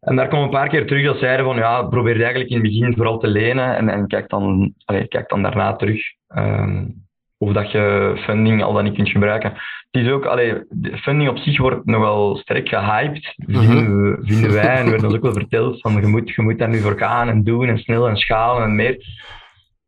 En 0.00 0.16
daar 0.16 0.28
kwam 0.28 0.42
een 0.42 0.50
paar 0.50 0.68
keer 0.68 0.86
terug 0.86 1.04
dat 1.04 1.18
zeiden 1.18 1.46
van 1.46 1.56
ja, 1.56 1.82
probeer 1.82 2.20
eigenlijk 2.20 2.50
in 2.50 2.56
het 2.56 2.66
begin 2.66 2.96
vooral 2.96 3.18
te 3.18 3.28
lenen 3.28 3.76
en, 3.76 3.88
en 3.88 4.06
kijk, 4.06 4.28
dan, 4.28 4.72
allez, 4.84 5.08
kijk 5.08 5.28
dan 5.28 5.42
daarna 5.42 5.76
terug. 5.76 6.02
Um, 6.36 7.04
of 7.38 7.52
dat 7.52 7.70
je 7.70 8.14
funding 8.16 8.62
al 8.62 8.72
dan 8.72 8.84
niet 8.84 8.94
kunt 8.94 9.08
gebruiken. 9.08 9.52
Het 9.96 10.06
is 10.06 10.12
ook, 10.12 10.24
allee, 10.24 10.64
funding 10.94 11.30
op 11.30 11.38
zich 11.38 11.58
wordt 11.58 11.86
nogal 11.86 12.36
sterk 12.36 12.68
gehyped, 12.68 13.34
vinden, 13.36 14.02
we, 14.02 14.18
vinden 14.22 14.52
wij. 14.52 14.76
En 14.76 14.90
werd 14.90 15.04
ons 15.04 15.14
ook 15.14 15.22
wel 15.22 15.32
verteld 15.32 15.80
van 15.80 16.00
je 16.00 16.06
moet, 16.06 16.30
je 16.34 16.42
moet 16.42 16.58
daar 16.58 16.68
nu 16.68 16.78
voor 16.78 16.98
gaan 16.98 17.28
en 17.28 17.44
doen 17.44 17.68
en 17.68 17.78
snel 17.78 18.08
en 18.08 18.16
schalen 18.16 18.62
en 18.62 18.74
meer 18.74 19.04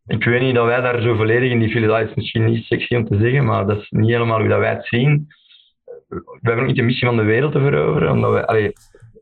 ik 0.08 0.24
weet 0.24 0.40
niet 0.40 0.54
dat 0.54 0.66
wij 0.66 0.80
daar 0.80 1.02
zo 1.02 1.14
volledig 1.14 1.50
in 1.50 1.58
die 1.58 1.70
file, 1.70 1.86
dat 1.86 2.08
is 2.08 2.14
misschien 2.14 2.44
niet 2.44 2.64
sexy 2.64 2.94
om 2.94 3.04
te 3.04 3.18
zeggen, 3.18 3.44
maar 3.44 3.66
dat 3.66 3.80
is 3.80 3.90
niet 3.90 4.10
helemaal 4.10 4.38
hoe 4.38 4.48
dat 4.48 4.58
wij 4.58 4.70
het 4.70 4.86
zien. 4.86 5.26
We 6.08 6.38
hebben 6.40 6.60
ook 6.60 6.66
niet 6.66 6.76
de 6.76 6.82
missie 6.82 7.06
van 7.06 7.16
de 7.16 7.22
wereld 7.22 7.52
te 7.52 7.60
veroveren, 7.60 8.10
omdat 8.10 8.32
wij, 8.32 8.46
allee, 8.46 8.72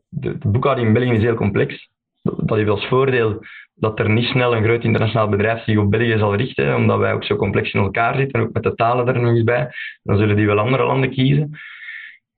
de, 0.09 0.37
de 0.37 0.47
boekhouding 0.47 0.87
in 0.87 0.93
België 0.93 1.11
is 1.11 1.23
heel 1.23 1.35
complex. 1.35 1.89
Dat 2.21 2.57
heeft 2.57 2.69
als 2.69 2.87
voordeel 2.87 3.39
dat 3.79 3.99
er 3.99 4.09
niet 4.09 4.25
snel 4.25 4.55
een 4.55 4.63
groot 4.63 4.83
internationaal 4.83 5.29
bedrijf 5.29 5.63
zich 5.63 5.77
op 5.77 5.91
België 5.91 6.17
zal 6.17 6.35
richten, 6.35 6.75
omdat 6.75 6.99
wij 6.99 7.13
ook 7.13 7.23
zo 7.23 7.35
complex 7.35 7.73
in 7.73 7.81
elkaar 7.81 8.15
zitten, 8.15 8.41
ook 8.41 8.53
met 8.53 8.63
de 8.63 8.75
talen 8.75 9.07
er 9.07 9.21
nog 9.21 9.31
eens 9.31 9.43
bij. 9.43 9.71
Dan 10.03 10.17
zullen 10.17 10.35
die 10.35 10.45
wel 10.45 10.59
andere 10.59 10.83
landen 10.83 11.11
kiezen. 11.11 11.59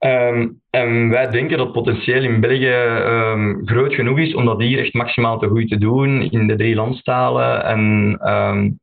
Um, 0.04 0.60
en 0.70 1.08
wij 1.08 1.30
denken 1.30 1.58
dat 1.58 1.72
potentieel 1.72 2.22
in 2.22 2.40
België 2.40 2.72
um, 2.72 3.62
groot 3.64 3.94
genoeg 3.94 4.18
is 4.18 4.34
om 4.34 4.44
dat 4.44 4.60
hier 4.60 4.78
echt 4.78 4.92
maximaal 4.92 5.38
te 5.38 5.48
goed 5.48 5.68
te 5.68 5.78
doen 5.78 6.22
in 6.22 6.46
de 6.46 6.56
drie 6.56 6.74
landstalen. 6.74 7.64
En 7.64 7.80
um, 8.32 8.78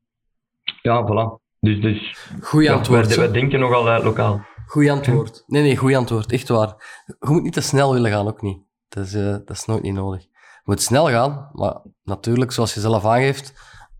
ja, 0.82 1.04
voilà. 1.04 1.46
Dus, 1.60 1.82
dus 1.82 2.30
Goeie 2.42 2.72
antwoord. 2.72 3.08
wij, 3.08 3.18
wij, 3.18 3.32
denken 3.32 3.60
nogal 3.60 3.88
uh, 3.88 4.04
lokaal. 4.04 4.46
Goeie 4.66 4.92
antwoord. 4.92 5.44
Nee, 5.48 5.62
nee, 5.62 5.78
goeie 5.78 5.98
antwoord. 5.98 6.32
Echt 6.32 6.50
waar. 6.50 6.76
Je 7.06 7.16
moet 7.30 7.44
niet 7.44 7.54
te 7.54 7.62
snel 7.62 7.94
willen 7.94 8.12
gaan, 8.12 8.28
ook 8.28 8.42
niet. 8.42 8.60
Dat 8.90 9.06
is, 9.06 9.16
uh, 9.16 9.32
dat 9.32 9.50
is 9.50 9.66
nooit 9.66 9.82
niet 9.82 9.94
nodig. 9.94 10.27
Moet 10.68 10.82
snel 10.82 11.08
gaan, 11.10 11.50
maar 11.52 11.82
natuurlijk, 12.04 12.52
zoals 12.52 12.74
je 12.74 12.80
zelf 12.80 13.06
aangeeft, 13.06 13.54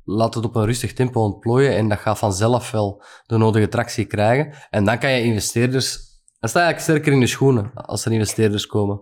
laat 0.04 0.34
het 0.34 0.46
op 0.46 0.56
een 0.56 0.66
rustig 0.66 0.94
tempo 0.94 1.22
ontplooien 1.22 1.76
en 1.76 1.90
dat 1.90 2.00
gaat 2.00 2.18
vanzelf 2.18 2.72
wel 2.72 3.04
de 3.26 3.38
nodige 3.38 3.68
tractie 3.68 4.06
krijgen. 4.06 4.54
En 4.70 4.86
dan 4.86 4.98
kan 4.98 5.12
je 5.12 5.24
investeerders 5.24 6.08
dan 6.40 6.50
sta 6.50 6.60
je 6.60 6.66
eigenlijk 6.66 6.80
sterker 6.80 7.14
in 7.14 7.20
de 7.20 7.32
schoenen 7.32 7.72
als 7.74 8.06
er 8.06 8.12
investeerders 8.12 8.66
komen. 8.66 9.02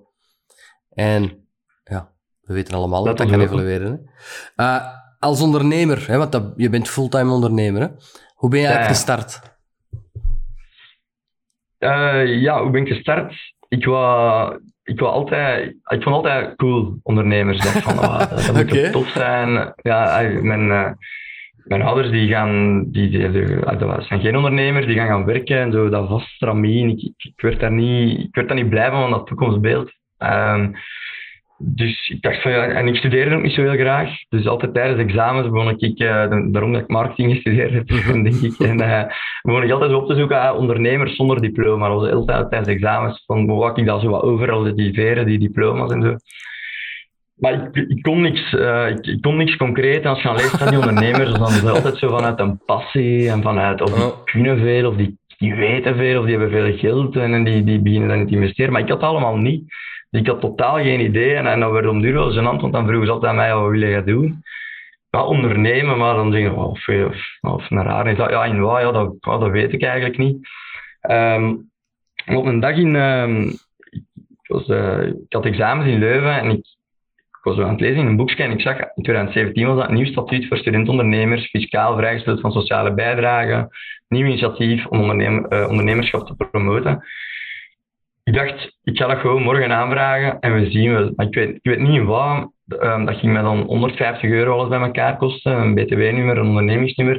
En 0.89 1.47
ja, 1.83 2.11
we 2.41 2.53
weten 2.53 2.73
allemaal 2.73 3.03
dat 3.03 3.17
dat, 3.17 3.29
kan 3.29 3.39
evolueren. 3.39 4.11
Uh, 4.55 4.85
als 5.19 5.41
ondernemer, 5.41 6.07
hè, 6.07 6.17
want 6.17 6.31
dat, 6.31 6.53
je 6.55 6.69
bent 6.69 6.89
fulltime 6.89 7.31
ondernemer, 7.31 7.81
hè? 7.81 7.87
hoe 8.33 8.49
ben 8.49 8.59
je 8.59 8.65
eigenlijk 8.65 8.95
gestart? 8.95 9.57
Uh, 11.79 12.41
ja, 12.41 12.61
hoe 12.61 12.71
ben 12.71 12.81
ik 12.81 12.93
gestart? 12.93 13.33
Ik 13.67 13.85
was, 13.85 14.53
ik 14.85 14.99
was 14.99 15.11
altijd, 15.11 15.75
ik 15.87 16.03
vond 16.03 16.15
altijd 16.15 16.55
cool 16.55 16.99
ondernemers. 17.03 17.57
Dat, 17.57 17.83
van, 17.83 17.99
oh, 17.99 18.19
dat 18.29 18.53
moet 18.53 18.71
okay. 18.71 18.91
tof 18.91 19.07
zijn. 19.07 19.73
Ja, 19.81 20.21
mijn, 20.41 20.67
uh, 20.67 20.91
mijn 21.63 21.81
ouders 21.81 22.09
die 22.09 22.29
gaan, 22.29 22.83
die, 22.91 23.09
die, 23.09 23.31
die, 23.31 23.57
ah, 23.57 23.79
dat 23.79 24.05
zijn 24.05 24.21
geen 24.21 24.35
ondernemers, 24.35 24.85
die 24.85 24.95
gaan 24.95 25.07
gaan 25.07 25.25
werken 25.25 25.57
en 25.57 25.71
zo, 25.71 25.89
dat 25.89 26.07
vast 26.07 26.27
stramien. 26.27 26.89
Ik, 26.89 27.01
ik, 27.01 27.13
ik, 27.17 27.41
werd 27.41 27.59
daar 27.59 27.71
niet, 27.71 28.19
ik 28.19 28.35
werd 28.35 28.47
daar 28.47 28.57
niet 28.57 28.69
blij 28.69 28.89
van, 28.89 29.01
van 29.01 29.11
dat 29.11 29.27
toekomstbeeld. 29.27 29.93
Um, 30.19 30.75
dus 31.57 32.09
ik 32.09 32.21
dacht 32.21 32.41
van 32.41 32.51
ja, 32.51 32.67
en 32.67 32.87
ik 32.87 32.95
studeerde 32.95 33.35
ook 33.35 33.41
niet 33.41 33.53
zo 33.53 33.61
heel 33.61 33.77
graag. 33.77 34.09
Dus 34.29 34.47
altijd 34.47 34.73
tijdens 34.73 34.99
examens 34.99 35.49
begon 35.49 35.69
ik, 35.77 35.99
uh, 35.99 36.07
daarom 36.51 36.71
dat 36.71 36.81
ik 36.81 36.87
marketing 36.87 37.33
gestudeerd 37.33 37.71
heb, 37.71 37.87
denk 38.23 38.35
ik. 38.35 38.59
En 38.59 38.81
uh, 38.81 39.03
begon 39.41 39.63
ik 39.63 39.71
altijd 39.71 39.93
op 39.93 40.07
te 40.07 40.15
zoeken 40.15 40.41
aan 40.41 40.55
ondernemers 40.55 41.15
zonder 41.15 41.41
diploma. 41.41 41.87
Dat 41.87 42.01
was 42.01 42.09
altijd 42.09 42.49
tijdens 42.49 42.73
examens 42.73 43.23
van 43.25 43.45
wat 43.45 43.77
ik 43.77 43.85
dat 43.85 44.01
zo 44.01 44.09
wat 44.09 44.23
overal 44.23 44.75
die 44.75 44.93
veren, 44.93 45.25
die 45.25 45.39
diploma's 45.39 45.91
en 45.91 46.01
zo. 46.01 46.15
Maar 47.35 47.53
ik, 47.53 47.75
ik, 47.89 48.01
kon 48.01 48.21
niks, 48.21 48.53
uh, 48.53 48.89
ik, 48.89 49.05
ik, 49.05 49.21
kon 49.21 49.37
niks 49.37 49.55
concreet. 49.55 50.05
als 50.05 50.21
je 50.21 50.29
aan 50.29 50.35
leest 50.35 50.57
van 50.57 50.67
die 50.67 50.77
ondernemers, 50.77 51.31
dan 51.31 51.47
is 51.47 51.61
het 51.61 51.69
altijd 51.69 51.97
zo 51.97 52.09
vanuit 52.09 52.39
een 52.39 52.59
passie 52.65 53.29
en 53.29 53.41
vanuit 53.41 53.81
of 53.81 53.93
die 53.93 54.23
kunnen 54.23 54.59
veel, 54.59 54.89
of 54.89 54.95
die, 54.95 55.17
die 55.37 55.55
weten 55.55 55.95
veel, 55.95 56.19
of 56.19 56.25
die 56.25 56.37
hebben 56.37 56.51
veel 56.51 56.77
geld 56.77 57.15
en, 57.15 57.43
die, 57.43 57.63
die 57.63 57.81
beginnen 57.81 58.09
dan 58.09 58.27
te 58.27 58.33
investeren. 58.33 58.71
Maar 58.71 58.81
ik 58.81 58.89
had 58.89 59.01
allemaal 59.01 59.37
niet. 59.37 59.63
Ik 60.15 60.27
had 60.27 60.41
totaal 60.41 60.75
geen 60.75 60.99
idee 60.99 61.35
en, 61.35 61.47
en 61.47 61.59
dat 61.59 61.71
werd 61.71 61.87
om 61.87 62.01
duur 62.01 62.13
wel 62.13 62.31
zijn 62.31 62.45
want 62.45 62.73
dan 62.73 62.85
vroegen 62.85 63.05
ze 63.05 63.11
altijd 63.11 63.31
aan 63.31 63.37
mij, 63.37 63.53
wat 63.53 63.69
wil 63.69 63.79
je 63.79 63.93
gaan 63.93 64.05
doen? 64.05 64.43
Ja, 65.09 65.25
ondernemen, 65.25 65.97
maar 65.97 66.15
dan 66.15 66.31
zeggen 66.31 66.55
oh, 66.55 66.69
of, 66.69 66.87
of, 67.41 67.69
naar 67.69 67.85
haar. 67.85 68.15
dat, 68.15 68.29
ja, 68.29 68.45
in 68.45 68.59
wat? 68.59 68.81
Ja, 68.81 68.91
dat, 68.91 69.15
dat 69.19 69.49
weet 69.49 69.73
ik 69.73 69.83
eigenlijk 69.83 70.17
niet. 70.17 70.47
Um, 71.09 71.69
op 72.25 72.45
een 72.45 72.59
dag 72.59 72.77
in, 72.77 72.95
um, 72.95 73.47
ik, 73.89 74.47
was, 74.47 74.67
ik 74.67 75.33
had 75.33 75.45
examens 75.45 75.87
in 75.87 75.99
Leuven 75.99 76.39
en 76.39 76.49
ik, 76.49 76.65
was 77.41 77.55
zo 77.55 77.63
aan 77.63 77.69
het 77.69 77.79
lezen 77.79 77.99
in 77.99 78.05
een 78.05 78.15
boekje 78.15 78.43
en 78.43 78.51
ik 78.51 78.61
zag 78.61 78.77
in 78.79 79.03
2017 79.03 79.67
was 79.67 79.77
dat 79.77 79.91
nieuw 79.91 80.05
statuut 80.05 80.47
voor 80.47 80.57
studentondernemers, 80.57 81.49
fiscaal 81.49 81.95
vrijgesteld 81.97 82.39
van 82.39 82.51
sociale 82.51 82.93
bijdragen, 82.93 83.69
nieuw 84.07 84.25
initiatief 84.25 84.85
om 84.85 85.21
uh, 85.21 85.67
ondernemerschap 85.69 86.27
te 86.27 86.35
promoten. 86.35 87.03
Ik 88.25 88.33
dacht, 88.33 88.77
ik 88.83 88.97
ga 88.97 89.07
dat 89.07 89.17
gewoon 89.17 89.41
morgen 89.41 89.71
aanvragen 89.71 90.39
en 90.39 90.53
we 90.53 90.71
zien 90.71 90.91
wel. 90.91 91.11
Maar 91.15 91.25
ik 91.25 91.35
weet, 91.35 91.49
ik 91.49 91.63
weet 91.63 91.79
niet 91.79 91.95
in 91.95 92.05
wat. 92.05 92.51
Um, 92.67 93.05
dat 93.05 93.15
ging 93.15 93.33
mij 93.33 93.41
dan 93.41 93.61
150 93.61 94.29
euro 94.29 94.53
alles 94.53 94.69
bij 94.69 94.79
elkaar 94.79 95.17
kosten, 95.17 95.51
een 95.51 95.75
btw-nummer, 95.75 96.37
een 96.37 96.47
ondernemingsnummer. 96.47 97.15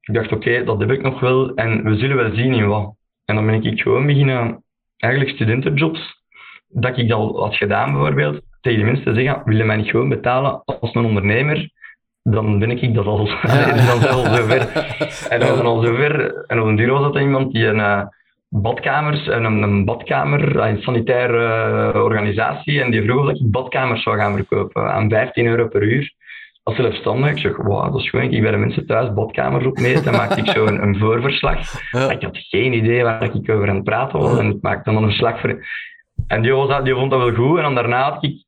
Ik 0.00 0.14
dacht, 0.14 0.32
oké, 0.32 0.48
okay, 0.48 0.64
dat 0.64 0.80
heb 0.80 0.90
ik 0.90 1.02
nog 1.02 1.20
wel 1.20 1.54
en 1.54 1.84
we 1.84 1.96
zullen 1.96 2.16
wel 2.16 2.34
zien 2.34 2.54
in 2.54 2.66
wat. 2.66 2.94
En 3.24 3.34
dan 3.34 3.46
ben 3.46 3.64
ik 3.64 3.80
gewoon 3.80 4.06
beginnen, 4.06 4.64
eigenlijk 4.96 5.34
studentenjobs, 5.34 6.22
dat 6.68 6.98
ik 6.98 7.08
dat 7.08 7.36
had 7.36 7.56
gedaan 7.56 7.92
bijvoorbeeld, 7.92 8.40
tegen 8.60 8.78
die 8.78 8.86
mensen 8.86 9.04
te 9.04 9.20
zeggen, 9.20 9.42
wil 9.44 9.56
je 9.56 9.64
mij 9.64 9.76
niet 9.76 9.90
gewoon 9.90 10.08
betalen 10.08 10.62
als 10.64 10.94
een 10.94 11.04
ondernemer? 11.04 11.70
Dan 12.22 12.58
ben 12.58 12.70
ik 12.70 12.94
dat 12.94 13.06
al. 13.06 13.26
Ja. 13.26 13.72
dan 13.86 14.08
al 14.08 14.36
zover. 14.36 14.86
En 15.28 15.40
dan 15.40 15.64
al 15.64 15.82
zover. 15.82 16.44
En 16.46 16.60
op 16.60 16.66
een 16.66 16.76
duur 16.76 16.90
was 16.90 17.12
dat 17.12 17.22
iemand 17.22 17.52
die 17.52 17.66
een 17.66 18.10
badkamers, 18.52 19.26
een, 19.26 19.44
een 19.44 19.84
badkamer, 19.84 20.56
een 20.56 20.82
sanitaire 20.82 21.92
uh, 21.94 22.02
organisatie, 22.02 22.82
en 22.82 22.90
die 22.90 23.02
vroeg 23.02 23.22
of 23.22 23.30
ik 23.30 23.50
badkamers 23.50 24.02
zou 24.02 24.16
gaan 24.16 24.34
verkopen 24.34 24.92
aan 24.92 25.10
15 25.10 25.46
euro 25.46 25.68
per 25.68 25.82
uur. 25.82 26.14
als 26.62 26.76
zelfstandig. 26.76 27.30
Ik 27.30 27.38
zeg, 27.38 27.56
wow, 27.56 27.92
dat 27.92 28.00
is 28.00 28.10
gewoon. 28.10 28.30
Ik 28.30 28.42
bij 28.42 28.50
de 28.50 28.56
mensen 28.56 28.86
thuis 28.86 29.12
badkamers 29.12 29.66
opmeten. 29.66 30.04
Dan 30.04 30.16
maakte 30.16 30.40
ik 30.40 30.48
zo 30.48 30.66
een, 30.66 30.82
een 30.82 30.98
voorverslag. 30.98 31.58
Ik 32.16 32.22
had 32.22 32.38
geen 32.38 32.72
idee 32.72 33.02
waar 33.02 33.22
ik 33.22 33.50
over 33.50 33.68
aan 33.68 33.74
het 33.74 33.84
praten 33.84 34.18
was. 34.18 34.38
En 34.38 34.50
ik 34.50 34.62
maakte 34.62 34.92
dan 34.92 35.02
een 35.02 35.08
verslag 35.08 35.40
voor... 35.40 35.66
En 36.26 36.42
die, 36.42 36.52
was, 36.52 36.84
die 36.84 36.94
vond 36.94 37.10
dat 37.10 37.20
wel 37.20 37.34
goed. 37.34 37.56
En 37.56 37.62
dan 37.62 37.74
daarna 37.74 38.10
had 38.10 38.24
ik... 38.24 38.44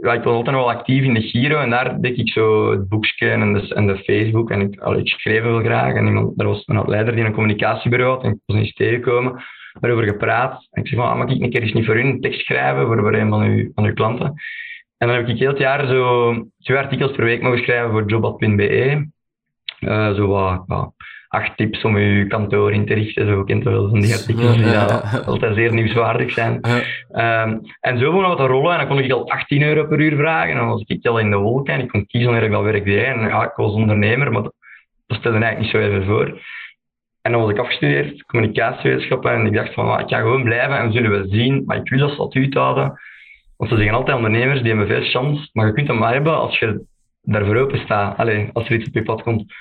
Ja, 0.00 0.12
ik 0.12 0.22
was 0.22 0.34
altijd 0.34 0.56
wel 0.56 0.70
actief 0.70 1.02
in 1.02 1.14
de 1.14 1.20
Giro. 1.20 1.58
En 1.58 1.70
daar 1.70 2.00
deed 2.00 2.18
ik 2.18 2.28
zo 2.28 2.70
het 2.70 2.88
boekje 2.88 3.28
en 3.28 3.52
de, 3.52 3.74
en 3.74 3.86
de 3.86 3.96
Facebook. 3.98 4.50
En 4.50 4.60
ik, 4.60 4.80
allee, 4.80 5.00
ik 5.00 5.08
schreef 5.08 5.42
wel 5.42 5.60
graag. 5.60 5.94
En 5.94 6.06
iemand, 6.06 6.40
er 6.40 6.46
was 6.46 6.62
een 6.66 6.82
leider 6.86 7.14
die 7.14 7.24
een 7.24 7.32
communicatiebureau 7.32 8.14
had. 8.14 8.24
En 8.24 8.30
ik 8.30 8.38
was 8.46 8.56
eens 8.56 8.72
tegengekomen. 8.72 9.44
Daarover 9.80 10.06
gepraat. 10.06 10.66
En 10.70 10.82
ik 10.82 10.88
zei, 10.88 11.00
oh, 11.00 11.16
mag 11.16 11.30
ik 11.30 11.42
een 11.42 11.50
keer 11.50 11.62
eens 11.62 11.72
niet 11.72 11.86
voor 11.86 11.96
u 11.96 12.00
een 12.00 12.20
tekst 12.20 12.40
schrijven 12.40 12.86
voor, 12.86 12.98
voor 12.98 13.14
een 13.14 13.28
van 13.28 13.42
uw, 13.42 13.70
van 13.74 13.84
uw 13.84 13.92
klanten? 13.92 14.26
En 14.98 15.06
dan 15.08 15.16
heb 15.16 15.28
ik 15.28 15.38
heel 15.38 15.48
het 15.48 15.58
jaar 15.58 15.86
zo 15.86 16.32
twee 16.58 16.78
artikels 16.78 17.12
per 17.12 17.24
week 17.24 17.42
mogen 17.42 17.58
schrijven 17.58 17.90
voor 17.90 18.08
jobat.be. 18.08 19.08
Uh, 19.80 20.14
zo 20.14 20.26
wat 20.26 20.94
acht 21.28 21.56
tips 21.56 21.84
om 21.84 21.98
je 21.98 22.26
kantoor 22.26 22.72
in 22.72 22.86
te 22.86 22.94
richten. 22.94 23.26
Zo 23.26 23.44
kent 23.44 23.64
wel 23.64 23.88
van 23.88 24.00
die 24.00 24.14
artikels 24.14 24.56
die 24.56 24.66
ja, 24.66 25.02
altijd 25.26 25.54
zeer 25.54 25.72
nieuwswaardig 25.72 26.32
zijn. 26.32 26.60
Um, 27.12 27.60
en 27.80 27.98
zo 27.98 28.10
begon 28.10 28.28
wat 28.28 28.36
te 28.36 28.46
rollen 28.46 28.72
en 28.72 28.78
dan 28.78 28.88
kon 28.88 28.98
ik 28.98 29.12
al 29.12 29.30
18 29.30 29.62
euro 29.62 29.86
per 29.86 30.00
uur 30.00 30.16
vragen. 30.16 30.50
En 30.50 30.56
dan 30.56 30.68
was 30.68 30.82
ik 30.86 31.06
al 31.06 31.18
in 31.18 31.30
de 31.30 31.36
wolken 31.36 31.74
en 31.74 31.80
ik 31.80 31.88
kon 31.88 32.06
kiezen 32.06 32.30
wanneer 32.30 32.48
ik 32.48 32.54
dat 32.54 32.62
werk 32.62 32.84
deed. 32.84 33.04
En 33.04 33.20
ja, 33.20 33.44
ik 33.44 33.56
was 33.56 33.72
ondernemer, 33.72 34.32
maar 34.32 34.42
dat, 34.42 34.54
dat 35.06 35.18
stelde 35.18 35.38
eigenlijk 35.38 35.74
niet 35.74 35.82
zo 35.82 35.88
even 35.88 36.04
voor. 36.04 36.40
En 37.22 37.32
dan 37.32 37.40
was 37.40 37.50
ik 37.50 37.58
afgestudeerd, 37.58 38.22
communicatiewetenschappen, 38.22 39.32
en 39.32 39.46
ik 39.46 39.52
dacht 39.52 39.74
van, 39.74 39.90
ah, 39.90 40.00
ik 40.00 40.08
ga 40.08 40.18
gewoon 40.18 40.42
blijven 40.42 40.78
en 40.78 40.92
zullen 40.92 41.10
we 41.10 41.28
zien, 41.28 41.62
maar 41.66 41.76
ik 41.76 41.88
wil 41.88 41.98
dat 41.98 42.10
statuut 42.10 42.54
houden. 42.54 43.00
Want 43.56 43.70
ze 43.70 43.76
zeggen 43.76 43.94
altijd 43.94 44.16
ondernemers, 44.16 44.60
die 44.60 44.68
hebben 44.68 44.86
veel 44.86 45.08
chance, 45.10 45.48
maar 45.52 45.66
je 45.66 45.72
kunt 45.72 45.88
hem 45.88 45.98
maar 45.98 46.12
hebben 46.12 46.36
als 46.36 46.58
je 46.58 46.84
daarvoor 47.22 47.56
open 47.56 47.78
staat. 47.78 48.16
Allee, 48.16 48.50
als 48.52 48.68
er 48.68 48.74
iets 48.74 48.88
op 48.88 48.94
je 48.94 49.02
pad 49.02 49.22
komt. 49.22 49.54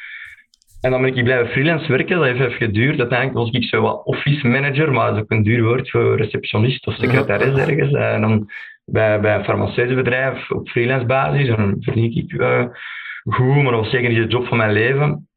En 0.86 0.92
dan 0.92 1.02
ben 1.02 1.16
ik 1.16 1.24
blijven 1.24 1.52
freelance 1.52 1.92
werken, 1.92 2.16
dat 2.16 2.26
heeft 2.26 2.40
even 2.40 2.52
geduurd. 2.52 3.00
Uiteindelijk 3.00 3.38
was 3.38 3.50
ik 3.50 3.64
zo 3.64 3.82
wat 3.82 4.04
office 4.04 4.48
manager, 4.48 4.92
maar 4.92 5.08
dat 5.08 5.16
is 5.16 5.22
ook 5.22 5.32
een 5.32 5.44
duur 5.44 5.64
woord 5.64 5.90
voor 5.90 6.18
receptionist 6.18 6.88
of 6.88 6.96
secretaris 6.96 7.58
ergens. 7.58 7.94
En 7.94 8.22
dan 8.22 8.50
bij, 8.86 9.20
bij 9.20 9.36
een 9.36 9.44
farmaceutisch 9.44 9.96
bedrijf 9.96 10.52
op 10.52 10.70
freelance 10.70 11.06
basis, 11.06 11.48
en 11.48 11.56
dan 11.56 11.76
verdien 11.80 12.18
ik 12.18 12.32
uh, 12.32 12.66
goed, 13.24 13.56
maar 13.56 13.72
dat 13.72 13.82
was 13.82 13.90
zeker 13.90 14.10
niet 14.10 14.18
de 14.18 14.28
job 14.28 14.48
van 14.48 14.58
mijn 14.58 14.72
leven. 14.72 15.28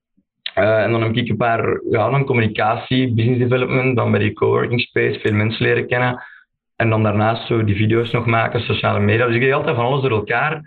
Uh, 0.59 0.83
en 0.83 0.91
dan 0.91 1.03
heb 1.03 1.17
ik 1.17 1.29
een 1.29 1.37
paar 1.37 1.81
ja, 1.91 2.11
dan 2.11 2.25
communicatie, 2.25 3.15
business 3.15 3.39
development, 3.39 3.97
dan 3.97 4.11
bij 4.11 4.21
die 4.21 4.33
coworking 4.33 4.81
space 4.81 5.19
veel 5.21 5.35
mensen 5.35 5.67
leren 5.67 5.87
kennen. 5.87 6.23
En 6.77 6.91
dan 6.91 7.03
daarnaast 7.03 7.47
zo 7.47 7.65
die 7.65 7.77
video's 7.77 8.11
nog 8.11 8.27
maken, 8.27 8.61
sociale 8.61 9.01
media. 9.01 9.27
Dus 9.27 9.35
ik 9.35 9.41
deed 9.41 9.53
altijd 9.53 9.77
van 9.77 9.85
alles 9.85 10.03
door 10.03 10.11
elkaar. 10.11 10.63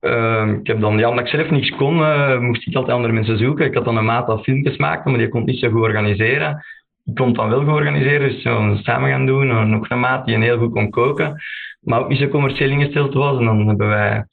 Uh, 0.00 0.48
ik 0.60 0.66
heb 0.66 0.80
dan, 0.80 0.98
ja, 0.98 1.08
omdat 1.08 1.24
ik 1.24 1.30
zelf 1.30 1.50
niets 1.50 1.70
kon, 1.70 1.98
uh, 1.98 2.38
moest 2.38 2.66
ik 2.66 2.74
altijd 2.74 2.96
andere 2.96 3.12
mensen 3.12 3.38
zoeken. 3.38 3.66
Ik 3.66 3.74
had 3.74 3.84
dan 3.84 3.96
een 3.96 4.04
maat 4.04 4.26
dat 4.26 4.42
filmpjes 4.42 4.76
maakte, 4.76 5.08
maar 5.08 5.18
die 5.18 5.28
kon 5.28 5.40
het 5.40 5.50
niet 5.50 5.58
zo 5.60 5.70
goed 5.70 5.82
organiseren. 5.82 6.64
Ik 7.04 7.14
kon 7.14 7.26
het 7.26 7.36
dan 7.36 7.48
wel 7.48 7.58
goed 7.58 7.72
organiseren, 7.72 8.28
dus 8.28 8.42
zo 8.42 8.76
samen 8.82 9.10
gaan 9.10 9.26
doen. 9.26 9.50
En 9.50 9.70
nog 9.70 9.90
een 9.90 10.00
maat 10.00 10.26
die 10.26 10.34
een 10.34 10.42
heel 10.42 10.58
goed 10.58 10.72
kon 10.72 10.90
koken, 10.90 11.42
maar 11.80 12.00
ook 12.00 12.08
niet 12.08 12.18
zo 12.18 12.28
commercieel 12.28 12.70
ingesteld 12.70 13.14
was. 13.14 13.38
En 13.38 13.44
dan 13.44 13.66
hebben 13.66 13.88
wij 13.88 14.24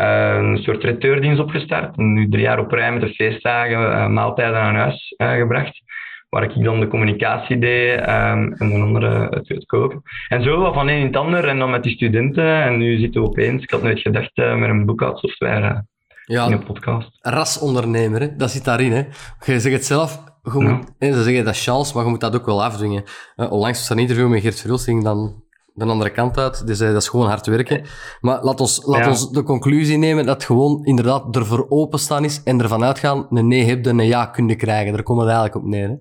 uh, 0.00 0.36
een 0.38 0.58
soort 0.58 0.84
reteurdienst 0.84 1.40
opgestart. 1.40 1.96
En 1.96 2.12
nu 2.12 2.28
drie 2.28 2.42
jaar 2.42 2.58
op 2.58 2.72
rij 2.72 2.92
met 2.92 3.00
de 3.00 3.14
feestdagen 3.14 4.12
maaltijden 4.12 4.60
aan 4.60 4.74
huis 4.74 5.14
gebracht 5.16 5.82
waar 6.30 6.42
ik 6.42 6.64
dan 6.64 6.80
de 6.80 6.88
communicatie 6.88 7.58
deed 7.58 7.98
um, 7.98 8.52
en 8.52 8.68
de 8.68 8.80
andere 8.80 9.28
het, 9.30 9.48
het 9.48 9.66
koken. 9.66 10.02
En 10.28 10.42
zo 10.42 10.72
van 10.72 10.88
een 10.88 10.98
in 10.98 11.06
het 11.06 11.16
ander 11.16 11.48
en 11.48 11.58
dan 11.58 11.70
met 11.70 11.82
die 11.82 11.94
studenten. 11.94 12.62
En 12.62 12.78
nu 12.78 12.98
zitten 12.98 13.22
we 13.22 13.28
opeens, 13.28 13.62
ik 13.62 13.70
had 13.70 13.82
nooit 13.82 14.00
gedacht, 14.00 14.38
uh, 14.38 14.56
met 14.56 14.68
een 14.68 14.86
boekhoudsoftware 14.86 15.68
uh, 15.68 15.78
ja, 16.24 16.46
in 16.46 16.52
een 16.52 16.64
podcast. 16.64 17.18
Rasondernemer, 17.20 18.20
hè? 18.20 18.36
dat 18.36 18.50
zit 18.50 18.64
daarin. 18.64 18.92
Hè? 18.92 19.02
Je 19.44 19.60
zegt 19.60 19.74
het 19.74 19.84
zelf, 19.84 20.22
je 20.42 20.60
moet, 20.60 20.92
ze 20.98 21.22
zeggen 21.22 21.44
dat 21.44 21.54
is 21.54 21.64
chance, 21.64 21.94
maar 21.94 22.04
je 22.04 22.10
moet 22.10 22.20
dat 22.20 22.34
ook 22.34 22.46
wel 22.46 22.64
afdwingen. 22.64 23.04
Uh, 23.36 23.52
onlangs 23.52 23.78
was 23.78 23.88
er 23.88 23.96
een 23.96 24.02
interview 24.02 24.28
met 24.28 24.40
Geert 24.40 24.60
Verhulsting 24.60 25.04
dan 25.04 25.42
de 25.74 25.84
andere 25.84 26.10
kant 26.10 26.38
uit. 26.38 26.66
Dus 26.66 26.78
dat 26.78 26.96
is 26.96 27.08
gewoon 27.08 27.28
hard 27.28 27.46
werken. 27.46 27.82
Maar 28.20 28.42
laat 28.42 28.60
ons, 28.60 28.82
laat 28.84 29.04
ja. 29.04 29.08
ons 29.08 29.30
de 29.30 29.42
conclusie 29.42 29.98
nemen 29.98 30.26
dat 30.26 30.44
gewoon 30.44 30.84
inderdaad 30.84 31.36
ervoor 31.36 31.66
openstaan 31.68 32.24
is 32.24 32.42
en 32.42 32.60
ervan 32.60 32.84
uitgaan, 32.84 33.26
een 33.30 33.48
nee 33.48 33.64
hebt 33.64 33.86
en 33.86 33.98
een 33.98 34.06
ja 34.06 34.26
kunnen 34.26 34.56
krijgen. 34.56 34.92
Daar 34.92 35.02
komt 35.02 35.20
het 35.20 35.28
eigenlijk 35.28 35.56
op 35.56 35.70
neer. 35.70 35.88
Hè? 35.88 35.94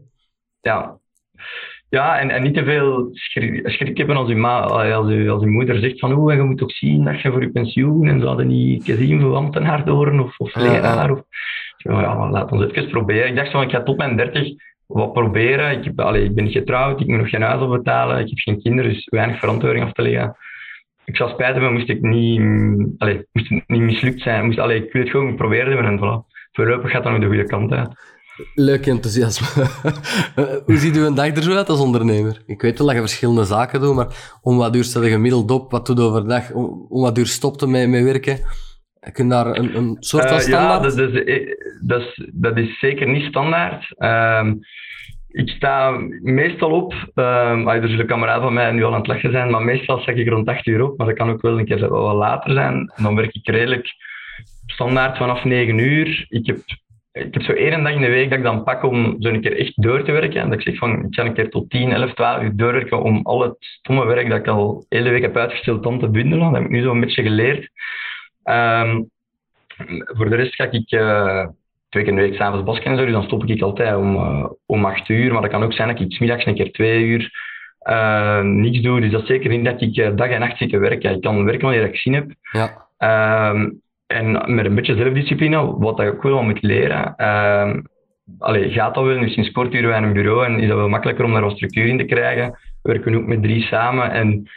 Ja, 0.62 0.98
ja 1.89 2.19
en, 2.19 2.30
en 2.30 2.43
niet 2.43 2.54
te 2.54 2.63
veel 2.63 3.10
schrik, 3.12 3.69
schrik 3.69 3.98
hebben 3.98 4.15
als 4.15 4.30
uw, 4.30 4.38
ma, 4.38 4.62
als, 4.62 5.08
uw, 5.08 5.32
als 5.32 5.43
moeder 5.43 5.80
zegt 5.80 6.00
van 6.00 6.12
oeh, 6.12 6.36
je 6.36 6.41
moet 6.41 6.63
ook 6.63 6.72
zien 6.72 7.04
dat 7.04 7.22
je 7.22 7.32
voor 7.32 7.41
je 7.41 7.52
pensioen 7.52 8.08
en 8.08 8.19
ze 8.19 8.26
hadden 8.26 8.48
niet 8.48 8.84
gezien 8.84 9.22
voor 9.22 9.36
ambtenaar 9.36 9.86
door 9.86 10.19
of, 10.19 10.38
of 10.38 10.56
leraar. 10.56 11.12
Of, 11.12 11.22
ja, 11.78 12.30
laat 12.30 12.52
ons 12.52 12.63
even 12.63 12.89
proberen. 12.89 13.28
Ik 13.28 13.36
dacht 13.36 13.52
van, 13.52 13.62
ik 13.62 13.72
ga 13.72 13.84
tot 13.84 13.98
mijn 13.98 14.17
dertig 14.17 14.54
wat 14.86 15.13
proberen. 15.13 15.72
Ik, 15.72 15.84
heb, 15.84 16.00
allee, 16.00 16.24
ik 16.24 16.36
ben 16.36 16.43
niet 16.43 16.54
getrouwd, 16.54 17.02
ik 17.02 17.08
moet 17.08 17.17
nog 17.17 17.30
geen 17.30 17.41
huis 17.41 17.62
opbetalen, 17.62 18.19
ik 18.19 18.30
heb 18.30 18.38
geen 18.38 18.62
kinderen, 18.62 18.91
dus 18.91 19.08
weinig 19.10 19.39
verantwoording 19.39 19.86
af 19.86 19.91
te 19.91 20.02
leggen. 20.02 20.36
Ik 21.06 21.15
zou 21.15 21.30
spijt 21.30 21.54
hebben, 21.54 21.74
moest 21.74 21.89
ik 21.89 22.02
niet, 22.02 22.41
allee, 22.98 23.26
moest 23.32 23.50
het 23.50 23.63
niet 23.67 23.82
mislukt 23.82 24.22
zijn. 24.22 24.45
Moest, 24.45 24.60
allee, 24.60 24.86
ik 24.86 24.91
wil 24.91 25.02
het 25.02 25.12
gewoon 25.12 25.36
proberen 25.36 25.74
hebben 25.74 25.86
en 25.86 25.98
voilà. 25.98 26.28
Voorlopig 26.52 26.91
gaat 26.91 27.04
dat 27.04 27.12
nog 27.12 27.22
de 27.22 27.28
goede 27.28 27.43
kant 27.43 27.72
uit. 27.72 27.89
Leuk 28.56 28.86
enthousiasme. 28.86 29.65
Hoe 30.65 30.78
ziet 30.78 30.95
uw 30.95 31.13
dag 31.13 31.36
er 31.36 31.43
zo 31.43 31.56
uit 31.56 31.69
als 31.69 31.80
ondernemer? 31.80 32.41
Ik 32.45 32.62
weet 32.62 32.78
wel 32.78 32.88
dat 32.88 32.95
je 32.95 33.02
verschillende 33.02 33.43
zaken 33.43 33.82
doet, 33.82 33.95
maar 33.95 34.39
om 34.41 34.58
wat 34.58 34.75
uur 34.75 34.84
stel 34.84 35.04
je 35.04 35.12
gemiddeld 35.12 35.52
op? 35.52 35.71
Wat 35.71 35.86
doe 35.86 35.95
je 35.95 36.02
overdag? 36.02 36.52
Om, 36.52 36.86
om 36.89 37.02
wat 37.02 37.17
uur 37.17 37.28
stopte 37.28 37.67
met, 37.67 37.89
met 37.89 38.04
werken? 38.04 38.39
Kun 39.12 39.23
je 39.23 39.32
daar 39.32 39.45
een, 39.45 39.75
een 39.78 39.97
soort 39.99 40.28
van 40.28 40.38
uh, 40.38 40.41
standaard? 40.41 40.84
Ja, 40.84 41.04
dat 41.04 41.13
is, 41.13 41.23
eh, 41.23 41.56
dat, 41.82 42.02
is, 42.02 42.30
dat 42.34 42.58
is 42.58 42.80
zeker 42.80 43.08
niet 43.08 43.25
standaard. 43.25 43.95
Um, 43.97 44.60
ik 45.28 45.49
sta 45.49 45.91
meestal 46.21 46.71
op, 46.71 46.93
um, 47.15 47.67
er 47.67 47.89
zullen 47.89 48.06
kameraden 48.06 48.43
van 48.43 48.54
mij 48.54 48.71
nu 48.71 48.84
al 48.84 48.91
aan 48.93 48.97
het 48.99 49.08
lachen 49.08 49.32
zijn, 49.32 49.52
maar 49.52 49.62
meestal 49.62 49.99
zeg 49.99 50.15
ik 50.15 50.30
rond 50.30 50.47
8 50.47 50.65
uur 50.67 50.84
op, 50.84 50.97
maar 50.97 51.08
dat 51.08 51.15
kan 51.15 51.30
ook 51.30 51.41
wel 51.41 51.60
een 51.60 51.65
keer 51.65 51.89
wat 51.89 52.15
later 52.15 52.54
zijn. 52.54 52.91
En 52.95 53.04
dan 53.04 53.15
werk 53.15 53.36
ik 53.36 53.49
redelijk 53.49 53.88
standaard 54.65 55.17
vanaf 55.17 55.43
9 55.43 55.78
uur. 55.78 56.25
Ik 56.30 56.45
heb 56.45 56.58
ik 57.19 57.34
heb 57.34 57.43
zo 57.43 57.51
één 57.51 57.84
dag 57.84 57.93
in 57.93 58.01
de 58.01 58.08
week 58.08 58.29
dat 58.29 58.38
ik 58.38 58.43
dan 58.43 58.63
pak 58.63 58.84
om 58.84 59.15
zo 59.19 59.29
een 59.29 59.41
keer 59.41 59.58
echt 59.58 59.82
door 59.82 60.03
te 60.03 60.12
werken. 60.12 60.41
En 60.41 60.49
dat 60.49 60.60
ik 60.60 60.67
zeg 60.67 60.77
van, 60.77 61.05
ik 61.05 61.15
ga 61.15 61.25
een 61.25 61.34
keer 61.34 61.49
tot 61.49 61.69
10, 61.69 61.91
11, 61.91 62.13
12 62.13 62.41
uur 62.41 62.55
doorwerken 62.55 63.01
om 63.01 63.19
al 63.23 63.41
het 63.41 63.55
stomme 63.60 64.05
werk 64.05 64.29
dat 64.29 64.39
ik 64.39 64.47
al 64.47 64.86
de 64.89 64.95
hele 64.95 65.10
week 65.10 65.21
heb 65.21 65.38
uitgesteld 65.38 65.84
dan 65.84 65.99
te 65.99 66.10
bundelen. 66.10 66.39
Dat 66.39 66.53
heb 66.53 66.63
ik 66.63 66.69
nu 66.69 66.82
zo 66.82 66.91
een 66.91 66.99
beetje 66.99 67.23
geleerd. 67.23 67.69
Um, 68.43 69.10
voor 70.03 70.29
de 70.29 70.36
rest 70.36 70.55
ga 70.55 70.71
ik 70.71 70.91
uh, 70.91 71.47
twee 71.89 72.03
keer 72.03 72.13
in 72.13 72.15
de 72.15 72.21
week 72.21 72.36
s'avonds 72.36 72.65
basken 72.65 72.91
en 72.91 72.97
zo, 72.97 73.03
dus 73.03 73.13
dan 73.13 73.23
stop 73.23 73.45
ik 73.45 73.62
altijd 73.62 73.95
om, 73.95 74.15
uh, 74.15 74.49
om 74.65 74.86
8 74.86 75.10
uur. 75.10 75.32
Maar 75.34 75.41
dat 75.41 75.51
kan 75.51 75.63
ook 75.63 75.73
zijn 75.73 75.88
dat 75.88 75.99
ik 75.99 76.12
smiddags 76.12 76.45
een 76.45 76.55
keer 76.55 76.71
2 76.71 77.03
uur 77.03 77.32
uh, 77.84 78.41
niks 78.41 78.82
doe. 78.82 79.01
Dus 79.01 79.12
dat 79.12 79.21
is 79.21 79.27
zeker 79.27 79.49
niet 79.49 79.65
dat 79.65 79.82
ik 79.82 80.17
dag 80.17 80.29
en 80.29 80.39
nacht 80.39 80.58
zit 80.58 80.69
te 80.69 80.77
werken. 80.77 81.15
Ik 81.15 81.21
kan 81.21 81.45
werken 81.45 81.67
wanneer 81.67 81.86
ik 81.86 81.97
zin 81.97 82.13
heb. 82.13 82.32
Ja. 82.51 82.88
Um, 83.51 83.82
en 84.13 84.56
met 84.56 84.65
een 84.65 84.76
beetje 84.76 84.95
zelfdiscipline, 84.95 85.78
wat 85.78 85.98
je 85.98 86.12
ook 86.12 86.24
wel 86.24 86.43
moet 86.43 86.62
leren. 86.62 87.13
Uh, 87.17 87.74
allee, 88.39 88.69
gaat 88.69 88.95
dat 88.95 89.04
wel? 89.04 89.17
Nu 89.17 89.30
sinds 89.30 89.52
kort 89.52 89.74
wij 89.74 89.98
een 89.98 90.13
bureau 90.13 90.45
en 90.45 90.60
is 90.60 90.67
dat 90.67 90.78
wel 90.78 90.89
makkelijker 90.89 91.26
om 91.26 91.32
daar 91.32 91.41
wat 91.41 91.56
structuur 91.56 91.86
in 91.86 91.98
te 91.98 92.04
krijgen. 92.04 92.60
We 92.82 92.91
werken 92.91 93.15
ook 93.15 93.26
met 93.26 93.43
drie 93.43 93.62
samen. 93.62 94.12
En, 94.12 94.50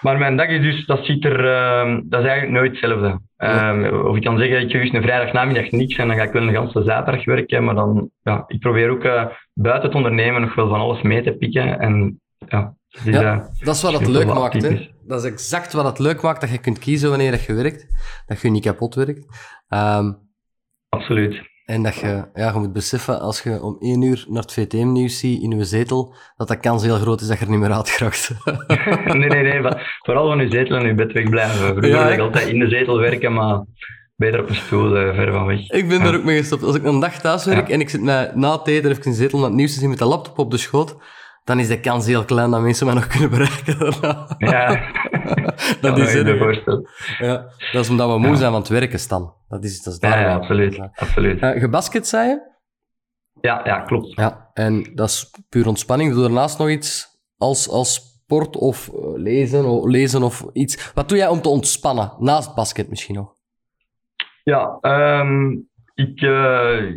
maar 0.00 0.18
mijn 0.18 0.36
dag 0.36 0.48
is 0.48 0.60
dus, 0.60 0.86
dat 0.86 1.04
ziet 1.04 1.24
er, 1.24 1.44
uh, 1.44 1.98
dat 2.04 2.20
is 2.20 2.26
eigenlijk 2.26 2.58
nooit 2.58 2.70
hetzelfde. 2.70 3.20
Uh, 3.38 4.04
of 4.04 4.16
ik 4.16 4.22
kan 4.22 4.38
zeggen, 4.38 4.60
ik 4.60 4.70
ga 4.70 4.96
een 4.96 5.02
vrijdagnamiddag 5.02 5.70
niks 5.70 5.96
en 5.96 6.08
dan 6.08 6.16
ga 6.16 6.22
ik 6.22 6.32
wel 6.32 6.42
een 6.42 6.54
ganse 6.54 6.82
zaterdag 6.82 7.24
werken. 7.24 7.64
Maar 7.64 7.74
dan, 7.74 8.10
ja, 8.22 8.44
ik 8.46 8.60
probeer 8.60 8.90
ook 8.90 9.04
uh, 9.04 9.24
buiten 9.54 9.88
het 9.88 9.94
ondernemen 9.94 10.40
nog 10.40 10.54
wel 10.54 10.68
van 10.68 10.80
alles 10.80 11.02
mee 11.02 11.22
te 11.22 11.32
pikken. 11.32 11.78
En 11.78 12.20
ja, 12.48 12.74
dus, 13.04 13.20
ja, 13.20 13.48
dat 13.64 13.74
is 13.74 13.82
wat 13.82 13.98
het 13.98 14.08
leuk 14.08 14.34
maakt. 14.34 14.62
Hè? 14.62 14.88
Dat 15.10 15.24
is 15.24 15.30
exact 15.30 15.72
wat 15.72 15.84
het 15.84 15.98
leuk 15.98 16.22
maakt, 16.22 16.40
dat 16.40 16.50
je 16.50 16.58
kunt 16.58 16.78
kiezen 16.78 17.08
wanneer 17.08 17.44
je 17.46 17.54
werkt. 17.54 17.86
Dat 18.26 18.40
je 18.40 18.50
niet 18.50 18.64
kapot 18.64 18.94
werkt. 18.94 19.26
Um, 19.68 20.18
Absoluut. 20.88 21.48
En 21.64 21.82
dat 21.82 21.94
je, 21.94 22.28
ja, 22.34 22.52
je 22.52 22.58
moet 22.58 22.72
beseffen, 22.72 23.20
als 23.20 23.42
je 23.42 23.62
om 23.62 23.76
één 23.80 24.02
uur 24.02 24.24
naar 24.28 24.42
het 24.42 24.52
VTM-nieuws 24.52 25.18
ziet 25.18 25.42
in 25.42 25.50
je 25.50 25.64
zetel, 25.64 26.14
dat 26.36 26.48
de 26.48 26.60
kans 26.60 26.82
heel 26.82 26.96
groot 26.96 27.20
is 27.20 27.26
dat 27.26 27.38
je 27.38 27.44
er 27.44 27.50
niet 27.50 27.60
meer 27.60 27.72
uitgeraakt. 27.72 28.34
nee, 29.18 29.28
nee, 29.28 29.42
nee. 29.42 29.72
Vooral 29.98 30.26
van 30.26 30.38
je 30.38 30.50
zetel 30.50 30.76
en 30.76 30.86
je 30.86 30.94
bed 30.94 31.12
wegblijven. 31.12 31.66
Vroeger 31.66 31.88
ja, 31.88 32.08
ik 32.08 32.20
altijd 32.20 32.48
in 32.48 32.58
de 32.58 32.68
zetel 32.68 32.98
werken, 32.98 33.32
maar 33.32 33.64
beter 34.16 34.40
op 34.40 34.48
een 34.48 34.54
stoel, 34.54 34.96
uh, 34.96 35.14
ver 35.14 35.32
van 35.32 35.46
weg. 35.46 35.70
Ik 35.70 35.88
ben 35.88 35.98
ja. 35.98 36.04
er 36.04 36.16
ook 36.16 36.24
mee 36.24 36.38
gestopt. 36.38 36.62
Als 36.62 36.76
ik 36.76 36.84
een 36.84 37.00
dag 37.00 37.20
thuis 37.20 37.44
werk 37.44 37.68
ja. 37.68 37.74
en 37.74 37.80
ik 37.80 37.88
zit 37.88 38.02
na, 38.02 38.32
na 38.34 38.52
het 38.52 38.66
eten 38.66 38.90
even 38.90 39.04
in 39.04 39.10
de 39.10 39.16
zetel 39.16 39.38
naar 39.38 39.48
het 39.48 39.56
nieuws 39.56 39.72
te 39.72 39.80
zien 39.80 39.88
met 39.88 39.98
de 39.98 40.04
laptop 40.04 40.38
op 40.38 40.50
de 40.50 40.56
schoot, 40.56 40.96
dan 41.44 41.58
is 41.58 41.68
de 41.68 41.80
kans 41.80 42.06
heel 42.06 42.24
klein 42.24 42.50
dat 42.50 42.60
mensen 42.60 42.86
mij 42.86 42.94
nog 42.94 43.06
kunnen 43.06 43.30
bereiken. 43.30 43.94
ja, 44.38 44.80
dat 45.80 45.98
is 45.98 46.14
het. 46.14 46.26
Ja, 47.18 47.46
dat 47.72 47.84
is 47.84 47.90
omdat 47.90 48.12
we 48.12 48.18
moe 48.18 48.36
zijn 48.36 48.50
van 48.50 48.60
het 48.60 48.68
werken, 48.68 48.98
Stan. 48.98 49.34
Dat 49.48 49.64
is, 49.64 49.82
dat 49.82 49.92
is 49.92 49.98
daar. 49.98 50.20
Ja, 50.20 50.28
ja 50.28 50.34
absoluut. 50.34 50.80
absoluut. 50.94 51.42
Uh, 51.42 51.50
gebasket, 51.50 52.06
zei 52.06 52.28
je? 52.28 52.48
Ja, 53.40 53.60
ja, 53.64 53.80
klopt. 53.80 54.16
Ja, 54.16 54.50
en 54.52 54.90
dat 54.94 55.08
is 55.08 55.30
puur 55.48 55.66
ontspanning. 55.66 56.12
Doe 56.12 56.22
daarnaast 56.22 56.58
nog 56.58 56.68
iets 56.68 57.06
als, 57.36 57.68
als 57.68 57.94
sport 58.24 58.56
of 58.56 58.88
uh, 58.88 58.94
lezen, 59.14 59.64
of 59.64 59.84
lezen 59.84 60.22
of 60.22 60.46
iets. 60.52 60.92
Wat 60.94 61.08
doe 61.08 61.18
jij 61.18 61.28
om 61.28 61.40
te 61.40 61.48
ontspannen? 61.48 62.12
Naast 62.18 62.54
basket 62.54 62.88
misschien 62.88 63.14
nog? 63.14 63.34
Ja, 64.42 64.78
ehm, 64.80 65.50
ik, 65.94 66.20
uh, 66.20 66.96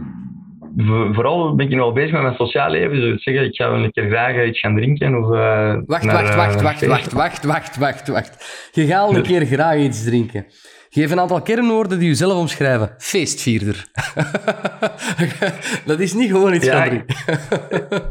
vooral 1.12 1.56
ben 1.56 1.70
ik 1.70 1.76
nog 1.76 1.94
bezig 1.94 2.12
met 2.12 2.22
mijn 2.22 2.36
sociaal 2.36 2.70
leven. 2.70 3.00
Dus 3.00 3.24
zeggen, 3.24 3.46
ik 3.46 3.56
ga 3.56 3.72
wel 3.72 3.84
een 3.84 3.92
keer 3.92 4.08
graag 4.08 4.46
iets 4.46 4.60
gaan 4.60 4.76
drinken. 4.76 5.16
Of, 5.16 5.36
uh, 5.36 5.76
wacht, 5.86 6.06
wacht, 6.06 6.36
wacht, 6.36 6.62
wacht, 6.62 6.86
wacht, 6.86 7.14
wacht, 7.14 7.46
wacht, 7.46 7.78
wacht, 7.78 8.08
wacht. 8.08 8.70
Je 8.72 8.86
gaat 8.86 9.16
een 9.16 9.22
keer 9.22 9.46
graag 9.46 9.78
iets 9.78 10.04
drinken. 10.04 10.46
Geef 10.90 11.12
een 11.12 11.20
aantal 11.20 11.42
kernwoorden 11.42 12.00
die 12.00 12.10
u 12.10 12.14
zelf 12.14 12.40
omschrijven. 12.40 12.94
Feestvierder. 12.98 13.86
dat 15.86 16.00
is 16.00 16.14
niet 16.14 16.32
gewoon 16.32 16.54
iets 16.54 16.66
ja, 16.66 16.88
van 16.88 17.04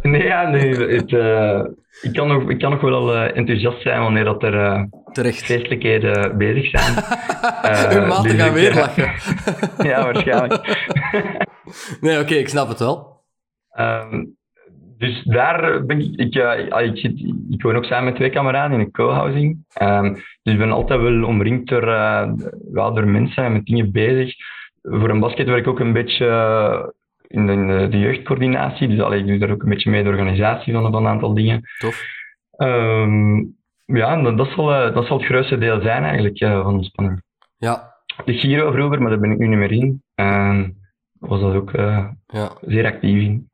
Nee, 0.12 0.22
ja, 0.22 0.48
nee 0.48 0.76
het, 0.76 1.10
uh, 1.10 1.60
ik, 2.02 2.12
kan 2.12 2.28
nog, 2.28 2.50
ik 2.50 2.58
kan 2.58 2.70
nog 2.70 2.80
wel 2.80 3.16
enthousiast 3.16 3.82
zijn 3.82 4.00
wanneer 4.00 4.24
dat 4.24 4.42
er 4.42 4.88
Terecht. 5.12 5.44
feestelijkheden 5.44 6.38
bezig 6.38 6.70
zijn. 6.70 6.94
Uw 8.02 8.06
maten 8.06 8.22
dus 8.22 8.42
gaan 8.42 8.52
weer 8.52 8.74
lachen. 8.74 9.12
ja, 9.88 10.04
waarschijnlijk. 10.04 10.88
nee, 12.00 12.20
oké, 12.20 12.34
ik 12.34 12.48
snap 12.48 12.68
het 12.68 12.78
wel. 12.78 13.20
Um, 13.78 14.36
dus 14.98 15.22
daar 15.24 15.84
ben 15.84 16.00
ik, 16.00 16.14
ik, 16.16 16.34
uh, 16.34 16.58
ik, 16.84 17.02
ik, 17.02 17.34
ik, 17.50 17.62
woon 17.62 17.76
ook 17.76 17.84
samen 17.84 18.04
met 18.04 18.14
twee 18.14 18.30
kameraden 18.30 18.78
in 18.78 18.84
een 18.84 18.90
co-housing. 18.90 19.64
Um, 19.82 20.14
dus 20.14 20.52
ik 20.52 20.58
ben 20.58 20.72
altijd 20.72 21.00
wel 21.00 21.24
omringd 21.24 21.68
door, 21.68 21.88
uh, 21.88 22.32
door 22.72 23.08
mensen 23.08 23.44
en 23.44 23.52
met 23.52 23.64
dingen 23.64 23.92
bezig. 23.92 24.34
Voor 24.82 25.10
een 25.10 25.20
basket 25.20 25.46
werk 25.46 25.60
ik 25.60 25.66
ook 25.66 25.80
een 25.80 25.92
beetje 25.92 26.26
uh, 26.26 26.86
in, 27.26 27.46
de, 27.46 27.52
in 27.52 27.66
de, 27.66 27.88
de, 27.88 27.98
jeugdcoördinatie. 27.98 28.88
Dus 28.88 29.00
allee, 29.00 29.20
ik 29.20 29.26
doe 29.26 29.38
daar 29.38 29.50
ook 29.50 29.62
een 29.62 29.68
beetje 29.68 29.90
mee 29.90 30.02
de 30.02 30.08
organisatie 30.08 30.72
van, 30.72 30.82
van 30.82 30.94
een 30.94 31.12
aantal 31.12 31.34
dingen. 31.34 31.60
Tof. 31.78 32.04
Um, 32.56 33.56
ja, 33.84 34.22
dat, 34.22 34.36
dat, 34.36 34.48
zal, 34.48 34.66
dat 34.92 35.06
zal 35.06 35.18
het 35.18 35.26
grootste 35.26 35.58
deel 35.58 35.80
zijn 35.80 36.04
eigenlijk 36.04 36.38
van 36.38 36.78
de 36.78 36.84
spanning. 36.84 37.22
Ja. 37.56 37.90
De 38.24 38.32
Giro 38.32 38.72
vroeger, 38.72 39.00
maar 39.00 39.10
daar 39.10 39.20
ben 39.20 39.30
ik 39.30 39.38
nu 39.38 39.46
niet 39.46 39.58
meer 39.58 39.72
in. 39.72 40.02
Was 41.18 41.40
dat 41.40 41.54
ook 41.54 41.70
ja. 42.26 42.56
zeer 42.60 42.86
actief 42.86 43.22
in 43.22 43.50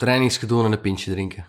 trainingsgedoe 0.00 0.64
en 0.64 0.72
een 0.72 0.80
pintje 0.80 1.10
drinken. 1.10 1.44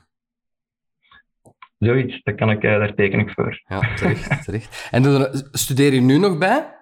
Zoiets, 1.78 2.24
daar, 2.24 2.36
kan 2.36 2.50
ik, 2.50 2.64
eh, 2.64 2.78
daar 2.78 2.94
teken 2.96 3.20
ik 3.20 3.32
voor. 3.32 3.62
Ja, 3.68 3.80
terecht. 3.96 4.44
terecht. 4.46 4.88
En 4.92 5.30
studeer 5.52 5.94
je 5.94 6.02
nu 6.02 6.18
nog 6.18 6.38
bij? 6.38 6.76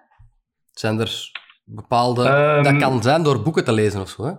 Zijn 0.72 1.00
er 1.00 1.32
bepaalde... 1.64 2.24
dat 2.24 2.66
ehm, 2.66 2.80
kan 2.80 3.04
zijn 3.04 3.24
door 3.24 3.42
boeken 3.42 3.64
te 3.64 3.72
lezen 3.72 4.02
of 4.02 4.10
zo, 4.10 4.24
hè? 4.24 4.32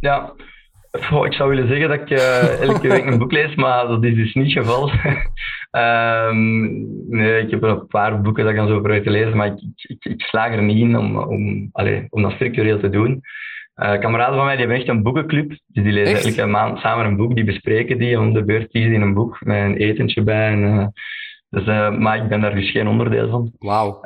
Ja, 0.00 0.32
ik 1.24 1.32
zou 1.32 1.48
willen 1.48 1.68
zeggen 1.68 1.88
dat 1.88 2.00
ik 2.00 2.10
uh, 2.10 2.60
elke 2.60 2.88
week 2.88 3.04
een 3.04 3.18
boek 3.18 3.32
lees, 3.32 3.54
maar 3.54 3.86
dat 3.86 4.04
is 4.04 4.14
dus 4.14 4.34
niet 4.34 4.54
het 4.54 4.64
geval. 4.64 4.88
um, 5.70 7.08
nee, 7.08 7.42
ik 7.42 7.50
heb 7.50 7.62
een 7.62 7.86
paar 7.86 8.20
boeken 8.20 8.42
dat 8.42 8.52
ik 8.52 8.58
dan 8.58 8.68
zo 8.68 8.78
proberen 8.78 9.02
te 9.02 9.10
lezen, 9.10 9.36
maar 9.36 9.46
ik, 9.46 9.62
ik, 9.76 10.04
ik, 10.04 10.22
slaag 10.22 10.52
er 10.52 10.62
niet 10.62 10.78
in 10.78 10.98
om, 10.98 11.18
om, 11.18 11.68
allez, 11.72 12.06
om 12.08 12.22
dat 12.22 12.32
structureel 12.32 12.80
te 12.80 12.88
doen. 12.88 13.20
Uh, 13.76 13.98
kameraden 13.98 14.34
van 14.34 14.44
mij 14.44 14.56
die 14.56 14.66
hebben 14.66 14.80
echt 14.80 14.88
een 14.88 15.02
boekenclub. 15.02 15.48
Dus 15.48 15.84
die 15.84 15.92
lezen 15.92 16.30
elke 16.30 16.50
maand 16.50 16.78
samen 16.78 17.06
een 17.06 17.16
boek, 17.16 17.34
die 17.34 17.44
bespreken 17.44 17.98
die 17.98 18.18
om 18.18 18.32
de 18.32 18.44
beurt 18.44 18.70
kiezen 18.70 18.92
in 18.92 19.00
een 19.00 19.14
boek 19.14 19.44
met 19.44 19.56
een 19.56 19.76
etentje 19.76 20.22
bij. 20.22 20.52
En, 20.52 20.62
uh, 20.62 20.86
dus, 21.50 21.66
uh, 21.66 21.90
maar 21.90 22.16
ik 22.16 22.28
ben 22.28 22.40
daar 22.40 22.54
dus 22.54 22.70
geen 22.70 22.88
onderdeel 22.88 23.30
van. 23.30 23.52
Wauw. 23.58 24.00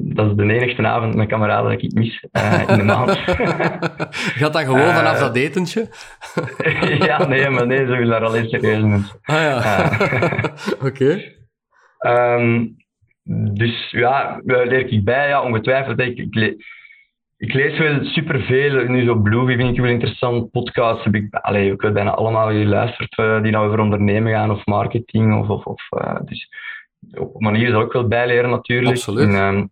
dat 0.00 0.30
is 0.30 0.36
de 0.36 0.52
enigste 0.52 0.86
avond 0.86 1.14
met 1.14 1.28
kameraden 1.28 1.70
dat 1.70 1.82
ik 1.82 1.92
mis 1.92 2.22
in 2.66 2.76
de 2.76 2.84
maand. 2.84 3.10
Gaat 4.40 4.52
dat 4.52 4.62
gewoon 4.62 4.94
vanaf 4.94 5.18
dat 5.18 5.36
etentje? 5.36 5.88
ja, 7.06 7.26
nee, 7.26 7.50
maar 7.50 7.66
nee, 7.66 7.78
ze 7.78 7.84
willen 7.84 8.08
daar 8.08 8.24
al 8.24 8.36
eens 8.36 8.50
serieus 8.50 8.82
mensen. 8.82 9.18
Ah 9.22 9.36
ja. 9.36 9.80
Oké. 10.82 11.22
Um, 12.06 12.76
dus 13.54 13.90
ja, 13.90 14.40
leer 14.44 14.92
ik 14.92 15.04
bij, 15.04 15.28
ja, 15.28 15.42
ongetwijfeld. 15.42 16.00
Ik, 16.00 16.18
ik, 16.18 16.56
ik 17.36 17.52
lees 17.52 17.78
wel 17.78 18.04
superveel. 18.04 18.84
Nu 18.84 19.04
zo 19.04 19.14
Bluey 19.14 19.56
vind 19.56 19.70
ik 19.70 19.80
wel 19.80 19.90
interessant. 19.90 20.50
Podcasts 20.50 21.04
heb 21.04 21.14
ik, 21.14 21.34
allee, 21.34 21.72
ik 21.72 21.92
bijna 21.92 22.10
allemaal 22.10 22.48
geluisterd 22.48 23.18
uh, 23.18 23.42
die 23.42 23.52
nou 23.52 23.66
over 23.66 23.80
ondernemen 23.80 24.32
gaan 24.32 24.50
of 24.50 24.66
marketing. 24.66 25.38
Of, 25.38 25.48
of, 25.48 25.66
of 25.66 25.82
dus 26.24 26.48
op 27.10 27.34
een 27.34 27.42
manier 27.42 27.70
zal 27.70 27.82
ik 27.82 27.92
wel 27.92 28.08
bijleren 28.08 28.50
natuurlijk. 28.50 28.96
Absoluut. 28.96 29.28
En, 29.28 29.34
um, 29.34 29.70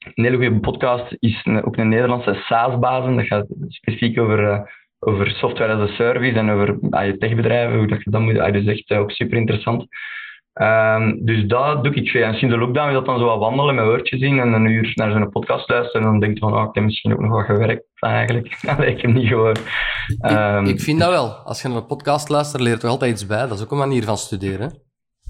een 0.00 0.24
hele 0.24 0.36
goede 0.36 0.60
podcast 0.60 1.16
is 1.18 1.40
een, 1.44 1.64
ook 1.64 1.76
een 1.76 1.88
Nederlandse 1.88 2.34
SaaS-bazen. 2.34 3.16
Dat 3.16 3.26
gaat 3.26 3.46
specifiek 3.68 4.18
over, 4.18 4.42
uh, 4.42 4.60
over 4.98 5.30
software 5.30 5.72
as 5.72 5.90
a 5.90 5.94
service 5.94 6.38
en 6.38 6.50
over 6.50 6.78
uh, 6.90 7.12
techbedrijven, 7.12 7.78
hoe 7.78 7.86
dat 7.86 8.02
je 8.02 8.10
dat 8.10 8.20
moet. 8.20 8.34
Uh, 8.34 8.52
dus 8.52 8.66
echt 8.66 8.90
ook 8.90 9.10
super 9.10 9.38
interessant. 9.38 9.86
Um, 10.54 11.24
dus 11.24 11.46
dat 11.46 11.84
doe 11.84 11.94
ik 11.94 12.08
veel. 12.08 12.22
En 12.22 12.34
sinds 12.34 12.54
de 12.54 12.60
lockdown 12.60 12.88
is 12.88 12.94
dat 12.94 13.06
dan 13.06 13.18
zo 13.18 13.24
wat 13.24 13.38
wandelen 13.38 13.74
met 13.74 13.84
woordjes 13.84 14.20
in 14.20 14.38
en 14.38 14.52
een 14.52 14.66
uur 14.66 14.92
naar 14.94 15.10
zo'n 15.10 15.30
podcast 15.30 15.68
luisteren. 15.68 16.06
En 16.06 16.12
dan 16.12 16.20
denk 16.20 16.34
je 16.34 16.40
van, 16.40 16.54
oh, 16.54 16.68
ik 16.68 16.74
heb 16.74 16.84
misschien 16.84 17.12
ook 17.12 17.20
nog 17.20 17.30
wat 17.30 17.44
gewerkt 17.44 17.84
eigenlijk. 18.00 18.58
Dat 18.62 18.80
ik 18.80 19.00
hem 19.00 19.12
niet 19.12 19.28
gewoon. 19.28 19.56
Um, 19.56 19.64
ik, 20.08 20.20
ehm, 20.20 20.64
ik, 20.64 20.80
vind 20.80 20.98
dat 20.98 21.10
wel. 21.10 21.28
Als 21.28 21.62
je 21.62 21.68
naar 21.68 21.76
een 21.76 21.86
podcast 21.86 22.28
luistert, 22.28 22.62
leert 22.62 22.82
er 22.82 22.88
altijd 22.88 23.12
iets 23.12 23.26
bij. 23.26 23.40
Dat 23.46 23.58
is 23.58 23.62
ook 23.64 23.70
een 23.70 23.78
manier 23.78 24.04
van 24.04 24.16
studeren. 24.16 24.82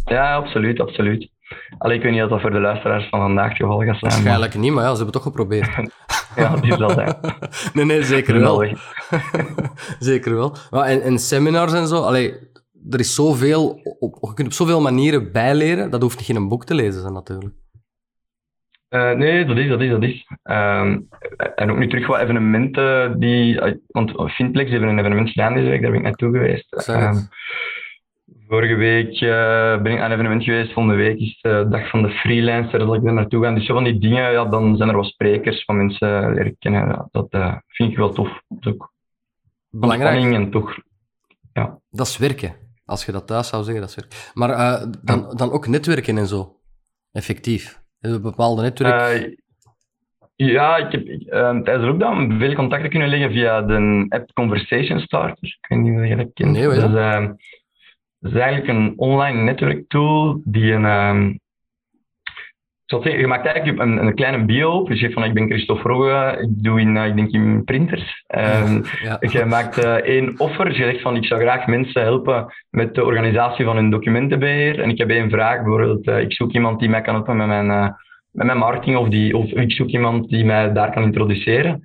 Ja, 0.05 0.35
absoluut, 0.35 0.81
absoluut. 0.81 1.31
Alleen 1.79 1.97
ik 1.97 2.03
weet 2.03 2.13
niet 2.13 2.23
of 2.23 2.29
dat 2.29 2.41
voor 2.41 2.51
de 2.51 2.61
luisteraars 2.61 3.09
van 3.09 3.21
vandaag 3.21 3.49
het 3.49 3.57
geval 3.57 3.85
gaat 3.85 3.99
zijn. 3.99 4.13
Waarschijnlijk 4.13 4.55
niet, 4.55 4.73
maar 4.73 4.85
ja, 4.85 4.91
ze 4.91 4.97
hebben 4.97 5.15
toch 5.15 5.23
geprobeerd. 5.23 5.69
ja, 6.37 6.57
die 6.57 6.77
zal 6.77 6.91
zijn. 6.91 7.17
nee, 7.75 7.85
nee, 7.85 8.03
zeker 8.03 8.41
wel. 8.41 8.65
zeker 9.99 10.35
wel. 10.35 10.55
Maar 10.71 10.85
en, 10.85 11.03
en 11.03 11.19
seminars 11.19 11.73
en 11.73 11.87
zo, 11.87 12.03
allee, 12.03 12.35
er 12.91 12.99
is 12.99 13.15
zoveel, 13.15 13.81
op, 13.99 14.17
je 14.21 14.35
kunt 14.35 14.49
op 14.49 14.53
zoveel 14.53 14.81
manieren 14.81 15.33
bijleren, 15.33 15.91
dat 15.91 16.03
hoeft 16.03 16.19
niet 16.19 16.29
in 16.29 16.37
een 16.37 16.49
boek 16.49 16.65
te 16.65 16.75
lezen 16.75 17.01
zijn 17.01 17.13
natuurlijk. 17.13 17.55
Uh, 18.91 19.13
nee, 19.13 19.45
dat 19.45 19.57
is, 19.57 19.69
dat 19.69 19.81
is, 19.81 19.91
dat 19.91 20.03
is. 20.03 20.27
Um, 20.43 21.09
en 21.55 21.71
ook 21.71 21.79
nu 21.79 21.89
terug 21.89 22.07
wat 22.07 22.21
evenementen 22.21 23.21
die... 23.21 23.61
Want 23.87 24.33
Finplex 24.33 24.71
hebben 24.71 24.89
een 24.89 24.99
evenement 24.99 25.31
gedaan 25.31 25.55
deze 25.55 25.69
week, 25.69 25.83
daar 25.83 25.91
ben 25.91 26.01
ik 26.01 26.07
naartoe 26.07 26.33
geweest. 26.33 26.89
Vorige 28.51 28.75
week 28.75 29.21
uh, 29.21 29.83
ben 29.83 29.93
ik 29.93 29.99
aan 29.99 30.05
een 30.05 30.13
evenement 30.13 30.45
geweest, 30.45 30.73
volgende 30.73 30.97
week 30.97 31.19
is 31.19 31.39
de 31.41 31.67
dag 31.69 31.89
van 31.89 32.03
de 32.03 32.11
freelancer, 32.11 32.79
dat 32.79 32.95
ik 32.95 33.03
daar 33.03 33.13
naartoe 33.13 33.45
ga. 33.45 33.53
Dus 33.53 33.67
zo 33.67 33.75
van 33.75 33.85
die 33.85 33.99
dingen, 33.99 34.33
ja, 34.33 34.45
dan 34.45 34.77
zijn 34.77 34.89
er 34.89 34.97
wat 34.97 35.07
sprekers 35.07 35.65
van 35.65 35.77
mensen 35.77 36.35
leren 36.35 36.57
kennen. 36.59 37.09
Dat 37.11 37.27
uh, 37.31 37.57
vind 37.67 37.91
ik 37.91 37.97
wel 37.97 38.13
tof. 38.13 38.43
Dat 38.49 38.59
is 38.61 38.67
ook 38.73 38.93
Belangrijk. 39.71 40.33
En 40.33 40.51
toch, 40.51 40.79
ja. 41.53 41.79
Dat 41.91 42.07
is 42.07 42.19
werken. 42.19 42.55
Als 42.85 43.05
je 43.05 43.13
dat 43.13 43.27
thuis 43.27 43.49
zou 43.49 43.63
zeggen, 43.63 43.83
dat 43.83 43.97
is 43.97 44.33
Maar 44.35 44.51
uh, 44.51 44.93
dan, 45.03 45.37
dan 45.37 45.51
ook 45.51 45.67
netwerken 45.67 46.19
en 46.19 46.27
zo. 46.27 46.57
Effectief. 47.13 47.81
Hebben 48.01 48.23
we 48.23 48.29
bepaalde 48.29 48.63
netwerk? 48.63 49.23
Uh, 49.23 49.37
ja, 50.37 50.77
ik 50.77 50.93
heb 50.93 51.07
tijdens 51.65 51.65
de 51.65 51.87
lockdown 51.87 52.39
veel 52.39 52.55
contacten 52.55 52.91
kunnen 52.91 53.09
leggen 53.09 53.31
via 53.31 53.63
de 53.63 54.07
app 54.09 54.33
Conversation 54.33 55.01
Starter. 55.01 55.59
Ik 55.61 55.67
weet 55.69 55.79
niet 55.79 55.99
of 55.99 56.07
je 56.07 56.17
dat 56.17 56.31
kent. 56.35 56.51
Nee, 56.51 56.69
dat, 56.69 56.77
is, 56.77 57.60
dat 58.21 58.33
is 58.33 58.39
eigenlijk 58.39 58.69
een 58.69 58.93
online 58.97 59.43
netwerk 59.43 59.89
tool 59.89 60.41
die 60.45 60.73
een, 60.73 60.85
ehm, 60.85 61.33
je 62.99 63.27
maakt 63.27 63.47
eigenlijk 63.47 63.79
een, 63.79 64.07
een 64.07 64.15
kleine 64.15 64.45
bio. 64.45 64.85
Dus 64.85 64.95
je 64.95 65.01
zegt 65.01 65.13
van, 65.13 65.25
ik 65.25 65.35
ben 65.35 65.47
Christophe 65.47 65.89
Rogge, 65.89 66.39
ik 66.41 66.63
doe 66.63 66.81
in, 66.81 66.97
eh, 66.97 67.07
ik 67.07 67.17
denk 67.17 67.31
in 67.31 67.65
printers. 67.65 68.25
Um, 68.37 68.83
ja. 69.03 69.17
Je 69.21 69.45
maakt 69.57 69.85
uh, 69.85 69.95
één 69.95 70.35
offer. 70.39 70.69
Je 70.69 70.85
zegt 70.85 71.01
van, 71.01 71.17
ik 71.17 71.25
zou 71.25 71.41
graag 71.41 71.67
mensen 71.67 72.03
helpen 72.03 72.55
met 72.71 72.95
de 72.95 73.05
organisatie 73.05 73.65
van 73.65 73.77
hun 73.77 73.91
documentenbeheer. 73.91 74.81
En 74.81 74.91
ik 74.91 74.99
heb 74.99 75.11
één 75.11 75.31
vraag, 75.31 75.57
bijvoorbeeld, 75.63 76.07
uh, 76.09 76.21
ik 76.21 76.33
zoek 76.33 76.53
iemand 76.53 76.81
die 76.81 76.89
mij 76.89 77.01
kan 77.01 77.15
helpen 77.15 77.37
met 77.37 77.47
mijn, 77.47 77.67
uh, 77.67 77.89
met 78.31 78.47
mijn 78.47 78.59
marketing 78.59 78.97
of, 78.97 79.09
die, 79.09 79.37
of 79.37 79.51
ik 79.51 79.73
zoek 79.73 79.89
iemand 79.89 80.29
die 80.29 80.45
mij 80.45 80.73
daar 80.73 80.93
kan 80.93 81.03
introduceren. 81.03 81.83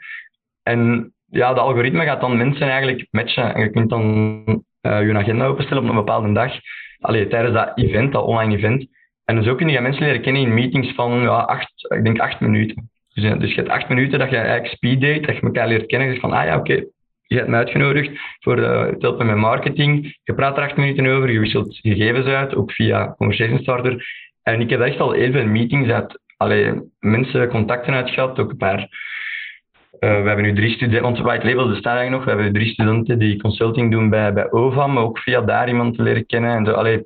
En 0.64 1.14
ja, 1.26 1.54
de 1.54 1.60
algoritme 1.60 2.04
gaat 2.04 2.22
dan 2.22 2.38
mensen 2.38 2.70
eigenlijk 2.70 3.08
matchen. 3.12 3.56
En 3.56 3.62
je 3.62 3.70
kunt 3.70 3.90
dan 3.90 4.44
je 4.90 5.18
agenda 5.18 5.46
openstellen 5.46 5.84
op 5.84 5.90
een 5.90 5.96
bepaalde 5.96 6.32
dag. 6.32 6.54
Allee, 7.00 7.28
tijdens 7.28 7.54
dat 7.54 7.72
event, 7.76 8.12
dat 8.12 8.24
online 8.24 8.56
event. 8.58 8.88
En 9.26 9.44
zo 9.44 9.56
kun 9.56 9.70
je 9.70 9.82
mensen 9.82 10.04
leren 10.04 10.22
kennen 10.22 10.42
in 10.42 10.54
meetings 10.54 10.94
van 10.94 11.22
ja, 11.22 11.28
acht, 11.28 11.72
ik 11.96 12.04
denk 12.04 12.20
acht 12.20 12.40
minuten. 12.40 12.90
Dus, 13.14 13.24
eh, 13.24 13.40
dus 13.40 13.50
je 13.50 13.56
hebt 13.56 13.70
acht 13.70 13.90
minuten 13.90 14.20
dat 14.20 14.30
je 14.30 14.36
eigenlijk 14.36 14.68
speed 14.68 15.02
date, 15.02 15.26
dat 15.26 15.36
je 15.36 15.42
elkaar 15.42 15.68
leert 15.68 15.86
kennen. 15.86 16.08
Je 16.08 16.14
zegt 16.14 16.26
van, 16.26 16.38
ah 16.38 16.46
ja, 16.46 16.58
oké, 16.58 16.84
je 17.28 17.36
hebt 17.36 17.48
me 17.48 17.56
uitgenodigd 17.56 18.12
voor 18.40 18.56
de, 18.56 18.62
het 18.92 19.02
helpen 19.02 19.26
met 19.26 19.36
marketing. 19.36 20.18
Je 20.24 20.34
praat 20.34 20.58
er 20.58 20.64
acht 20.64 20.78
minuten 20.78 21.06
over, 21.06 21.32
je 21.32 21.40
wisselt 21.40 21.78
gegevens 21.82 22.26
uit, 22.26 22.56
ook 22.56 22.72
via 22.72 23.14
Conversation 23.18 23.60
Starter. 23.60 24.06
En 24.44 24.62
ik 24.62 24.70
heb 24.70 24.82
echt 24.82 25.00
al 25.00 25.14
veel 25.14 25.46
meetings 25.46 25.90
uit 25.90 26.20
mensen 27.00 27.50
contacten 27.50 27.94
uitgehad, 27.94 28.40
ook 28.40 28.50
een 28.50 28.58
paar. 28.58 28.88
Uh, 30.00 30.22
we 30.22 30.28
hebben 30.28 30.46
nu 30.46 30.56
drie 30.56 30.74
studenten, 30.74 31.02
want 31.02 31.20
White 31.20 31.46
Label 31.46 31.68
bestaat 31.68 31.98
eigenlijk 31.98 32.12
nog. 32.12 32.24
We 32.24 32.42
hebben 32.42 32.54
drie 32.62 32.74
studenten 32.74 33.20
die 33.20 33.42
consulting 33.42 33.92
doen 33.92 34.10
bij, 34.10 34.34
bij 34.34 34.52
OVAM, 34.52 34.94
maar 34.94 35.04
ook 35.04 35.20
via 35.20 35.42
daar 35.42 35.68
iemand 35.68 35.96
te 35.96 36.02
leren 36.02 36.26
kennen. 36.26 36.56
En 36.56 36.66
zo, 36.66 36.72
allee, 36.72 37.06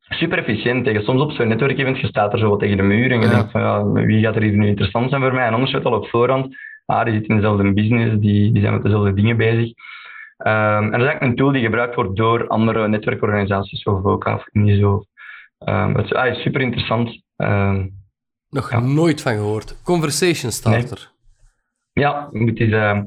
super 0.00 0.38
efficiënt. 0.38 0.84
Tegen, 0.84 1.04
soms 1.04 1.20
op 1.20 1.30
zo'n 1.30 1.48
netwerkevent, 1.48 2.00
je 2.00 2.06
staat 2.06 2.32
er 2.32 2.38
zo 2.38 2.48
wat 2.48 2.58
tegen 2.58 2.76
de 2.76 2.82
muur 2.82 3.10
en 3.10 3.20
je 3.20 3.28
denkt 3.28 3.50
van 3.50 3.60
ja, 3.60 3.92
wie 3.92 4.24
gaat 4.24 4.36
er 4.36 4.42
hier 4.42 4.56
nu 4.56 4.66
interessant 4.66 5.10
zijn 5.10 5.22
voor 5.22 5.34
mij? 5.34 5.46
En 5.46 5.54
anders 5.54 5.72
weet 5.72 5.84
al 5.84 5.92
op 5.92 6.08
voorhand, 6.08 6.56
ah, 6.86 7.04
die 7.04 7.12
zitten 7.12 7.30
in 7.30 7.36
dezelfde 7.36 7.72
business, 7.72 8.20
die, 8.20 8.52
die 8.52 8.60
zijn 8.60 8.74
met 8.74 8.82
dezelfde 8.82 9.14
dingen 9.14 9.36
bezig. 9.36 9.72
Um, 10.38 10.46
en 10.46 10.90
dat 10.90 11.00
is 11.00 11.06
eigenlijk 11.06 11.22
een 11.22 11.36
tool 11.36 11.52
die 11.52 11.62
gebruikt 11.62 11.94
wordt 11.94 12.16
door 12.16 12.48
andere 12.48 12.88
netwerkorganisaties, 12.88 13.82
zoals 13.82 14.02
VOCA 14.02 14.34
of. 14.34 15.04
Um, 15.58 15.94
het 15.94 16.04
is 16.04 16.12
ah, 16.12 16.34
super 16.34 16.60
interessant. 16.60 17.22
Um, 17.36 17.94
Nog 18.50 18.82
nooit 18.82 19.22
van 19.22 19.32
gehoord. 19.32 19.82
Conversation 19.82 20.52
Starter. 20.52 21.14
Ja, 22.00 22.28
moet 22.32 22.60
eens, 22.60 22.72
uh, 22.72 23.00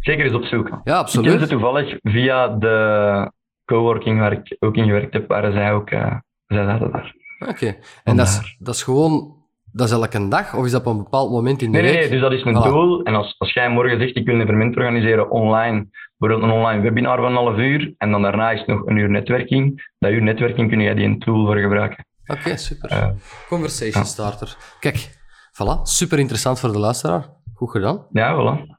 zeker 0.00 0.24
eens 0.24 0.34
opzoeken. 0.34 0.80
Ja, 0.84 0.98
absoluut. 0.98 1.32
Ik 1.32 1.40
ze 1.40 1.46
toevallig 1.46 1.98
via 2.02 2.48
de 2.48 3.32
coworking 3.64 4.18
waar 4.18 4.32
ik 4.32 4.56
ook 4.58 4.76
in 4.76 4.84
gewerkt 4.84 5.12
heb, 5.12 5.28
waar 5.28 5.52
zij 5.52 5.72
ook 5.72 5.90
uh, 5.90 6.14
zij 6.46 6.64
zaten 6.64 6.92
daar. 6.92 7.14
Oké, 7.48 7.76
en 8.04 8.16
dat 8.16 8.26
is, 8.26 8.56
dat 8.58 8.74
is 8.74 8.82
gewoon 8.82 9.40
dat 9.72 9.86
is 9.86 9.92
elke 9.92 10.28
dag 10.28 10.54
of 10.54 10.64
is 10.64 10.70
dat 10.70 10.86
op 10.86 10.92
een 10.92 11.02
bepaald 11.02 11.30
moment 11.30 11.62
in 11.62 11.72
de 11.72 11.78
nee, 11.78 11.90
week? 11.90 12.00
Nee, 12.00 12.10
dus 12.10 12.20
dat 12.20 12.32
is 12.32 12.44
een 12.44 12.52
doel. 12.52 13.02
En 13.02 13.14
als, 13.14 13.34
als 13.38 13.52
jij 13.52 13.70
morgen 13.70 14.00
zegt, 14.00 14.16
ik 14.16 14.26
wil 14.26 14.34
een 14.34 14.40
evenement 14.40 14.76
organiseren 14.76 15.30
online, 15.30 15.88
bijvoorbeeld 16.16 16.50
een 16.50 16.58
online 16.58 16.82
webinar 16.82 17.16
van 17.16 17.26
een 17.26 17.36
half 17.36 17.56
uur, 17.56 17.94
en 17.98 18.10
dan 18.10 18.22
daarna 18.22 18.50
is 18.50 18.58
het 18.58 18.68
nog 18.68 18.86
een 18.86 18.96
uur 18.96 19.10
netwerking, 19.10 19.92
dat 19.98 20.10
uur 20.10 20.22
netwerking 20.22 20.68
kun 20.68 20.80
je 20.80 20.94
die 20.94 21.04
een 21.04 21.18
tool 21.18 21.46
voor 21.46 21.56
gebruiken. 21.56 22.06
Oké, 22.26 22.56
super. 22.56 22.92
Uh, 22.92 23.08
Conversation 23.48 24.02
ja. 24.02 24.08
starter. 24.08 24.56
Kijk, 24.80 25.08
voilà, 25.52 25.82
super 25.82 26.18
interessant 26.18 26.60
voor 26.60 26.72
de 26.72 26.78
luisteraar. 26.78 27.40
Goed 27.62 27.70
gedaan. 27.70 28.06
Ja, 28.12 28.34
voilà. 28.34 28.76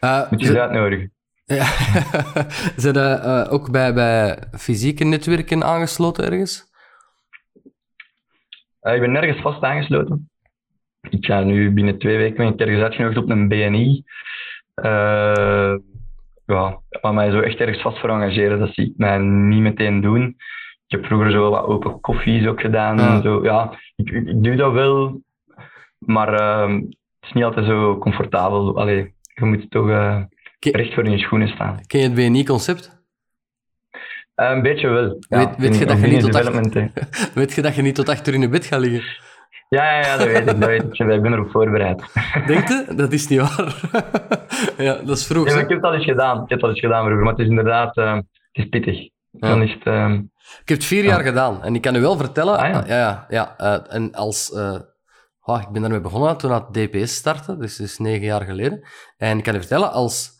Ja. 0.00 0.26
Moet 0.30 0.40
je 0.40 0.46
ze 0.46 0.60
uitnodigen. 0.60 1.12
Ja. 1.44 1.64
Zijn 2.76 2.96
er 2.96 3.24
uh, 3.24 3.52
ook 3.52 3.70
bij, 3.70 3.94
bij 3.94 4.38
fysieke 4.52 5.04
netwerken 5.04 5.64
aangesloten 5.64 6.24
ergens? 6.24 6.64
Uh, 8.82 8.94
ik 8.94 9.00
ben 9.00 9.12
nergens 9.12 9.40
vast 9.40 9.62
aangesloten. 9.62 10.30
Ik 11.10 11.26
ga 11.26 11.40
nu 11.40 11.72
binnen 11.72 11.98
twee 11.98 12.16
weken 12.16 12.46
een 12.46 12.58
ergens 12.58 12.82
uitgenodigd 12.82 13.22
op 13.22 13.30
een 13.30 13.48
BNI. 13.48 14.04
Uh, 14.74 15.74
ja, 16.46 16.80
maar 17.00 17.14
mij 17.14 17.30
zo 17.30 17.40
echt 17.40 17.58
ergens 17.58 17.82
vast 17.82 17.98
voor 17.98 18.10
engageren, 18.10 18.58
dat 18.58 18.74
zie 18.74 18.86
ik 18.86 18.96
mij 18.96 19.18
niet 19.18 19.62
meteen 19.62 20.00
doen. 20.00 20.36
Ik 20.86 20.96
heb 20.96 21.04
vroeger 21.04 21.30
zo 21.30 21.50
wat 21.50 21.64
open 21.64 22.00
koffies 22.00 22.46
ook 22.46 22.60
gedaan. 22.60 22.96
Ja. 22.96 23.20
Zo, 23.20 23.44
ja, 23.44 23.78
ik, 23.96 24.10
ik, 24.10 24.42
doe 24.42 24.56
dat 24.56 24.72
wel, 24.72 25.22
maar 25.98 26.40
uh, 26.40 26.80
het 27.20 27.28
is 27.28 27.32
niet 27.32 27.44
altijd 27.44 27.66
zo 27.66 27.98
comfortabel. 27.98 28.78
Allee, 28.78 29.14
je 29.34 29.44
moet 29.44 29.70
toch 29.70 29.88
uh, 29.88 30.22
recht 30.58 30.94
voor 30.94 31.04
in 31.04 31.10
je 31.10 31.18
schoenen 31.18 31.48
staan. 31.48 31.80
Ken 31.86 32.00
je 32.00 32.06
het 32.06 32.14
BNI-concept? 32.14 32.98
Uh, 34.36 34.50
een 34.50 34.62
beetje 34.62 34.88
wel. 34.88 35.16
Ja, 35.18 35.38
weet, 35.38 35.56
weet, 35.56 35.78
je 35.78 35.86
dat 35.86 36.00
je 36.00 36.06
niet 36.06 36.20
tot 36.20 36.34
achter, 36.34 36.90
weet 37.34 37.52
je 37.52 37.62
dat 37.62 37.74
je 37.74 37.82
niet 37.82 37.94
tot 37.94 38.08
achter 38.08 38.34
in 38.34 38.40
je 38.40 38.48
bed 38.48 38.64
gaat 38.64 38.80
liggen? 38.80 39.28
Ja, 39.68 39.90
ja, 39.90 39.98
ja 40.00 40.16
dat 40.16 40.26
weet 40.26 40.40
ik. 40.40 40.60
Dat 40.60 40.68
weet 40.68 40.82
ik. 40.82 40.98
Ik 40.98 41.22
ben 41.22 41.32
erop 41.32 41.50
voorbereid. 41.50 42.02
Denk 42.46 42.68
je? 42.68 42.94
Dat 42.96 43.12
is 43.12 43.28
niet 43.28 43.40
waar. 43.40 43.80
ja, 44.86 44.94
dat 44.94 45.16
is 45.16 45.26
vroeg. 45.26 45.48
Ja, 45.48 45.60
ik 45.60 45.68
heb 45.68 45.82
dat 45.82 45.94
eens 45.94 46.04
gedaan. 46.04 46.42
Ik 46.42 46.48
heb 46.48 46.60
dat 46.60 46.70
eens 46.70 46.80
gedaan 46.80 47.20
maar 47.20 47.32
het 47.32 47.38
is 47.38 47.48
inderdaad 47.48 47.96
uh, 47.96 48.14
het 48.14 48.24
is 48.52 48.68
pittig. 48.68 48.98
Ja. 49.30 49.48
Dan 49.48 49.62
is 49.62 49.72
het, 49.72 49.86
uh, 49.86 50.12
ik 50.62 50.68
heb 50.68 50.76
het 50.76 50.84
vier 50.84 51.04
jaar 51.04 51.20
gedaan 51.20 51.62
en 51.62 51.74
ik 51.74 51.82
kan 51.82 51.96
u 51.96 52.00
wel 52.00 52.16
vertellen. 52.16 52.58
Ah, 52.58 52.86
ja, 52.86 53.26
ja, 53.28 53.56
ja. 53.56 53.86
En 53.88 54.14
als. 54.14 54.52
Oh, 55.50 55.60
ik 55.60 55.68
ben 55.68 55.82
daarmee 55.82 56.00
begonnen 56.00 56.36
toen 56.36 56.52
het 56.52 56.72
DPS 56.72 57.14
startte, 57.14 57.56
dus 57.56 57.76
dat 57.76 57.86
is 57.86 57.98
negen 57.98 58.24
jaar 58.24 58.42
geleden. 58.42 58.88
En 59.16 59.38
ik 59.38 59.44
kan 59.44 59.54
u 59.54 59.58
vertellen, 59.58 59.92
als 59.92 60.30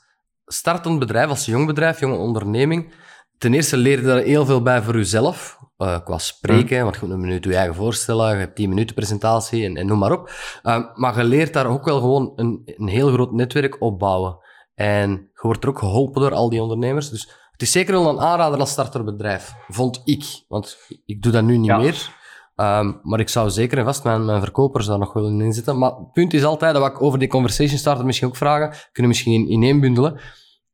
startend 0.45 0.99
bedrijf, 0.99 1.29
als 1.29 1.47
jong 1.47 1.67
bedrijf, 1.67 2.01
jonge 2.01 2.17
onderneming, 2.17 2.95
ten 3.39 3.55
eerste 3.55 3.77
leer 3.77 4.01
je 4.01 4.07
daar 4.07 4.23
heel 4.23 4.47
veel 4.47 4.63
bij 4.63 4.83
voor 4.83 4.97
jezelf. 4.97 5.59
Uh, 5.79 5.99
qua 6.05 6.19
spreken, 6.19 6.77
mm. 6.77 6.83
want 6.83 6.95
je 6.95 7.01
moet 7.03 7.15
een 7.15 7.21
minuut 7.21 7.45
je 7.45 7.57
eigen 7.57 7.75
voorstellen, 7.75 8.33
je 8.33 8.39
hebt 8.39 8.57
10 8.57 8.69
minuten 8.69 8.95
presentatie 8.95 9.65
en, 9.65 9.77
en 9.77 9.87
noem 9.87 9.99
maar 9.99 10.13
op. 10.13 10.31
Uh, 10.63 10.95
maar 10.95 11.17
je 11.17 11.25
leert 11.25 11.53
daar 11.53 11.67
ook 11.67 11.85
wel 11.85 12.01
gewoon 12.01 12.33
een, 12.37 12.63
een 12.65 12.89
heel 12.89 13.13
groot 13.13 13.33
netwerk 13.33 13.81
opbouwen. 13.81 14.39
En 14.75 15.11
je 15.11 15.41
wordt 15.43 15.63
er 15.63 15.69
ook 15.69 15.79
geholpen 15.79 16.23
door 16.23 16.35
al 16.35 16.51
die 16.51 16.63
ondernemers. 16.63 17.11
Dus 17.11 17.29
het 17.51 17.63
is 17.63 17.73
zeker 17.73 17.93
wel 17.93 18.09
een 18.09 18.21
aanrader 18.21 18.59
als 18.61 18.71
starterbedrijf, 18.71 19.53
vond 19.69 20.01
ik. 20.05 20.45
Want 20.49 20.79
ik 21.07 21.23
doe 21.23 21.33
dat 21.33 21.43
nu 21.43 21.57
niet 21.57 21.67
ja. 21.67 21.79
meer. 21.79 22.19
Um, 22.61 23.01
maar 23.03 23.21
ik 23.21 23.29
zou 23.29 23.51
zeker 23.51 23.79
en 23.79 23.85
vast 23.85 24.05
mijn, 24.05 24.25
mijn 24.25 24.41
verkopers 24.41 24.87
daar 24.87 24.99
nog 24.99 25.13
wel 25.13 25.29
in 25.29 25.53
zitten. 25.53 25.79
Maar 25.79 25.91
het 25.91 26.13
punt 26.13 26.35
is 26.35 26.45
altijd, 26.45 26.75
dat 26.75 26.87
ik 26.87 27.03
over 27.03 27.19
die 27.19 27.29
conversation 27.29 27.79
starter 27.79 28.05
misschien 28.05 28.29
ook 28.29 28.37
vragen, 28.37 28.69
kunnen 28.69 28.81
we 28.93 29.07
misschien 29.07 29.49
in 29.49 29.63
één 29.63 29.81
bundelen. 29.81 30.15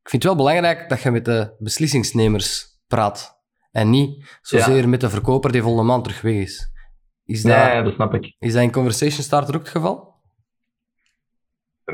Ik 0.03 0.11
vind 0.11 0.22
het 0.22 0.32
wel 0.32 0.37
belangrijk 0.45 0.89
dat 0.89 1.03
je 1.03 1.11
met 1.11 1.24
de 1.24 1.55
beslissingsnemers 1.59 2.66
praat. 2.87 3.41
En 3.70 3.91
niet 3.91 4.39
zozeer 4.43 4.76
ja. 4.76 4.87
met 4.87 5.01
de 5.01 5.11
verkoper 5.11 5.53
die 5.53 5.62
volgende 5.62 5.87
maand 5.87 6.05
terug 6.05 6.20
weg 6.20 6.34
is. 6.34 6.70
Is 7.24 7.43
dat, 7.43 7.84
dat 7.84 7.95
snap 7.95 8.14
ik. 8.14 8.37
Is 8.39 8.53
dat 8.53 8.62
in 8.62 8.72
Conversation 8.72 9.22
Starter 9.22 9.55
ook 9.55 9.61
het 9.61 9.70
geval? 9.70 10.14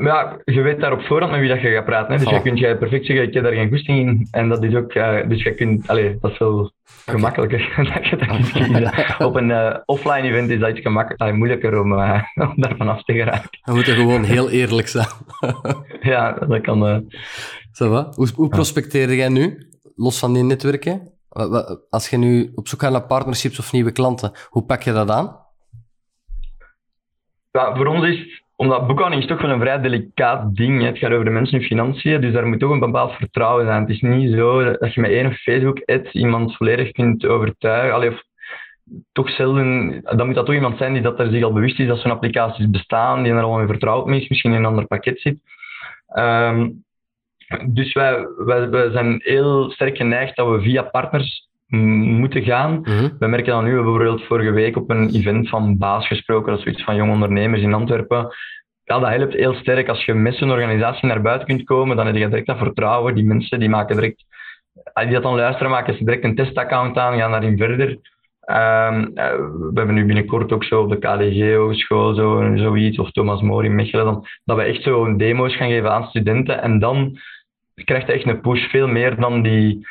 Ja, 0.01 0.37
je 0.45 0.61
weet 0.61 0.79
daar 0.79 0.91
op 0.91 1.01
voorhand 1.01 1.31
met 1.31 1.39
wie 1.39 1.49
dat 1.49 1.61
je 1.61 1.71
gaat 1.71 1.85
praten. 1.85 2.13
Hè? 2.13 2.17
Dus 2.17 2.27
oh. 2.27 2.33
je 2.33 2.41
kunt 2.41 2.59
jij 2.59 2.77
perfect 2.77 3.05
zeggen, 3.05 3.27
ik 3.27 3.33
heb 3.33 3.43
daar 3.43 3.53
geen 3.53 3.69
goesting 3.69 3.99
in. 3.99 4.27
En 4.31 4.49
dat 4.49 4.63
is 4.63 4.75
ook, 4.75 4.93
uh, 4.93 5.27
dus 5.27 5.43
je 5.43 5.55
kunt, 5.55 5.87
allez, 5.87 6.19
dat 6.19 6.31
is 6.31 6.37
wel 6.37 6.59
okay. 6.59 6.71
gemakkelijker 7.05 7.73
dat 7.93 8.07
je 8.07 9.25
op 9.25 9.35
een 9.35 9.49
uh, 9.49 9.75
offline 9.85 10.21
event 10.21 10.49
is 10.49 10.59
dat 10.59 10.69
iets 10.69 10.81
gemakkelijker, 10.81 11.35
moeilijker 11.35 11.79
om, 11.79 11.91
uh, 11.91 12.23
om 12.49 12.53
daar 12.55 12.75
vanaf 12.77 13.03
te 13.03 13.13
geraken. 13.13 13.49
We 13.63 13.73
moeten 13.73 13.95
gewoon 13.95 14.23
heel 14.23 14.49
eerlijk 14.49 14.87
zijn. 14.87 15.07
ja, 16.01 16.31
dat 16.31 16.61
kan. 16.61 16.79
Hoe, 18.15 18.29
hoe 18.35 18.49
prospecteer 18.49 19.13
jij 19.13 19.29
nu? 19.29 19.71
los 19.95 20.19
van 20.19 20.33
die 20.33 20.43
netwerken? 20.43 21.11
Als 21.89 22.09
je 22.09 22.17
nu 22.17 22.51
op 22.55 22.67
zoek 22.67 22.81
gaat 22.81 22.91
naar 22.91 23.07
partnerships 23.07 23.59
of 23.59 23.71
nieuwe 23.71 23.91
klanten, 23.91 24.31
hoe 24.49 24.63
pak 24.63 24.81
je 24.81 24.91
dat 24.91 25.09
aan? 25.09 25.41
Ja, 27.51 27.75
voor 27.75 27.85
ons 27.85 28.05
is 28.07 28.42
omdat 28.63 28.87
boekhouding 28.87 29.21
is 29.21 29.27
toch 29.27 29.41
wel 29.41 29.51
een 29.51 29.59
vrij 29.59 29.81
delicaat 29.81 30.55
ding. 30.55 30.81
Hè. 30.81 30.87
Het 30.87 30.97
gaat 30.97 31.11
over 31.11 31.25
de 31.25 31.31
mensen 31.31 31.59
en 31.59 31.65
financiën, 31.65 32.21
dus 32.21 32.33
daar 32.33 32.47
moet 32.47 32.59
toch 32.59 32.71
een 32.71 32.79
bepaald 32.79 33.11
vertrouwen 33.11 33.65
zijn. 33.65 33.81
Het 33.81 33.89
is 33.89 34.01
niet 34.01 34.33
zo 34.33 34.63
dat 34.63 34.93
je 34.93 35.01
met 35.01 35.11
één 35.11 35.33
Facebook-ad 35.33 36.13
iemand 36.13 36.55
volledig 36.55 36.91
kunt 36.91 37.25
overtuigen. 37.25 37.93
Allee, 37.93 38.11
toch 39.11 39.29
zelden, 39.29 40.01
dan 40.03 40.25
moet 40.25 40.35
dat 40.35 40.45
toch 40.45 40.55
iemand 40.55 40.77
zijn 40.77 40.93
die 40.93 41.01
dat 41.01 41.19
er 41.19 41.31
zich 41.31 41.43
al 41.43 41.53
bewust 41.53 41.79
is 41.79 41.87
dat 41.87 41.99
zo'n 41.99 42.11
applicaties 42.11 42.69
bestaan, 42.69 43.23
die 43.23 43.33
er 43.33 43.41
al 43.41 43.59
in 43.59 43.67
vertrouwd 43.67 44.05
mee 44.05 44.21
is, 44.21 44.29
misschien 44.29 44.51
in 44.51 44.57
een 44.57 44.65
ander 44.65 44.87
pakket 44.87 45.19
zit. 45.19 45.37
Um, 46.15 46.83
dus 47.67 47.93
wij, 47.93 48.27
wij, 48.37 48.91
zijn 48.91 49.19
heel 49.23 49.71
sterk 49.71 49.97
geneigd 49.97 50.35
dat 50.35 50.49
we 50.49 50.61
via 50.61 50.81
partners 50.81 51.47
moeten 51.77 52.43
gaan. 52.43 52.71
Mm 52.71 53.15
We 53.19 53.27
merken 53.27 53.53
dat 53.53 53.63
nu, 53.63 53.69
we 53.69 53.75
hebben 53.75 53.93
bijvoorbeeld 53.93 54.27
vorige 54.27 54.51
week 54.51 54.77
op 54.77 54.89
een 54.89 55.09
event 55.09 55.49
van 55.49 55.77
Baas 55.77 56.07
gesproken, 56.07 56.49
dat 56.49 56.57
is 56.57 56.63
zoiets 56.63 56.83
van 56.83 56.95
jonge 56.95 57.11
ondernemers 57.11 57.61
in 57.61 57.73
Antwerpen. 57.73 58.27
Ja, 58.83 58.99
dat 58.99 59.09
helpt 59.09 59.33
heel 59.33 59.53
sterk. 59.53 59.89
Als 59.89 60.05
je 60.05 60.13
met 60.13 60.35
zo'n 60.35 60.51
organisatie 60.51 61.07
naar 61.07 61.21
buiten 61.21 61.47
kunt 61.47 61.63
komen, 61.63 61.95
dan 61.95 62.05
heb 62.05 62.15
je 62.15 62.27
direct 62.27 62.47
dat 62.47 62.57
vertrouwen. 62.57 63.15
Die 63.15 63.25
mensen 63.25 63.59
die 63.59 63.69
maken 63.69 63.95
direct, 63.95 64.23
als 64.93 65.05
die 65.05 65.13
dat 65.13 65.23
dan 65.23 65.35
luisteren, 65.35 65.71
maken 65.71 65.97
ze 65.97 66.03
direct 66.03 66.23
een 66.23 66.35
testaccount 66.35 66.97
aan, 66.97 67.17
gaan 67.17 67.31
daarin 67.31 67.57
verder. 67.57 67.97
Um, 68.45 69.13
we 69.13 69.71
hebben 69.73 69.95
nu 69.95 70.05
binnenkort 70.05 70.51
ook 70.51 70.63
zo 70.63 70.81
op 70.81 70.89
de 70.89 70.97
KDG 70.97 71.55
Hogeschool 71.55 72.13
zo, 72.13 72.51
zoiets, 72.55 72.99
of 72.99 73.11
Thomas 73.11 73.41
More 73.41 73.65
in 73.65 73.75
Mechelen, 73.75 74.05
dan, 74.05 74.25
dat 74.43 74.57
we 74.57 74.63
echt 74.63 74.83
zo 74.83 75.15
demo's 75.15 75.55
gaan 75.55 75.69
geven 75.69 75.91
aan 75.91 76.07
studenten 76.07 76.61
en 76.61 76.79
dan 76.79 77.17
krijgt 77.83 78.09
echt 78.09 78.27
een 78.27 78.41
push, 78.41 78.69
veel 78.69 78.87
meer 78.87 79.19
dan 79.19 79.41
die 79.41 79.87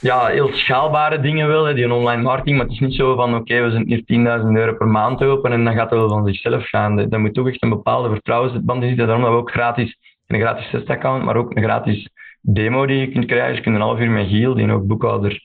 ja, 0.00 0.26
heel 0.26 0.52
schaalbare 0.52 1.20
dingen 1.20 1.48
wel, 1.48 1.64
hè, 1.64 1.74
die 1.74 1.94
online 1.94 2.22
marketing, 2.22 2.56
maar 2.56 2.66
het 2.66 2.74
is 2.74 2.80
niet 2.80 2.94
zo 2.94 3.14
van 3.14 3.34
oké, 3.34 3.62
we 3.62 3.70
zijn 3.70 3.86
hier 3.86 4.02
10.000 4.42 4.46
euro 4.52 4.74
per 4.74 4.86
maand 4.86 5.22
open 5.22 5.52
en 5.52 5.64
dan 5.64 5.74
gaat 5.74 5.90
het 5.90 5.98
wel 5.98 6.08
van 6.08 6.26
zichzelf 6.26 6.68
gaan. 6.68 6.96
Dat 6.96 7.18
moet 7.18 7.34
toch 7.34 7.48
echt 7.48 7.62
een 7.62 7.68
bepaalde 7.68 8.08
vertrouwensband 8.08 8.82
in 8.82 8.88
zitten, 8.88 9.06
daarom 9.06 9.24
dat 9.24 9.32
we 9.32 9.38
ook 9.38 9.50
gratis, 9.50 9.98
een 10.26 10.40
gratis 10.40 10.70
testaccount, 10.70 11.24
maar 11.24 11.36
ook 11.36 11.56
een 11.56 11.62
gratis 11.62 12.08
demo 12.40 12.86
die 12.86 12.96
je 12.96 13.10
kunt 13.10 13.26
krijgen. 13.26 13.48
Dus 13.48 13.56
je 13.56 13.62
kunt 13.62 13.74
een 13.74 13.82
half 13.82 13.98
uur 13.98 14.10
met 14.10 14.28
Giel, 14.28 14.54
die 14.54 14.72
ook 14.72 14.86
boekhouder 14.86 15.40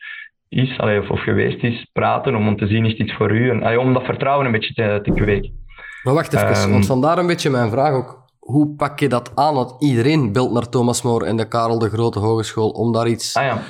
is, 0.50 0.78
allee, 0.80 1.00
of, 1.00 1.10
of 1.10 1.22
geweest 1.22 1.64
is, 1.64 1.90
praten 1.94 2.36
om, 2.36 2.48
om 2.48 2.58
te 2.58 2.68
zien 2.68 2.86
is 2.86 2.98
dit 2.98 3.14
voor 3.14 3.32
u, 3.32 3.50
en 3.50 3.64
allee, 3.64 3.80
om 3.80 3.94
dat 3.94 4.04
vertrouwen 4.04 4.46
een 4.46 4.52
beetje 4.52 4.74
te, 4.74 5.00
te 5.04 5.12
kweken. 5.12 5.62
Maar 6.04 6.14
wacht 6.14 6.34
even, 6.34 6.64
um, 6.64 6.72
want 6.72 6.86
vandaar 6.86 7.18
een 7.18 7.28
beetje 7.28 7.50
mijn 7.50 7.70
vraag 7.70 7.94
ook 7.94 8.24
hoe 8.44 8.76
pak 8.76 9.00
je 9.00 9.10
dat 9.10 9.32
aan? 9.36 9.54
Want 9.54 9.76
iedereen 9.80 10.32
belt 10.32 10.52
naar 10.52 10.70
Thomas 10.70 11.02
More 11.02 11.26
en 11.26 11.36
de 11.36 11.48
Karel 11.48 11.80
de 11.80 11.90
Grote 11.90 12.20
Hogeschool 12.20 12.70
om 12.70 12.92
daar 12.92 13.08
iets 13.08 13.36
ah, 13.36 13.44
ja. 13.44 13.62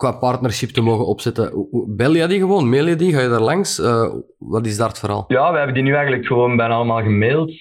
Qua 0.00 0.12
partnership 0.12 0.70
te 0.70 0.80
mogen 0.80 1.06
opzetten. 1.06 1.66
Bel 1.96 2.14
je 2.14 2.26
die 2.26 2.38
gewoon? 2.38 2.68
Mail 2.68 2.86
je 2.86 2.96
die? 2.96 3.12
Ga 3.12 3.20
je 3.20 3.28
daar 3.28 3.40
langs? 3.40 3.78
Uh, 3.78 4.14
wat 4.38 4.66
is 4.66 4.76
daar 4.76 4.88
het 4.88 4.98
verhaal? 4.98 5.24
Ja, 5.28 5.50
we 5.50 5.56
hebben 5.56 5.74
die 5.74 5.82
nu 5.82 5.94
eigenlijk 5.94 6.26
gewoon 6.26 6.56
bijna 6.56 6.74
allemaal 6.74 7.02
gemaild. 7.02 7.52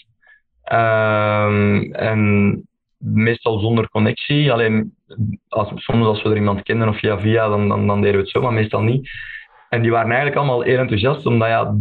Uh, 0.71 2.01
en 2.01 2.21
meestal 2.97 3.59
zonder 3.59 3.89
connectie. 3.89 4.51
Alleen 4.51 4.95
als, 5.47 5.71
soms 5.75 6.05
als 6.05 6.21
we 6.21 6.29
er 6.29 6.35
iemand 6.35 6.63
kennen 6.63 6.89
of 6.89 6.99
via 6.99 7.19
via, 7.19 7.47
dan, 7.47 7.67
dan, 7.67 7.87
dan 7.87 8.01
deden 8.01 8.15
we 8.15 8.21
het 8.21 8.29
zo, 8.29 8.41
maar 8.41 8.53
meestal 8.53 8.81
niet. 8.81 9.09
En 9.69 9.81
die 9.81 9.91
waren 9.91 10.07
eigenlijk 10.07 10.37
allemaal 10.37 10.61
heel 10.61 10.77
enthousiast, 10.77 11.25
omdat 11.25 11.47
ja, 11.47 11.75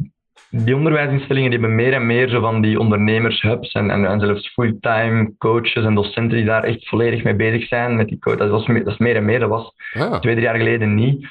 die 0.51 0.77
onderwijsinstellingen 0.77 1.51
die 1.51 1.59
hebben 1.59 1.77
meer 1.77 1.93
en 1.93 2.07
meer 2.07 2.29
zo 2.29 2.41
van 2.41 2.61
die 2.61 2.81
ondernemershubs 2.81 3.73
en, 3.73 3.91
en, 3.91 4.05
en 4.05 4.21
zelfs 4.21 4.53
fulltime 4.53 5.33
coaches 5.39 5.85
en 5.85 5.95
docenten 5.95 6.37
die 6.37 6.47
daar 6.47 6.65
echt 6.65 6.89
volledig 6.89 7.23
mee 7.25 7.35
bezig 7.35 7.67
zijn 7.67 7.97
met 7.97 8.09
die 8.09 8.19
coach. 8.19 8.37
Dat, 8.37 8.51
was, 8.51 8.67
dat 8.67 8.87
is 8.87 8.99
meer 8.99 9.17
en 9.17 9.25
meer, 9.25 9.39
dat 9.39 9.49
was 9.49 9.73
ah. 9.93 10.21
twee, 10.21 10.35
drie 10.35 10.47
jaar 10.47 10.57
geleden 10.57 10.95
niet. 10.95 11.27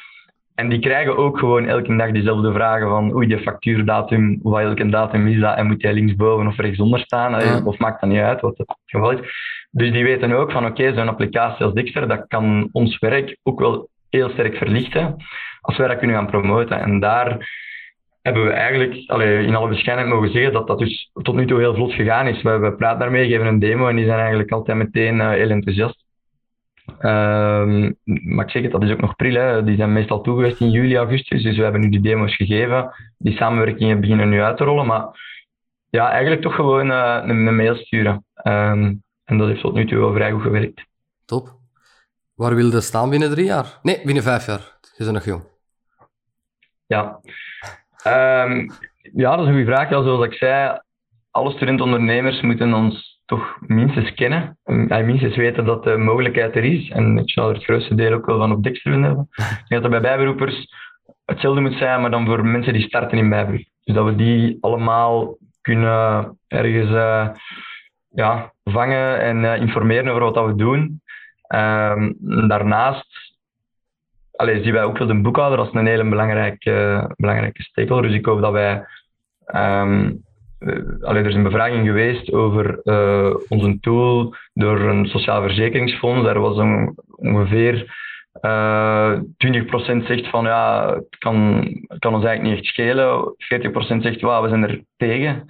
En 0.56 0.70
die 0.70 0.80
krijgen 0.80 1.18
ook 1.18 1.40
gewoon 1.40 1.68
elke 1.68 1.96
dag 1.96 2.12
diezelfde 2.12 2.54
vragen 2.54 2.88
van 2.88 3.14
oei, 3.14 3.28
de 3.28 3.40
factuurdatum, 3.40 4.40
wat 4.42 4.62
elke 4.62 4.90
datum 4.90 5.28
is 5.28 5.40
dat 5.40 5.58
en 5.58 5.68
moet 5.68 5.82
jij 5.82 5.94
linksboven 5.94 6.48
of 6.48 6.58
rechtsonder 6.58 7.00
staan? 7.00 7.34
Ah. 7.34 7.66
Of 7.66 7.78
maakt 7.78 8.02
dat 8.02 8.10
niet 8.10 8.20
uit 8.20 8.42
wat 8.42 8.58
het 8.58 8.76
geval 8.86 9.12
is. 9.12 9.20
Dus 9.72 9.92
die 9.92 10.04
weten 10.04 10.32
ook 10.32 10.52
van 10.52 10.66
oké, 10.66 10.94
zo'n 10.94 11.08
applicatie 11.08 11.66
als 11.66 11.74
Dixter, 11.74 12.08
dat 12.08 12.26
kan 12.28 12.70
ons 12.72 13.00
werk 13.00 13.38
ook 13.44 13.60
wel 13.60 13.90
heel 14.10 14.30
sterk 14.30 14.56
verlichten 14.58 15.16
als 15.62 15.78
wij 15.78 15.88
dat 15.88 15.98
kunnen 15.98 16.16
gaan 16.16 16.30
promoten. 16.30 16.80
En 16.80 17.00
daar 17.00 17.38
hebben 18.28 18.46
we 18.46 18.52
eigenlijk 18.52 19.10
allee, 19.10 19.46
in 19.46 19.56
alle 19.56 19.70
bescheidenheid 19.70 20.16
mogen 20.16 20.32
zeggen 20.32 20.54
dat 20.54 20.68
dat 20.68 20.80
dus 20.80 21.12
tot 21.14 21.36
nu 21.36 21.48
toe 21.48 21.60
heel 21.60 21.76
vlot 21.76 21.94
gegaan 21.94 22.28
is. 22.28 22.42
We, 22.42 22.58
we 22.58 22.74
praten 22.74 23.00
daarmee, 23.00 23.28
geven 23.28 23.46
een 23.46 23.60
demo 23.60 23.88
en 23.88 23.96
die 23.96 24.06
zijn 24.06 24.20
eigenlijk 24.20 24.52
altijd 24.52 24.78
meteen 24.78 25.16
uh, 25.16 25.30
heel 25.30 25.50
enthousiast. 25.50 26.06
Um, 26.88 27.98
maar 28.04 28.46
ik 28.46 28.52
zeg 28.52 28.62
het, 28.62 28.72
dat 28.72 28.84
is 28.84 28.92
ook 28.92 29.02
nog 29.02 29.16
pril. 29.16 29.36
Hè. 29.36 29.64
Die 29.64 29.76
zijn 29.76 29.94
meestal 29.94 30.22
toegeweest 30.22 30.62
in 30.62 30.72
juli, 30.72 30.98
augustus. 30.98 31.44
Dus 31.44 31.58
we 31.58 31.64
hebben 31.64 31.82
nu 31.82 31.90
die 31.90 32.02
demo's 32.02 32.36
gegeven. 32.36 32.92
Die 33.18 33.38
samenwerkingen 33.38 34.00
beginnen 34.00 34.30
nu 34.30 34.42
uit 34.42 34.58
te 34.58 34.64
rollen. 34.64 34.86
Maar 34.86 35.06
ja, 35.90 36.10
eigenlijk 36.10 36.42
toch 36.42 36.56
gewoon 36.56 36.92
uh, 36.92 37.20
een, 37.22 37.48
een, 37.48 37.56
mail 37.56 37.76
sturen. 37.76 38.26
Um, 38.44 39.04
en 39.24 39.38
dat 39.38 39.48
heeft 39.48 39.62
tot 39.62 39.74
nu 39.74 39.86
toe 39.86 40.00
wel 40.00 40.14
vrij 40.14 40.32
goed 40.32 40.42
gewerkt. 40.42 40.86
Top. 41.26 41.56
Waar 42.36 42.56
wil 42.56 42.72
je 42.72 42.82
staan 42.82 43.10
binnen 43.10 43.30
drie 43.30 43.46
jaar? 43.46 43.80
Nee, 43.82 44.02
binnen 44.04 44.24
vijf 44.24 44.46
jaar. 44.46 44.78
Je 44.98 45.04
bent 45.04 45.12
nog 45.12 45.26
jong. 45.26 45.44
Ja. 46.88 47.20
Um, 48.08 48.72
ja, 49.14 49.36
dat 49.36 49.40
is 49.40 49.46
een 49.46 49.54
goede 49.54 49.72
vraag. 49.72 49.90
Ja, 49.90 50.04
zoals 50.04 50.26
ik 50.26 50.34
zei, 50.34 50.80
alle 51.32 51.52
studentondernemers 51.52 52.42
moeten 52.42 52.74
ons 52.74 53.22
toch 53.26 53.58
minstens 53.60 54.14
kennen. 54.14 54.58
En 54.64 55.06
minstens 55.06 55.36
weten 55.36 55.66
dat 55.66 55.84
de 55.84 55.98
mogelijkheid 55.98 56.56
er 56.56 56.64
is. 56.64 56.90
En 56.90 57.18
ik 57.18 57.30
zal 57.30 57.50
er 57.50 57.56
het 57.56 57.64
grootste 57.64 57.96
deel 57.96 58.14
ook 58.14 58.26
wel 58.26 58.38
van 58.38 58.52
op 58.52 58.64
Dexter 58.64 58.92
hebben. 58.92 59.28
Ik 59.36 59.68
denk 59.68 59.82
dat 59.82 59.84
er 59.84 59.90
bij 59.90 60.10
bijberoepers 60.10 60.68
hetzelfde 61.26 61.62
moet 61.62 61.78
zijn, 61.78 62.02
maar 62.02 62.12
dan 62.12 62.26
voor 62.26 62.46
mensen 62.46 62.74
die 62.74 62.88
starten 62.88 63.18
in 63.18 63.30
bijberoep. 63.30 63.66
Dus 63.84 63.96
dat 63.96 64.06
we 64.06 64.16
die 64.16 64.58
allemaal 64.62 65.38
kunnen 65.62 66.38
ergens 66.48 66.90
uh, 66.90 67.30
ja, 68.10 68.54
vangen 68.64 69.22
en 69.22 69.44
uh, 69.44 69.62
informeren 69.62 70.08
over 70.08 70.32
wat 70.32 70.46
we 70.46 70.56
doen. 70.56 71.02
Um, 71.56 72.16
daarnaast 72.48 73.27
allee, 74.38 74.64
zien 74.64 74.74
wij 74.74 74.84
ook 74.84 74.98
wel 74.98 75.08
de 75.08 75.22
boekhouder 75.22 75.60
als 75.60 75.74
een 75.74 75.86
hele 75.86 76.10
belangrijke, 76.10 77.10
belangrijke 77.16 77.62
stakeholder. 77.62 78.10
Dus 78.10 78.20
ik 78.20 78.26
hoop 78.26 78.42
dat 78.42 78.52
wij. 78.52 78.86
Um, 79.56 80.26
er 80.60 81.26
is 81.26 81.36
een 81.36 81.44
bevraging 81.44 81.86
geweest 81.86 82.34
over 82.34 82.80
uh, 82.84 83.36
onze 83.48 83.78
tool 83.80 84.36
door 84.54 84.80
een 84.80 85.06
sociaal 85.06 85.42
verzekeringsfonds. 85.42 86.26
Daar 86.26 86.40
was 86.40 86.58
ongeveer 87.16 87.96
uh, 88.42 89.14
eh, 89.14 90.02
20% 90.02 90.06
zegt 90.06 90.30
van 90.30 90.46
ja, 90.46 90.94
het 90.94 91.18
kan, 91.18 91.64
kan 92.00 92.14
ons 92.14 92.26
eigenlijk 92.26 92.42
niet 92.42 92.54
echt 92.54 92.74
schelen. 92.74 93.36
40% 94.00 94.02
zegt 94.02 94.22
wow, 94.22 94.44
we 94.44 94.50
zijn 94.50 94.64
er 94.64 94.84
tegen. 94.98 95.46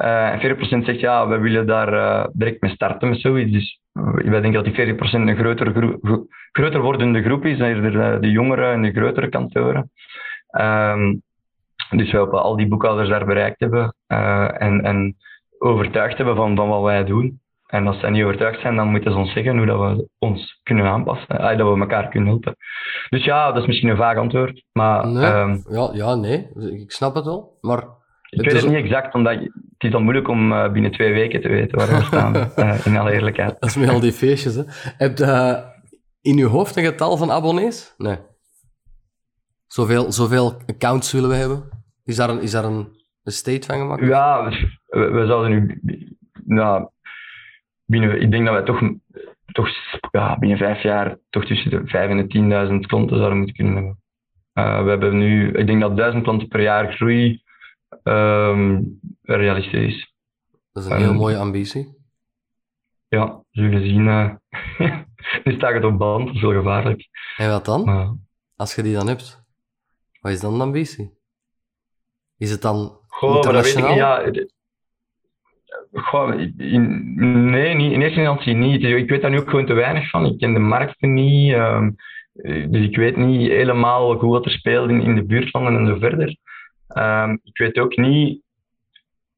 Uh, 0.00 0.44
en 0.44 0.56
40% 0.56 0.84
zegt 0.84 1.00
ja, 1.00 1.28
we 1.28 1.38
willen 1.38 1.66
daar 1.66 1.92
uh, 1.92 2.26
direct 2.32 2.60
mee 2.60 2.70
starten 2.70 3.08
met 3.08 3.20
zoiets. 3.20 3.52
Dus 3.52 3.80
wij 3.92 4.40
denken 4.40 4.64
dat 4.64 4.74
die 4.74 4.94
40% 4.94 4.96
een 4.98 5.36
groter, 5.36 5.72
gro 5.72 6.26
groter 6.52 6.80
wordende 6.80 7.22
groep 7.22 7.44
is 7.44 7.58
dan 7.58 7.82
de, 7.82 8.18
de 8.20 8.30
jongere 8.30 8.72
en 8.72 8.82
de 8.82 8.92
grotere 8.92 9.28
kantoren. 9.28 9.90
Um, 10.60 11.22
dus 11.90 12.10
we 12.10 12.18
hopen 12.18 12.42
al 12.42 12.56
die 12.56 12.68
boekhouders 12.68 13.08
daar 13.08 13.24
bereikt 13.24 13.60
hebben 13.60 13.94
en, 14.06 14.82
en 14.82 15.16
overtuigd 15.58 16.16
hebben 16.16 16.36
van, 16.36 16.56
van 16.56 16.68
wat 16.68 16.82
wij 16.82 17.04
doen. 17.04 17.41
En 17.72 17.86
als 17.86 18.00
zij 18.00 18.10
niet 18.10 18.22
overtuigd 18.22 18.60
zijn, 18.60 18.76
dan 18.76 18.88
moeten 18.88 19.12
ze 19.12 19.18
ons 19.18 19.32
zeggen 19.32 19.56
hoe 19.56 19.66
dat 19.66 19.78
we 19.78 20.08
ons 20.18 20.60
kunnen 20.62 20.86
aanpassen. 20.86 21.38
Ah, 21.38 21.58
dat 21.58 21.74
we 21.74 21.80
elkaar 21.80 22.08
kunnen 22.08 22.28
helpen. 22.28 22.56
Dus 23.08 23.24
ja, 23.24 23.52
dat 23.52 23.62
is 23.62 23.66
misschien 23.66 23.88
een 23.88 23.96
vaag 23.96 24.16
antwoord. 24.16 24.64
Maar, 24.72 25.06
nee. 25.06 25.32
Um, 25.32 25.64
ja, 25.70 25.90
ja, 25.92 26.14
nee. 26.14 26.48
Ik 26.54 26.90
snap 26.90 27.14
het 27.14 27.24
wel. 27.24 27.58
Maar 27.60 27.84
ik 28.28 28.44
weet 28.44 28.52
het 28.52 28.66
niet 28.66 28.84
exact, 28.84 29.14
omdat 29.14 29.34
het 29.34 29.50
is 29.78 29.90
dan 29.90 30.02
moeilijk 30.02 30.28
om 30.28 30.52
uh, 30.52 30.72
binnen 30.72 30.92
twee 30.92 31.12
weken 31.12 31.40
te 31.40 31.48
weten 31.48 31.78
waar 31.78 31.88
we 31.88 32.04
staan, 32.04 32.36
uh, 32.36 32.86
in 32.86 32.96
alle 32.96 33.12
eerlijkheid. 33.12 33.56
Dat 33.60 33.68
is 33.68 33.76
met 33.76 33.88
al 33.88 34.00
die 34.00 34.12
feestjes. 34.12 34.54
Hè. 34.54 34.62
Heb 34.96 35.18
je 35.18 35.24
uh, 35.24 35.58
in 36.20 36.36
je 36.36 36.46
hoofd 36.46 36.76
een 36.76 36.84
getal 36.84 37.16
van 37.16 37.30
abonnees? 37.30 37.94
Nee. 37.96 38.18
Zoveel, 39.66 40.12
zoveel 40.12 40.56
accounts 40.66 41.12
willen 41.12 41.28
we 41.28 41.36
hebben? 41.36 41.84
Is 42.04 42.16
daar 42.16 42.30
een, 42.30 42.40
is 42.40 42.50
daar 42.50 42.64
een, 42.64 42.88
een 43.22 43.32
state 43.32 43.66
van 43.66 43.78
gemaakt? 43.78 44.06
Ja, 44.06 44.48
we, 44.86 45.10
we 45.10 45.26
zouden 45.26 45.50
nu... 45.50 45.80
Nou, 46.44 46.88
binnen, 47.84 48.20
ik 48.20 48.30
denk 48.30 48.44
dat 48.44 48.54
wij 48.54 48.64
toch, 48.64 48.80
toch 49.52 49.68
ja, 50.10 50.38
binnen 50.38 50.58
vijf 50.58 50.82
jaar 50.82 51.18
toch 51.30 51.44
tussen 51.44 51.70
de 51.70 51.82
vijf 51.84 52.10
en 52.10 52.28
de 52.28 52.70
10.000 52.72 52.86
klanten 52.86 53.16
zouden 53.16 53.38
moeten 53.38 53.56
kunnen 53.56 53.74
hebben. 53.74 54.00
Uh, 54.54 54.82
we 54.82 54.90
hebben 54.90 55.18
nu, 55.18 55.52
ik 55.52 55.66
denk 55.66 55.80
dat 55.80 55.96
1000 55.96 56.22
klanten 56.22 56.48
per 56.48 56.62
jaar 56.62 56.92
groei 56.92 57.42
um, 58.02 59.00
realistisch 59.22 59.94
is. 59.94 60.14
Dat 60.72 60.84
is 60.84 60.90
een 60.90 60.96
heel 60.96 61.14
mooie 61.14 61.36
ambitie. 61.36 62.00
Ja, 63.08 63.42
zullen 63.50 63.82
zien. 63.82 64.06
Uh, 64.06 64.30
nu 65.44 65.54
staat 65.54 65.72
het 65.72 65.84
op 65.84 65.98
band, 65.98 66.26
dat 66.26 66.34
is 66.34 66.40
wel 66.40 66.52
gevaarlijk. 66.52 67.08
En 67.36 67.50
wat 67.50 67.64
dan? 67.64 67.88
Uh, 67.88 68.10
Als 68.56 68.74
je 68.74 68.82
die 68.82 68.94
dan 68.94 69.08
hebt, 69.08 69.44
wat 70.20 70.32
is 70.32 70.40
dan 70.40 70.56
de 70.56 70.62
ambitie? 70.62 71.18
Is 72.38 72.50
het 72.50 72.62
dan 72.62 73.00
Goh, 73.06 73.36
internationaal? 73.36 73.96
Maar 73.96 74.24
dat 74.24 74.24
weet 74.24 74.36
ik 74.36 74.40
niet. 74.40 74.46
Ja, 74.46 74.56
Goh, 75.92 76.40
in, 76.56 77.14
nee, 77.50 77.74
niet, 77.74 77.92
in 77.92 78.02
eerste 78.02 78.18
instantie 78.18 78.54
niet. 78.54 78.84
Ik 78.84 79.08
weet 79.08 79.22
daar 79.22 79.30
nu 79.30 79.38
ook 79.38 79.50
gewoon 79.50 79.66
te 79.66 79.72
weinig 79.72 80.10
van. 80.10 80.26
Ik 80.26 80.38
ken 80.38 80.52
de 80.52 80.58
markten 80.58 81.12
niet. 81.12 81.52
Um, 81.52 81.96
dus 82.70 82.84
ik 82.86 82.96
weet 82.96 83.16
niet 83.16 83.50
helemaal 83.50 84.14
hoe 84.14 84.30
wat 84.30 84.44
er 84.44 84.50
speelt 84.50 84.90
in, 84.90 85.00
in 85.00 85.14
de 85.14 85.24
buurtlanden 85.24 85.76
en 85.76 85.86
zo 85.86 85.98
verder. 85.98 86.36
Um, 86.98 87.40
ik 87.44 87.58
weet 87.58 87.78
ook 87.78 87.96
niet. 87.96 88.42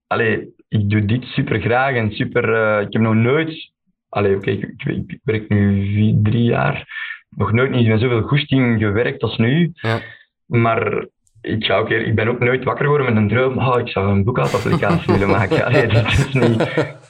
Allee, 0.07 0.55
ik 0.69 0.91
doe 0.91 1.05
dit 1.05 1.25
super 1.25 1.61
graag 1.61 1.95
en 1.95 2.13
super. 2.13 2.49
Uh, 2.49 2.87
ik 2.87 2.93
heb 2.93 3.03
nog 3.03 3.15
nooit. 3.15 3.73
Allee, 4.09 4.37
oké, 4.37 4.51
okay, 4.51 4.55
ik, 4.55 4.83
ik, 4.85 5.13
ik, 5.13 5.21
werk 5.23 5.49
nu 5.49 5.87
vier, 5.95 6.19
drie 6.23 6.45
jaar. 6.45 6.87
Nog 7.31 7.53
nooit 7.53 7.71
niet 7.71 7.89
met 7.89 8.01
zoveel 8.01 8.23
goesting 8.23 8.79
gewerkt 8.81 9.23
als 9.23 9.37
nu. 9.37 9.71
Ja. 9.75 10.01
Maar 10.47 11.07
ik, 11.45 11.65
ga 11.65 11.77
ook, 11.77 11.91
ik 11.91 12.15
ben 12.15 12.29
ook 12.29 12.39
nooit 12.39 12.65
wakker 12.65 12.85
geworden 12.85 13.15
met 13.15 13.23
een 13.23 13.29
droom. 13.29 13.59
Oh, 13.59 13.79
ik 13.79 13.89
zou 13.89 14.09
een 14.09 14.25
boekhoudapplicatie 14.25 15.13
willen 15.13 15.31
maken. 15.31 15.59
Dat, 15.95 16.07
is 16.07 16.33
niet, 16.33 16.61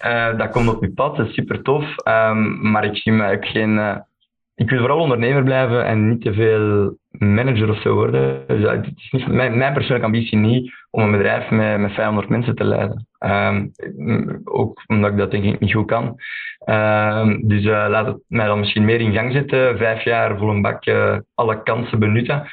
uh, 0.04 0.38
dat 0.38 0.50
komt 0.50 0.74
op 0.74 0.82
je 0.82 0.92
pad, 0.92 1.16
dat 1.16 1.26
is 1.26 1.34
super 1.34 1.62
tof. 1.62 1.84
Um, 2.08 2.70
maar 2.70 2.84
ik 2.84 2.96
zie 2.96 3.12
me 3.12 3.32
ook 3.32 3.46
geen. 3.46 3.76
Uh, 3.76 3.96
ik 4.54 4.70
wil 4.70 4.78
vooral 4.78 4.98
ondernemer 4.98 5.42
blijven 5.42 5.84
en 5.84 6.08
niet 6.08 6.20
te 6.20 6.32
veel 6.32 6.96
manager 7.10 7.70
of 7.70 7.80
zo 7.80 7.94
worden. 7.94 8.46
Dus, 8.46 8.60
uh, 8.60 8.70
het 8.70 8.86
is 8.96 9.10
niet, 9.10 9.26
mijn, 9.26 9.58
mijn, 9.58 9.72
persoonlijke 9.72 10.06
ambitie 10.06 10.38
niet 10.38 10.72
om 10.90 11.02
een 11.02 11.10
bedrijf 11.10 11.50
met, 11.50 11.78
met 11.78 11.92
500 11.92 12.28
mensen 12.28 12.54
te 12.54 12.64
leiden. 12.64 13.06
Um, 13.18 13.72
ook 14.44 14.82
omdat 14.86 15.10
ik 15.10 15.16
dat 15.16 15.30
denk 15.30 15.44
ik 15.44 15.60
niet 15.60 15.72
goed 15.72 15.86
kan. 15.86 16.04
Um, 16.66 17.48
dus 17.48 17.64
laat 17.64 18.06
het 18.06 18.18
mij 18.28 18.46
dan 18.46 18.58
misschien 18.58 18.84
meer 18.84 19.00
in 19.00 19.12
gang 19.12 19.32
zetten. 19.32 19.78
Vijf 19.78 20.04
jaar 20.04 20.38
vol 20.38 20.50
een 20.50 20.62
bak 20.62 20.84
alle 21.34 21.62
kansen 21.62 21.98
benutten. 21.98 22.46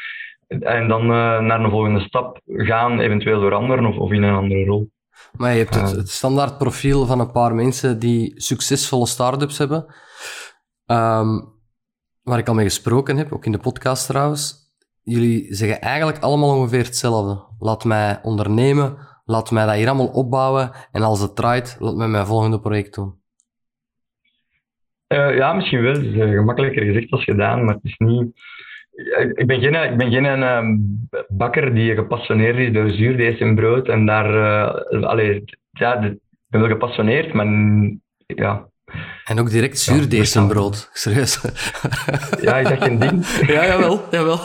En 0.60 0.88
dan 0.88 1.02
uh, 1.02 1.40
naar 1.40 1.64
een 1.64 1.70
volgende 1.70 2.00
stap 2.00 2.42
gaan, 2.46 3.00
eventueel 3.00 3.42
veranderen 3.42 3.86
of, 3.86 3.98
of 3.98 4.12
in 4.12 4.24
een 4.24 4.36
andere 4.36 4.66
rol. 4.66 4.92
Maar 5.38 5.52
je 5.52 5.58
hebt 5.58 5.76
het, 5.76 5.92
het 5.92 6.10
standaard 6.10 6.58
profiel 6.58 7.06
van 7.06 7.20
een 7.20 7.32
paar 7.32 7.56
mensen 7.56 8.00
die 8.00 8.42
succesvolle 8.42 9.08
start-ups 9.08 9.58
hebben. 9.58 9.86
Um, 10.86 11.60
waar 12.22 12.38
ik 12.38 12.48
al 12.48 12.54
mee 12.54 12.66
gesproken 12.66 13.18
heb, 13.18 13.34
ook 13.34 13.46
in 13.46 13.52
de 13.52 13.58
podcast 13.58 14.08
trouwens. 14.08 14.56
Jullie 15.02 15.56
zeggen 15.56 15.82
eigenlijk 15.82 16.20
allemaal 16.20 16.58
ongeveer 16.58 16.84
hetzelfde. 16.84 17.44
Laat 17.60 17.84
mij 17.84 18.20
ondernemen, 18.24 18.98
laat 19.26 19.52
mij 19.52 19.66
dat 19.66 19.76
hier 19.76 19.88
allemaal 19.88 20.08
opbouwen 20.08 20.72
en 20.92 21.02
als 21.02 21.22
het 21.22 21.36
draait, 21.36 21.76
laat 21.80 21.96
mij 21.96 22.08
mijn 22.08 22.26
volgende 22.26 22.60
project 22.60 22.96
doen. 22.96 23.20
Uh, 25.08 25.36
ja, 25.36 25.54
misschien 25.54 25.82
wel. 25.82 25.94
Het 25.94 26.04
is 26.04 26.14
gemakkelijker 26.14 26.84
gezegd 26.84 27.12
als 27.12 27.24
gedaan, 27.24 27.66
maar 27.66 27.74
het 27.74 27.84
is 27.84 27.98
niet 27.98 28.32
ik 29.34 29.48
ben 29.48 29.60
geen, 29.60 29.92
ik 29.92 29.98
ben 29.98 30.12
geen 30.12 30.26
um, 30.26 31.10
bakker 31.28 31.74
die 31.74 31.96
gepassioneerd 31.96 32.58
is 32.58 32.74
door 32.74 32.90
zuurdees 32.90 33.40
en 33.40 33.56
brood 33.56 33.88
en 33.88 34.06
daar, 34.06 34.30
uh, 34.92 35.04
allee, 35.04 35.44
ja, 35.72 35.96
ik 35.96 36.18
ben 36.48 36.62
wel 36.62 36.70
gepassioneerd, 36.70 37.34
maar 37.34 37.48
ja. 38.26 38.70
En 39.24 39.40
ook 39.40 39.50
direct 39.50 39.80
zuurdees 39.80 40.36
en 40.36 40.48
brood, 40.48 40.90
serieus. 40.94 41.42
Ja, 42.42 42.58
is 42.58 42.70
dat 42.70 42.84
geen 42.84 43.00
ding? 43.00 43.26
Ja, 43.54 43.66
jawel, 43.66 44.02
jawel. 44.12 44.40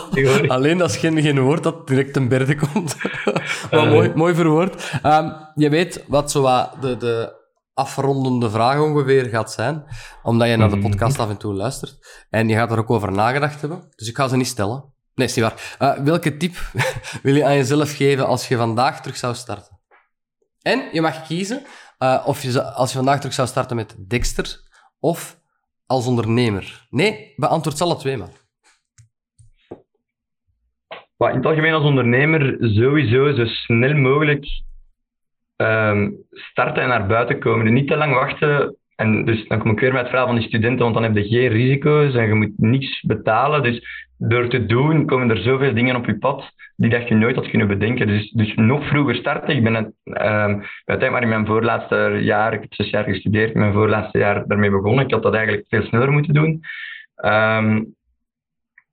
Alleen 0.49 0.83
als 0.83 0.97
geen, 0.97 1.23
geen 1.23 1.41
woord 1.41 1.63
dat 1.63 1.87
direct 1.89 2.17
een 2.17 2.29
berde 2.29 2.57
komt. 2.57 2.97
maar 3.71 3.85
uh, 3.85 3.91
mooi, 3.91 4.13
mooi 4.15 4.35
verwoord. 4.35 4.93
Um, 5.05 5.33
je 5.55 5.71
weet 5.71 6.05
wat 6.09 6.31
zo 6.31 6.43
wat 6.43 6.77
de, 6.81 6.97
de 6.97 7.45
afrondende 7.77 8.51
vraag 8.51 8.81
ongeveer 8.81 9.25
gaat 9.25 9.53
zijn, 9.53 9.85
omdat 10.23 10.49
je 10.49 10.57
naar 10.57 10.71
de 10.71 10.77
mhm. 10.77 10.89
podcast 10.91 11.19
af 11.19 11.31
en 11.31 11.37
toe 11.37 11.55
luistert. 11.55 12.27
En 12.31 12.49
je 12.49 12.55
gaat 12.55 12.73
er 12.73 12.79
ook 12.79 12.91
over 12.91 13.13
nagedacht 13.13 13.61
hebben, 13.61 13.93
dus 13.97 14.09
ik 14.09 14.17
ga 14.17 14.29
ze 14.29 14.37
niet 14.37 14.47
stellen. 14.47 14.95
Nee, 15.15 15.27
is 15.27 15.35
niet 15.35 15.45
waar. 15.45 15.77
Uh, 15.97 16.05
welke 16.05 16.37
tip 16.37 16.57
wil 17.23 17.35
je 17.35 17.45
aan 17.45 17.55
jezelf 17.55 17.97
geven 17.97 18.27
als 18.27 18.49
je 18.49 18.57
vandaag 18.57 19.01
terug 19.01 19.17
zou 19.17 19.35
starten? 19.35 19.81
En 20.63 20.89
je 20.93 21.01
mag 21.01 21.27
kiezen 21.27 21.63
uh, 21.99 22.23
of 22.27 22.43
je, 22.43 22.63
als 22.63 22.91
je 22.91 22.97
vandaag 22.97 23.19
terug 23.19 23.35
zou 23.35 23.49
starten 23.49 23.77
met 23.77 23.97
Dexter 24.09 24.61
of 25.01 25.41
als 25.87 26.07
ondernemer. 26.07 26.87
Nee, 26.91 27.33
beantwoord 27.37 27.77
ze 27.77 27.85
alle 27.85 27.97
twee 27.97 28.17
maar. 28.17 28.45
in 31.19 31.37
het 31.37 31.47
algemeen 31.47 31.75
als 31.75 31.85
ondernemer 31.85 32.57
sowieso 32.59 33.35
zo 33.35 33.45
snel 33.45 33.95
mogelijk 33.95 34.47
um, 35.57 36.17
starten 36.31 36.83
en 36.83 36.89
naar 36.89 37.07
buiten 37.07 37.39
komen. 37.39 37.73
niet 37.73 37.89
te 37.89 37.97
lang 37.97 38.15
wachten. 38.15 38.77
En 38.97 39.25
dus 39.25 39.49
dan 39.49 39.59
kom 39.59 39.71
ik 39.71 39.81
weer 39.81 39.93
met 39.93 40.01
het 40.01 40.09
verhaal 40.09 40.27
van 40.27 40.37
die 40.37 40.47
studenten, 40.47 40.83
want 40.83 40.95
dan 40.95 41.03
heb 41.03 41.17
je 41.17 41.29
geen 41.29 41.49
risico's 41.49 42.15
en 42.15 42.29
je 42.29 42.35
moet 42.35 42.53
niets 42.57 43.01
betalen. 43.01 43.63
Dus 43.63 44.07
door 44.19 44.49
te 44.49 44.67
doen 44.67 45.07
komen 45.07 45.31
er 45.31 45.43
zoveel 45.43 45.75
dingen 45.75 45.97
op 45.97 46.07
je 46.07 46.19
pad 46.19 46.53
die 46.77 46.91
dat 46.91 47.09
je 47.09 47.15
nooit 47.15 47.37
had 47.37 47.49
kunnen 47.49 47.69
bedenken. 47.69 48.07
Dus, 48.07 48.31
dus 48.31 48.55
nog 48.55 48.89
vroeger 48.89 49.15
starten. 49.15 49.57
Ik 49.57 49.63
ben 49.63 49.75
het, 49.75 49.93
um, 50.05 50.63
uiteindelijk 50.85 51.11
maar 51.11 51.23
in 51.23 51.29
mijn 51.29 51.47
voorlaatste 51.47 52.19
jaar, 52.21 52.53
ik 52.53 52.61
heb 52.61 52.75
zes 52.75 52.91
jaar 52.91 53.05
gestudeerd, 53.05 53.55
in 53.55 53.61
mijn 53.61 53.73
voorlaatste 53.73 54.19
jaar 54.19 54.47
daarmee 54.47 54.71
begonnen. 54.71 55.05
Ik 55.05 55.13
had 55.13 55.23
dat 55.23 55.35
eigenlijk 55.35 55.67
veel 55.69 55.83
sneller 55.83 56.13
moeten 56.13 56.35
doen. 56.35 56.61
En 57.15 57.97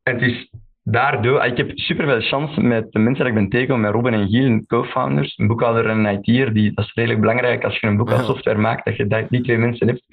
het 0.04 0.22
is 0.22 0.50
daardoor, 0.84 1.40
ah, 1.40 1.48
ik 1.48 1.58
heb 1.58 1.72
super 1.74 2.06
veel 2.06 2.22
chance 2.22 2.62
met 2.62 2.92
de 2.92 3.00
mensen 3.00 3.26
die 3.26 3.34
ik 3.34 3.40
ben 3.40 3.50
tegengekomen, 3.50 3.92
met 3.92 3.94
Robin 3.94 4.14
en 4.14 4.28
Giel, 4.28 4.66
co-founders, 4.68 5.38
een 5.38 5.48
boekhouder 5.48 5.86
en 5.86 6.06
een 6.06 6.24
IT'er, 6.24 6.54
die, 6.54 6.74
dat 6.74 6.86
is 6.86 6.94
redelijk 6.94 7.20
belangrijk 7.20 7.64
als 7.64 7.80
je 7.80 7.88
een 7.88 7.98
boekhoudsoftware 7.98 8.58
maakt, 8.58 8.86
dat 8.86 8.96
je 8.96 9.26
die 9.30 9.42
twee 9.42 9.58
mensen 9.58 9.88
hebt. 9.88 10.04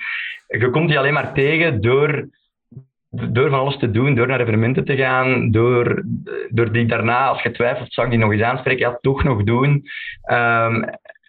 Je 0.47 0.71
komt 0.71 0.89
die 0.89 0.99
alleen 0.99 1.13
maar 1.13 1.33
tegen 1.33 1.81
door 1.81 2.29
door 3.11 3.51
van 3.51 3.59
alles 3.59 3.77
te 3.77 3.91
doen, 3.91 4.15
door 4.15 4.27
naar 4.27 4.41
evenementen 4.41 4.85
te 4.85 4.97
gaan, 4.97 5.51
door, 5.51 6.05
door 6.49 6.73
die 6.73 6.87
daarna, 6.87 7.29
als 7.29 7.43
je 7.43 7.51
twijfelt, 7.51 7.93
zou 7.93 8.07
ik 8.07 8.13
die 8.13 8.23
nog 8.23 8.33
eens 8.33 8.43
aanspreken, 8.43 8.89
ja, 8.89 8.99
toch 9.01 9.25
nog 9.25 9.45
doen. 9.45 9.83
Um, 10.33 10.85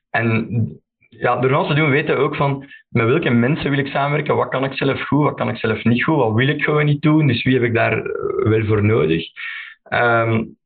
en 0.09 0.81
ja, 1.09 1.35
door 1.35 1.53
alles 1.53 1.67
te 1.67 1.73
doen 1.73 1.89
weten 1.89 2.15
we 2.15 2.21
ook 2.21 2.35
van 2.35 2.65
met 2.91 3.05
welke 3.05 3.29
mensen 3.29 3.69
wil 3.69 3.79
ik 3.79 3.87
samenwerken, 3.87 4.35
wat 4.35 4.49
kan 4.49 4.63
ik 4.63 4.73
zelf 4.73 5.01
goed, 5.01 5.23
wat 5.23 5.35
kan 5.35 5.49
ik 5.49 5.57
zelf 5.57 5.83
niet 5.83 6.03
goed, 6.03 6.15
wat 6.15 6.33
wil 6.33 6.47
ik 6.47 6.63
gewoon 6.63 6.85
niet 6.85 7.01
doen, 7.01 7.27
dus 7.27 7.43
wie 7.43 7.53
heb 7.53 7.63
ik 7.63 7.73
daar 7.73 8.03
wel 8.43 8.65
voor 8.65 8.83
nodig. 8.83 9.25
Um, 9.89 10.59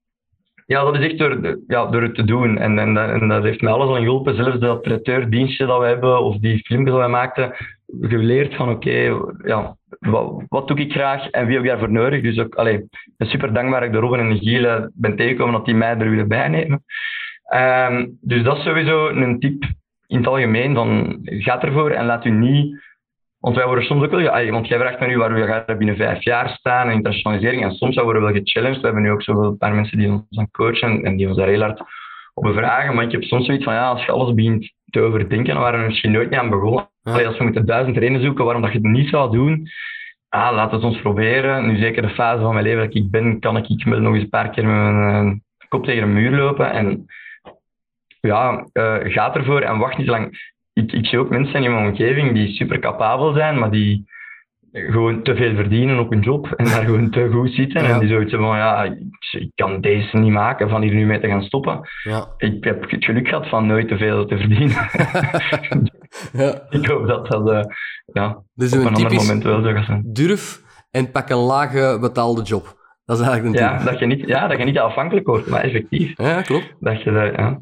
ja, 0.65 0.83
dat 0.83 0.95
is 0.97 1.05
echt 1.05 1.17
door, 1.17 1.59
ja, 1.67 1.85
door 1.85 2.01
het 2.01 2.15
te 2.15 2.23
doen. 2.23 2.57
En, 2.57 2.79
en, 2.79 2.93
dat, 2.93 3.09
en 3.09 3.27
dat 3.27 3.43
heeft 3.43 3.61
mij 3.61 3.73
alles 3.73 3.87
al 3.87 4.03
geholpen. 4.03 4.35
Zelfs 4.35 4.59
de 4.59 4.67
operateurdienstje 4.67 5.65
dat 5.65 5.79
we 5.79 5.85
hebben, 5.85 6.23
of 6.23 6.37
die 6.37 6.63
filmpjes 6.65 6.95
dat 6.95 7.05
we 7.05 7.09
maakten, 7.09 7.53
geleerd 8.01 8.55
van 8.55 8.69
oké, 8.69 9.19
ja, 9.43 9.75
wat, 10.49 10.67
doe 10.67 10.77
ik 10.77 10.91
graag 10.91 11.29
en 11.29 11.45
wie 11.45 11.55
heb 11.55 11.63
ik 11.63 11.69
daarvoor 11.69 11.91
nodig. 11.91 12.21
Dus 12.21 12.39
ook, 12.39 12.55
allee, 12.55 12.87
super 13.17 13.53
dankbaar 13.53 13.79
dat 13.79 13.89
ik 13.89 13.95
de 13.95 14.01
Robin 14.01 14.19
en 14.19 14.29
de 14.29 14.37
Giele 14.37 14.91
ben 14.93 15.15
tegengekomen 15.15 15.53
dat 15.53 15.65
die 15.65 15.75
mij 15.75 15.97
er 15.97 16.09
willen 16.09 16.27
bijnemen. 16.27 16.83
Um, 17.53 18.17
dus 18.21 18.43
dat 18.43 18.57
is 18.57 18.63
sowieso 18.63 19.07
een 19.07 19.39
tip 19.39 19.63
in 20.07 20.17
het 20.17 20.27
algemeen. 20.27 20.75
Van, 20.75 21.19
ga 21.23 21.61
ervoor 21.61 21.91
en 21.91 22.05
laat 22.05 22.25
u 22.25 22.29
niet... 22.29 22.83
Want 23.39 23.57
wij 23.57 23.65
worden 23.65 23.83
soms 23.83 24.03
ook 24.03 24.11
wel... 24.11 24.51
Want 24.51 24.67
jij 24.67 24.79
vraagt 24.79 24.99
me 24.99 25.07
nu 25.07 25.17
waar 25.17 25.33
we 25.33 25.45
gaan 25.45 25.77
binnen 25.77 25.95
vijf 25.95 26.23
jaar 26.23 26.49
staan 26.49 26.87
en 26.87 26.93
internationalisering. 26.93 27.63
En 27.63 27.71
soms 27.71 27.95
worden 27.95 28.21
we 28.21 28.31
wel 28.31 28.41
gechallenged. 28.43 28.79
We 28.79 28.85
hebben 28.85 29.03
nu 29.03 29.11
ook 29.11 29.23
zoveel 29.23 29.43
een 29.43 29.57
paar 29.57 29.75
mensen 29.75 29.97
die 29.97 30.09
ons 30.09 30.37
aan 30.37 30.51
coachen 30.51 31.03
en 31.03 31.15
die 31.15 31.27
ons 31.27 31.37
daar 31.37 31.47
heel 31.47 31.61
hard 31.61 31.81
op 32.33 32.43
bevragen. 32.43 32.95
Maar 32.95 33.03
ik 33.03 33.11
heb 33.11 33.23
soms 33.23 33.45
zoiets 33.45 33.63
van, 33.63 33.73
ja, 33.73 33.89
als 33.89 34.05
je 34.05 34.11
alles 34.11 34.33
begint 34.33 34.73
te 34.89 34.99
overdenken, 34.99 35.53
dan 35.53 35.63
waren 35.63 35.79
we 35.79 35.85
misschien 35.85 36.11
nooit 36.11 36.29
niet 36.29 36.39
aan 36.39 36.49
begonnen. 36.49 36.89
Als 37.03 37.37
we 37.37 37.43
moeten 37.43 37.65
duizend 37.65 37.97
redenen 37.97 38.21
zoeken 38.21 38.43
waarom 38.45 38.61
dat 38.61 38.71
je 38.71 38.77
het 38.77 38.87
niet 38.87 39.09
zou 39.09 39.31
doen, 39.31 39.67
ah, 40.29 40.55
laat 40.55 40.71
het 40.71 40.83
ons 40.83 41.01
proberen. 41.01 41.67
Nu 41.67 41.77
zeker 41.77 42.01
de 42.01 42.09
fase 42.09 42.41
van 42.41 42.53
mijn 42.53 42.65
leven 42.65 42.85
dat 42.85 42.95
ik 42.95 43.11
ben, 43.11 43.39
kan 43.39 43.57
ik, 43.57 43.69
ik 43.69 43.85
nog 43.85 44.13
eens 44.13 44.23
een 44.23 44.29
paar 44.29 44.49
keer 44.49 44.65
met 44.65 44.75
mijn 44.75 45.27
uh, 45.27 45.33
kop 45.67 45.85
tegen 45.85 46.03
een 46.03 46.13
muur 46.13 46.31
lopen. 46.31 46.71
En 46.71 47.05
ja, 48.25 48.67
uh, 48.73 48.95
ga 49.01 49.33
ervoor 49.33 49.61
en 49.61 49.77
wacht 49.77 49.97
niet 49.97 50.07
lang. 50.07 50.53
Ik, 50.73 50.91
ik 50.91 51.05
zie 51.05 51.19
ook 51.19 51.29
mensen 51.29 51.63
in 51.63 51.73
mijn 51.73 51.87
omgeving 51.87 52.33
die 52.33 52.55
super 52.55 52.79
capabel 52.79 53.33
zijn, 53.33 53.59
maar 53.59 53.71
die 53.71 54.05
gewoon 54.71 55.23
te 55.23 55.35
veel 55.35 55.55
verdienen 55.55 55.99
op 55.99 56.09
hun 56.09 56.21
job 56.21 56.47
en 56.55 56.65
daar 56.65 56.83
gewoon 56.83 57.09
te 57.09 57.29
goed 57.31 57.51
zitten. 57.51 57.85
En 57.85 57.99
die 57.99 58.09
zoiets 58.09 58.33
van, 58.33 58.57
ja, 58.57 58.83
ik, 59.31 59.51
kan 59.55 59.81
deze 59.81 60.17
niet 60.17 60.31
maken 60.31 60.69
van 60.69 60.81
hier 60.81 60.93
nu 60.93 61.05
mee 61.05 61.19
te 61.19 61.27
gaan 61.27 61.43
stoppen. 61.43 61.89
Ja. 62.03 62.27
Ik 62.37 62.63
heb 62.63 62.89
het 62.89 63.03
geluk 63.03 63.27
gehad 63.27 63.49
van 63.49 63.67
nooit 63.67 63.87
te 63.87 63.97
veel 63.97 64.25
te 64.25 64.37
verdienen. 64.37 64.75
ja. 66.33 66.61
Ik 66.79 66.85
hoop 66.85 67.07
dat 67.07 67.27
dat 67.27 67.47
uh, 67.47 67.59
ja, 68.05 68.43
dus 68.53 68.73
op 68.73 68.79
een, 68.79 68.85
een 68.85 68.95
ander 68.95 69.13
moment 69.13 69.43
wel 69.43 69.61
zo 69.61 69.73
gaat 69.73 69.85
zijn. 69.85 70.03
Durf 70.05 70.61
en 70.91 71.11
pak 71.11 71.29
een 71.29 71.37
lage 71.37 71.97
betaalde 72.01 72.41
job. 72.41 72.83
Dat 73.05 73.19
is 73.19 73.25
eigenlijk 73.25 73.55
een 73.55 73.61
ja, 73.63 73.83
dat 73.83 73.99
je 73.99 74.05
niet, 74.05 74.27
ja, 74.27 74.47
dat 74.47 74.57
je 74.57 74.63
niet 74.63 74.79
afhankelijk 74.79 75.27
wordt, 75.27 75.47
maar 75.47 75.61
effectief. 75.61 76.17
Ja, 76.17 76.41
klopt. 76.41 76.75
Dat 76.79 77.03
je 77.03 77.11
daar, 77.11 77.31
ja. 77.31 77.59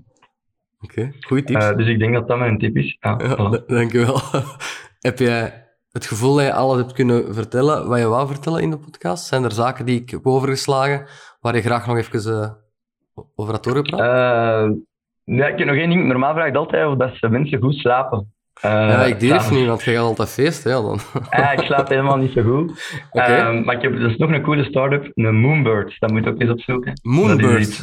Oké, 0.84 1.00
okay, 1.00 1.14
goede 1.20 1.44
tips. 1.44 1.66
Uh, 1.66 1.76
dus 1.76 1.88
ik 1.88 2.00
denk 2.00 2.14
dat 2.14 2.28
dat 2.28 2.38
mijn 2.38 2.58
tip 2.58 2.78
is. 2.78 2.98
Ja, 3.00 3.20
ja 3.24 3.36
voilà. 3.36 3.66
Dankjewel. 3.66 4.20
Heb 5.00 5.20
jij 5.20 5.64
het 5.92 6.06
gevoel 6.06 6.36
dat 6.36 6.46
je 6.46 6.54
alles 6.54 6.78
hebt 6.78 6.94
kunnen 6.94 7.34
vertellen 7.34 7.88
wat 7.88 8.00
je 8.00 8.08
wou 8.08 8.28
vertellen 8.28 8.62
in 8.62 8.70
de 8.70 8.78
podcast? 8.78 9.26
Zijn 9.26 9.44
er 9.44 9.52
zaken 9.52 9.86
die 9.86 10.02
ik 10.02 10.10
heb 10.10 10.26
overgeslagen 10.26 11.06
waar 11.40 11.56
je 11.56 11.62
graag 11.62 11.88
nog 11.88 11.98
even 11.98 12.32
uh, 12.32 13.24
over 13.36 13.54
had 13.54 13.64
doorgepraat? 13.64 14.00
Uh, 14.00 14.76
ja, 15.24 15.48
ik 15.48 15.58
heb 15.58 15.68
nog 15.68 15.76
één 15.76 15.90
ding. 15.90 16.08
Normaal 16.08 16.34
vraag 16.34 16.48
ik 16.48 16.56
altijd 16.56 16.88
of 16.88 16.98
dat 16.98 17.16
ze 17.16 17.30
mensen 17.30 17.62
goed 17.62 17.76
slapen. 17.76 18.34
Uh, 18.66 18.72
ja, 18.72 19.04
ik 19.04 19.20
durf 19.20 19.52
niet, 19.52 19.68
want 19.68 19.84
je 19.84 19.92
gaat 19.92 20.04
altijd 20.04 20.30
feesten. 20.30 20.72
Ja, 20.72 20.82
dan. 20.82 21.00
ja, 21.30 21.52
ik 21.52 21.60
slaap 21.60 21.90
helemaal 21.90 22.18
niet 22.18 22.32
zo 22.32 22.42
goed. 22.42 23.02
Okay. 23.12 23.60
maar 23.60 23.76
ik 23.76 23.82
heb 23.82 23.96
dus 23.96 24.18
nog 24.18 24.32
een 24.32 24.42
coole 24.42 24.64
start-up, 24.64 25.12
een 25.14 25.36
Moonbird. 25.36 26.00
Dat 26.00 26.12
moet 26.12 26.24
je 26.24 26.30
ook 26.30 26.42
eens 26.42 26.52
opzoeken. 26.52 26.94
Moonbird? 27.02 27.80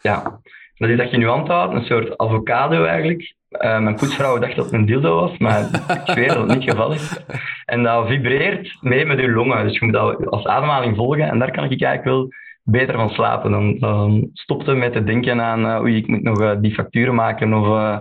ja, 0.00 0.40
dat 0.74 0.88
is 0.88 0.96
dat 0.96 1.10
je 1.10 1.16
nu 1.16 1.26
handhoudt, 1.26 1.74
een 1.74 1.84
soort 1.84 2.18
avocado 2.18 2.84
eigenlijk. 2.84 3.34
Uh, 3.50 3.78
mijn 3.78 3.94
poetsvrouw 3.94 4.38
dacht 4.38 4.56
dat 4.56 4.64
het 4.64 4.74
een 4.74 4.86
dildo 4.86 5.14
was, 5.14 5.38
maar 5.38 5.60
ik 5.60 6.00
zweer 6.04 6.28
dat 6.28 6.36
het 6.36 6.46
niet 6.46 6.64
het 6.64 6.70
geval 6.70 6.92
is. 6.92 7.24
En 7.64 7.82
dat 7.82 8.06
vibreert 8.06 8.76
mee 8.80 9.06
met 9.06 9.20
je 9.20 9.30
longen, 9.30 9.64
dus 9.64 9.78
je 9.78 9.84
moet 9.84 9.94
dat 9.94 10.26
als 10.26 10.46
ademhaling 10.46 10.96
volgen. 10.96 11.28
En 11.28 11.38
daar 11.38 11.50
kan 11.50 11.64
ik 11.64 11.82
eigenlijk 11.82 12.04
wel 12.04 12.28
beter 12.62 12.94
van 12.94 13.10
slapen. 13.10 13.50
Dan, 13.50 13.78
dan 13.78 14.30
stopte 14.32 14.74
met 14.74 14.92
te 14.92 15.04
denken 15.04 15.40
aan, 15.40 15.66
uh, 15.66 15.80
oei, 15.80 15.96
ik 15.96 16.06
moet 16.06 16.22
nog 16.22 16.40
uh, 16.40 16.52
die 16.60 16.74
facturen 16.74 17.14
maken 17.14 17.54
of, 17.54 18.00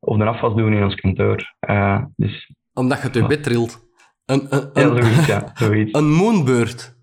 of 0.00 0.18
de 0.18 0.24
afwas 0.24 0.54
doen 0.54 0.72
in 0.72 0.84
ons 0.84 0.94
kantoor. 0.94 1.54
dus, 2.16 2.52
Omdat 2.74 3.02
je 3.02 3.10
te 3.10 3.26
bed 3.26 3.42
trilt. 3.42 3.82
Een, 4.26 4.46
een, 4.50 4.70
een, 4.72 4.94
ja, 4.94 5.02
zoiets, 5.02 5.26
ja, 5.26 5.50
zoiets. 5.54 5.92
Een 5.98 6.12
moonbird. 6.12 6.96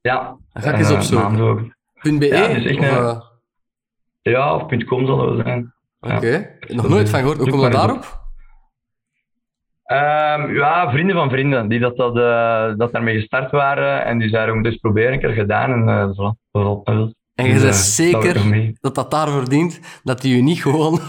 Ja. 0.00 0.36
Dat 0.52 0.62
ga 0.62 0.70
ik 0.70 0.78
eens 0.78 0.90
opzoeken. 0.90 1.76
.be? 2.02 2.26
Ja, 2.26 2.48
dus 2.48 2.64
echt 2.64 2.78
of, 2.78 3.27
ja, 4.30 4.54
of 4.54 4.84
.com 4.84 5.06
zal 5.06 5.18
het 5.18 5.34
wel 5.34 5.44
zijn. 5.44 5.74
Oké, 6.00 6.56
nog 6.66 6.88
nooit 6.88 7.08
van 7.08 7.20
gehoord. 7.20 7.38
Hoe 7.38 7.48
kom 7.48 7.60
je 7.60 7.68
daarop? 7.68 8.26
Um, 9.92 10.54
ja, 10.54 10.90
vrienden 10.90 11.16
van 11.16 11.30
vrienden 11.30 11.68
die 11.68 11.78
dat, 11.78 11.96
dat, 11.96 12.16
uh, 12.16 12.76
dat 12.76 12.92
daarmee 12.92 13.18
gestart 13.18 13.50
waren 13.50 14.04
en 14.04 14.18
die 14.18 14.28
zeiden, 14.28 14.48
we 14.48 14.54
moeten 14.54 14.72
eens 14.72 14.80
proberen, 14.80 15.12
ik 15.12 15.20
heb 15.20 15.32
gedaan 15.32 15.72
en 15.72 16.12
uh, 16.16 16.28
voilà. 16.28 17.16
En 17.34 17.46
je 17.46 17.60
bent 17.60 17.74
zeker 17.74 18.40
dat 18.80 18.94
dat 18.94 19.10
daar 19.10 19.28
verdient, 19.28 19.80
dat 20.02 20.20
die 20.20 20.36
je 20.36 20.42
niet 20.42 20.62
gewoon 20.62 21.00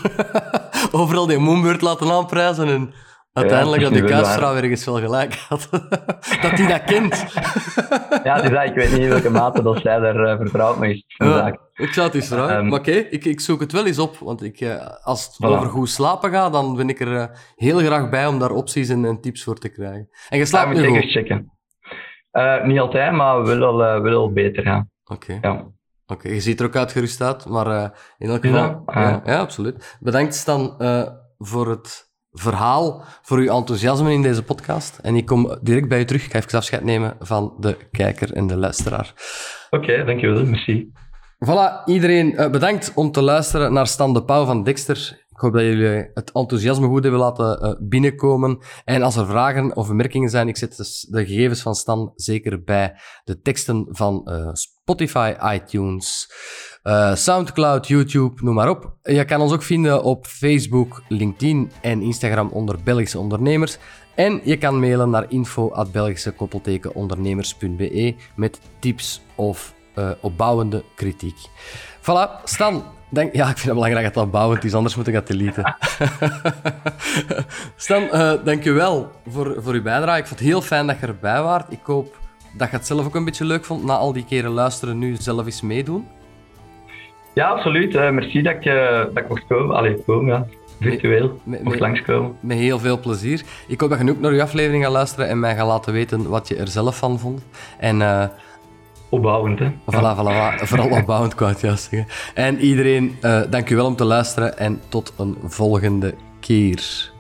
overal 0.91 1.27
die 1.27 1.37
moonbeurt 1.37 1.81
laten 1.81 2.11
aanprijzen 2.11 2.67
en 2.67 2.93
uiteindelijk 3.39 3.81
ja, 3.81 3.89
dat 3.89 3.97
die 3.97 4.07
kuisvrouw 4.07 4.55
ergens 4.55 4.85
wel 4.85 4.99
gelijk 4.99 5.35
had. 5.35 5.69
dat 6.41 6.51
hij 6.51 6.67
dat 6.67 6.83
kent. 6.83 7.25
ja, 8.27 8.41
dus 8.41 8.69
ik 8.69 8.75
weet 8.75 8.91
niet 8.91 8.99
in 8.99 9.09
welke 9.09 9.29
mate 9.29 9.61
dat 9.63 9.81
zij 9.81 9.99
daar 9.99 10.15
uh, 10.15 10.37
vertrouwd 10.37 10.79
mee 10.79 10.93
is. 10.93 11.03
Ja, 11.07 11.59
ik 11.73 11.93
zou 11.93 12.07
het 12.07 12.15
eens 12.15 12.27
vragen. 12.27 12.57
Um, 12.57 12.67
maar 12.67 12.79
oké, 12.79 12.89
okay, 12.89 13.01
ik, 13.01 13.25
ik 13.25 13.39
zoek 13.39 13.59
het 13.59 13.71
wel 13.71 13.85
eens 13.85 13.99
op. 13.99 14.17
Want 14.17 14.43
ik, 14.43 14.61
uh, 14.61 14.85
als 15.01 15.25
het 15.25 15.35
voilà. 15.35 15.55
over 15.55 15.69
goed 15.69 15.89
slapen 15.89 16.31
gaat, 16.31 16.53
dan 16.53 16.75
ben 16.75 16.89
ik 16.89 16.99
er 16.99 17.11
uh, 17.11 17.25
heel 17.55 17.77
graag 17.77 18.09
bij 18.09 18.27
om 18.27 18.39
daar 18.39 18.51
opties 18.51 18.89
en, 18.89 19.05
en, 19.05 19.21
tips 19.21 19.43
voor 19.43 19.57
te 19.57 19.69
krijgen. 19.69 20.09
En 20.29 20.37
je 20.37 20.45
slaapt 20.45 20.75
ja, 20.75 20.81
nu 20.81 20.87
goed? 20.87 21.11
checken. 21.11 21.51
niet 22.63 22.79
altijd, 22.79 23.11
maar 23.11 23.45
wel 23.45 23.63
al, 23.63 24.01
wel 24.01 24.19
al 24.19 24.31
beter 24.31 24.63
gaan. 24.63 24.89
Oké. 25.03 25.13
Okay. 25.13 25.51
Ja. 25.51 25.51
Oké, 26.07 26.21
okay, 26.21 26.33
je 26.33 26.39
ziet 26.39 26.59
er 26.59 26.65
ook 26.65 26.75
uitgerust 26.75 27.21
uit, 27.21 27.45
maar 27.45 27.93
in 28.17 28.29
elk 28.29 28.45
geval... 28.45 28.81
Ja, 28.85 29.21
ja, 29.25 29.39
absoluut. 29.39 29.97
Bedankt 29.99 30.35
Stan 30.35 30.75
voor 31.37 31.69
het 31.69 32.08
verhaal, 32.39 33.03
voor 33.21 33.37
uw 33.37 33.55
enthousiasme 33.55 34.13
in 34.13 34.21
deze 34.21 34.43
podcast. 34.43 34.99
En 35.01 35.15
ik 35.15 35.25
kom 35.25 35.57
direct 35.61 35.87
bij 35.87 35.99
u 35.99 36.05
terug. 36.05 36.25
Ik 36.25 36.31
ga 36.31 36.37
even 36.37 36.57
afscheid 36.57 36.83
nemen 36.83 37.15
van 37.19 37.53
de 37.59 37.77
kijker 37.91 38.33
en 38.33 38.47
de 38.47 38.57
luisteraar. 38.57 39.13
Oké, 39.69 39.83
okay, 39.83 40.05
dankjewel. 40.05 40.45
Merci. 40.45 40.91
Voilà, 41.45 41.83
iedereen 41.85 42.33
uh, 42.33 42.49
bedankt 42.49 42.91
om 42.95 43.11
te 43.11 43.21
luisteren 43.21 43.73
naar 43.73 43.87
Stan 43.87 44.13
de 44.13 44.23
Pauw 44.23 44.45
van 44.45 44.63
Dexter. 44.63 45.27
Ik 45.29 45.45
hoop 45.45 45.53
dat 45.53 45.61
jullie 45.61 46.09
het 46.13 46.31
enthousiasme 46.31 46.87
goed 46.87 47.03
hebben 47.03 47.21
laten 47.21 47.65
uh, 47.65 47.73
binnenkomen. 47.79 48.59
En 48.85 49.01
als 49.01 49.15
er 49.15 49.25
vragen 49.25 49.75
of 49.75 49.89
opmerkingen 49.89 50.29
zijn, 50.29 50.47
ik 50.47 50.57
zet 50.57 50.77
dus 50.77 51.07
de 51.09 51.25
gegevens 51.25 51.61
van 51.61 51.75
Stan 51.75 52.11
zeker 52.15 52.63
bij 52.63 52.95
de 53.23 53.41
teksten 53.41 53.87
van 53.89 54.27
uh, 54.29 54.49
Spotify, 54.53 55.33
iTunes, 55.53 56.31
uh, 56.89 57.15
Soundcloud, 57.15 57.87
YouTube, 57.87 58.43
noem 58.43 58.55
maar 58.55 58.69
op. 58.69 58.93
Je 59.03 59.25
kan 59.25 59.41
ons 59.41 59.51
ook 59.51 59.63
vinden 59.63 60.03
op 60.03 60.27
Facebook, 60.27 61.01
LinkedIn 61.07 61.71
en 61.81 62.01
Instagram 62.01 62.47
onder 62.47 62.77
Belgische 62.83 63.19
Ondernemers. 63.19 63.77
En 64.15 64.41
je 64.43 64.57
kan 64.57 64.79
mailen 64.79 65.09
naar 65.09 65.25
info.belgische-ondernemers.be 65.27 68.15
met 68.35 68.59
tips 68.79 69.21
of 69.35 69.73
uh, 69.95 70.09
opbouwende 70.21 70.83
kritiek. 70.95 71.37
Voilà, 72.01 72.43
Stan. 72.43 72.83
Denk, 73.11 73.35
ja, 73.35 73.49
ik 73.49 73.57
vind 73.57 73.65
het 73.65 73.73
belangrijk 73.73 74.05
dat 74.05 74.13
dat 74.13 74.23
opbouwend 74.23 74.63
is, 74.63 74.73
anders 74.73 74.95
moet 74.95 75.07
ik 75.07 75.13
dat 75.13 75.27
deleten. 75.27 75.75
Stan, 77.75 78.03
uh, 78.03 78.33
dank 78.43 78.63
je 78.63 78.71
wel 78.71 79.11
voor, 79.27 79.55
voor 79.57 79.73
uw 79.73 79.81
bijdrage. 79.81 80.19
Ik 80.19 80.27
vond 80.27 80.39
het 80.39 80.49
heel 80.49 80.61
fijn 80.61 80.87
dat 80.87 80.99
je 80.99 81.07
erbij 81.07 81.41
waart. 81.41 81.71
Ik 81.71 81.79
hoop 81.83 82.17
dat 82.57 82.69
je 82.69 82.75
het 82.75 82.87
zelf 82.87 83.05
ook 83.05 83.15
een 83.15 83.25
beetje 83.25 83.45
leuk 83.45 83.65
vond, 83.65 83.83
na 83.83 83.95
al 83.95 84.13
die 84.13 84.25
keren 84.25 84.51
luisteren, 84.51 84.97
nu 84.97 85.15
zelf 85.19 85.45
eens 85.45 85.61
meedoen. 85.61 86.07
Ja, 87.39 87.47
absoluut. 87.47 87.95
Uh, 87.95 88.09
merci 88.09 88.41
dat 88.41 88.53
ik, 88.53 88.65
uh, 88.65 88.97
dat 88.97 89.17
ik 89.17 89.29
mocht 89.29 89.47
komen. 89.47 89.75
Allee, 89.75 90.03
komen, 90.05 90.33
ja. 90.33 90.45
Virtueel. 90.79 91.39
Me, 91.43 91.59
mocht 91.63 91.79
langskomen. 91.79 92.37
Met 92.39 92.57
heel 92.57 92.79
veel 92.79 92.99
plezier. 92.99 93.41
Ik 93.67 93.81
hoop 93.81 93.89
dat 93.89 93.99
je 93.99 94.09
ook 94.09 94.19
naar 94.19 94.31
uw 94.31 94.41
aflevering 94.41 94.83
gaat 94.83 94.91
luisteren 94.91 95.27
en 95.27 95.39
mij 95.39 95.55
gaat 95.55 95.67
laten 95.67 95.93
weten 95.93 96.29
wat 96.29 96.47
je 96.47 96.55
er 96.55 96.67
zelf 96.67 96.97
van 96.97 97.19
vond. 97.19 97.45
En 97.77 97.99
uh, 97.99 98.23
opbouwend. 99.09 99.59
Hè? 99.59 99.69
Voilà, 99.69 100.17
voilà, 100.17 100.63
vooral 100.69 100.89
opbouwend, 100.89 101.33
ik 101.33 101.59
juist 101.61 101.89
zeggen. 101.89 102.07
En 102.33 102.59
iedereen, 102.59 103.15
dank 103.49 103.69
u 103.69 103.75
wel 103.75 103.85
om 103.85 103.95
te 103.95 104.05
luisteren 104.05 104.57
en 104.57 104.81
tot 104.89 105.13
een 105.17 105.37
volgende 105.43 106.13
keer. 106.39 107.11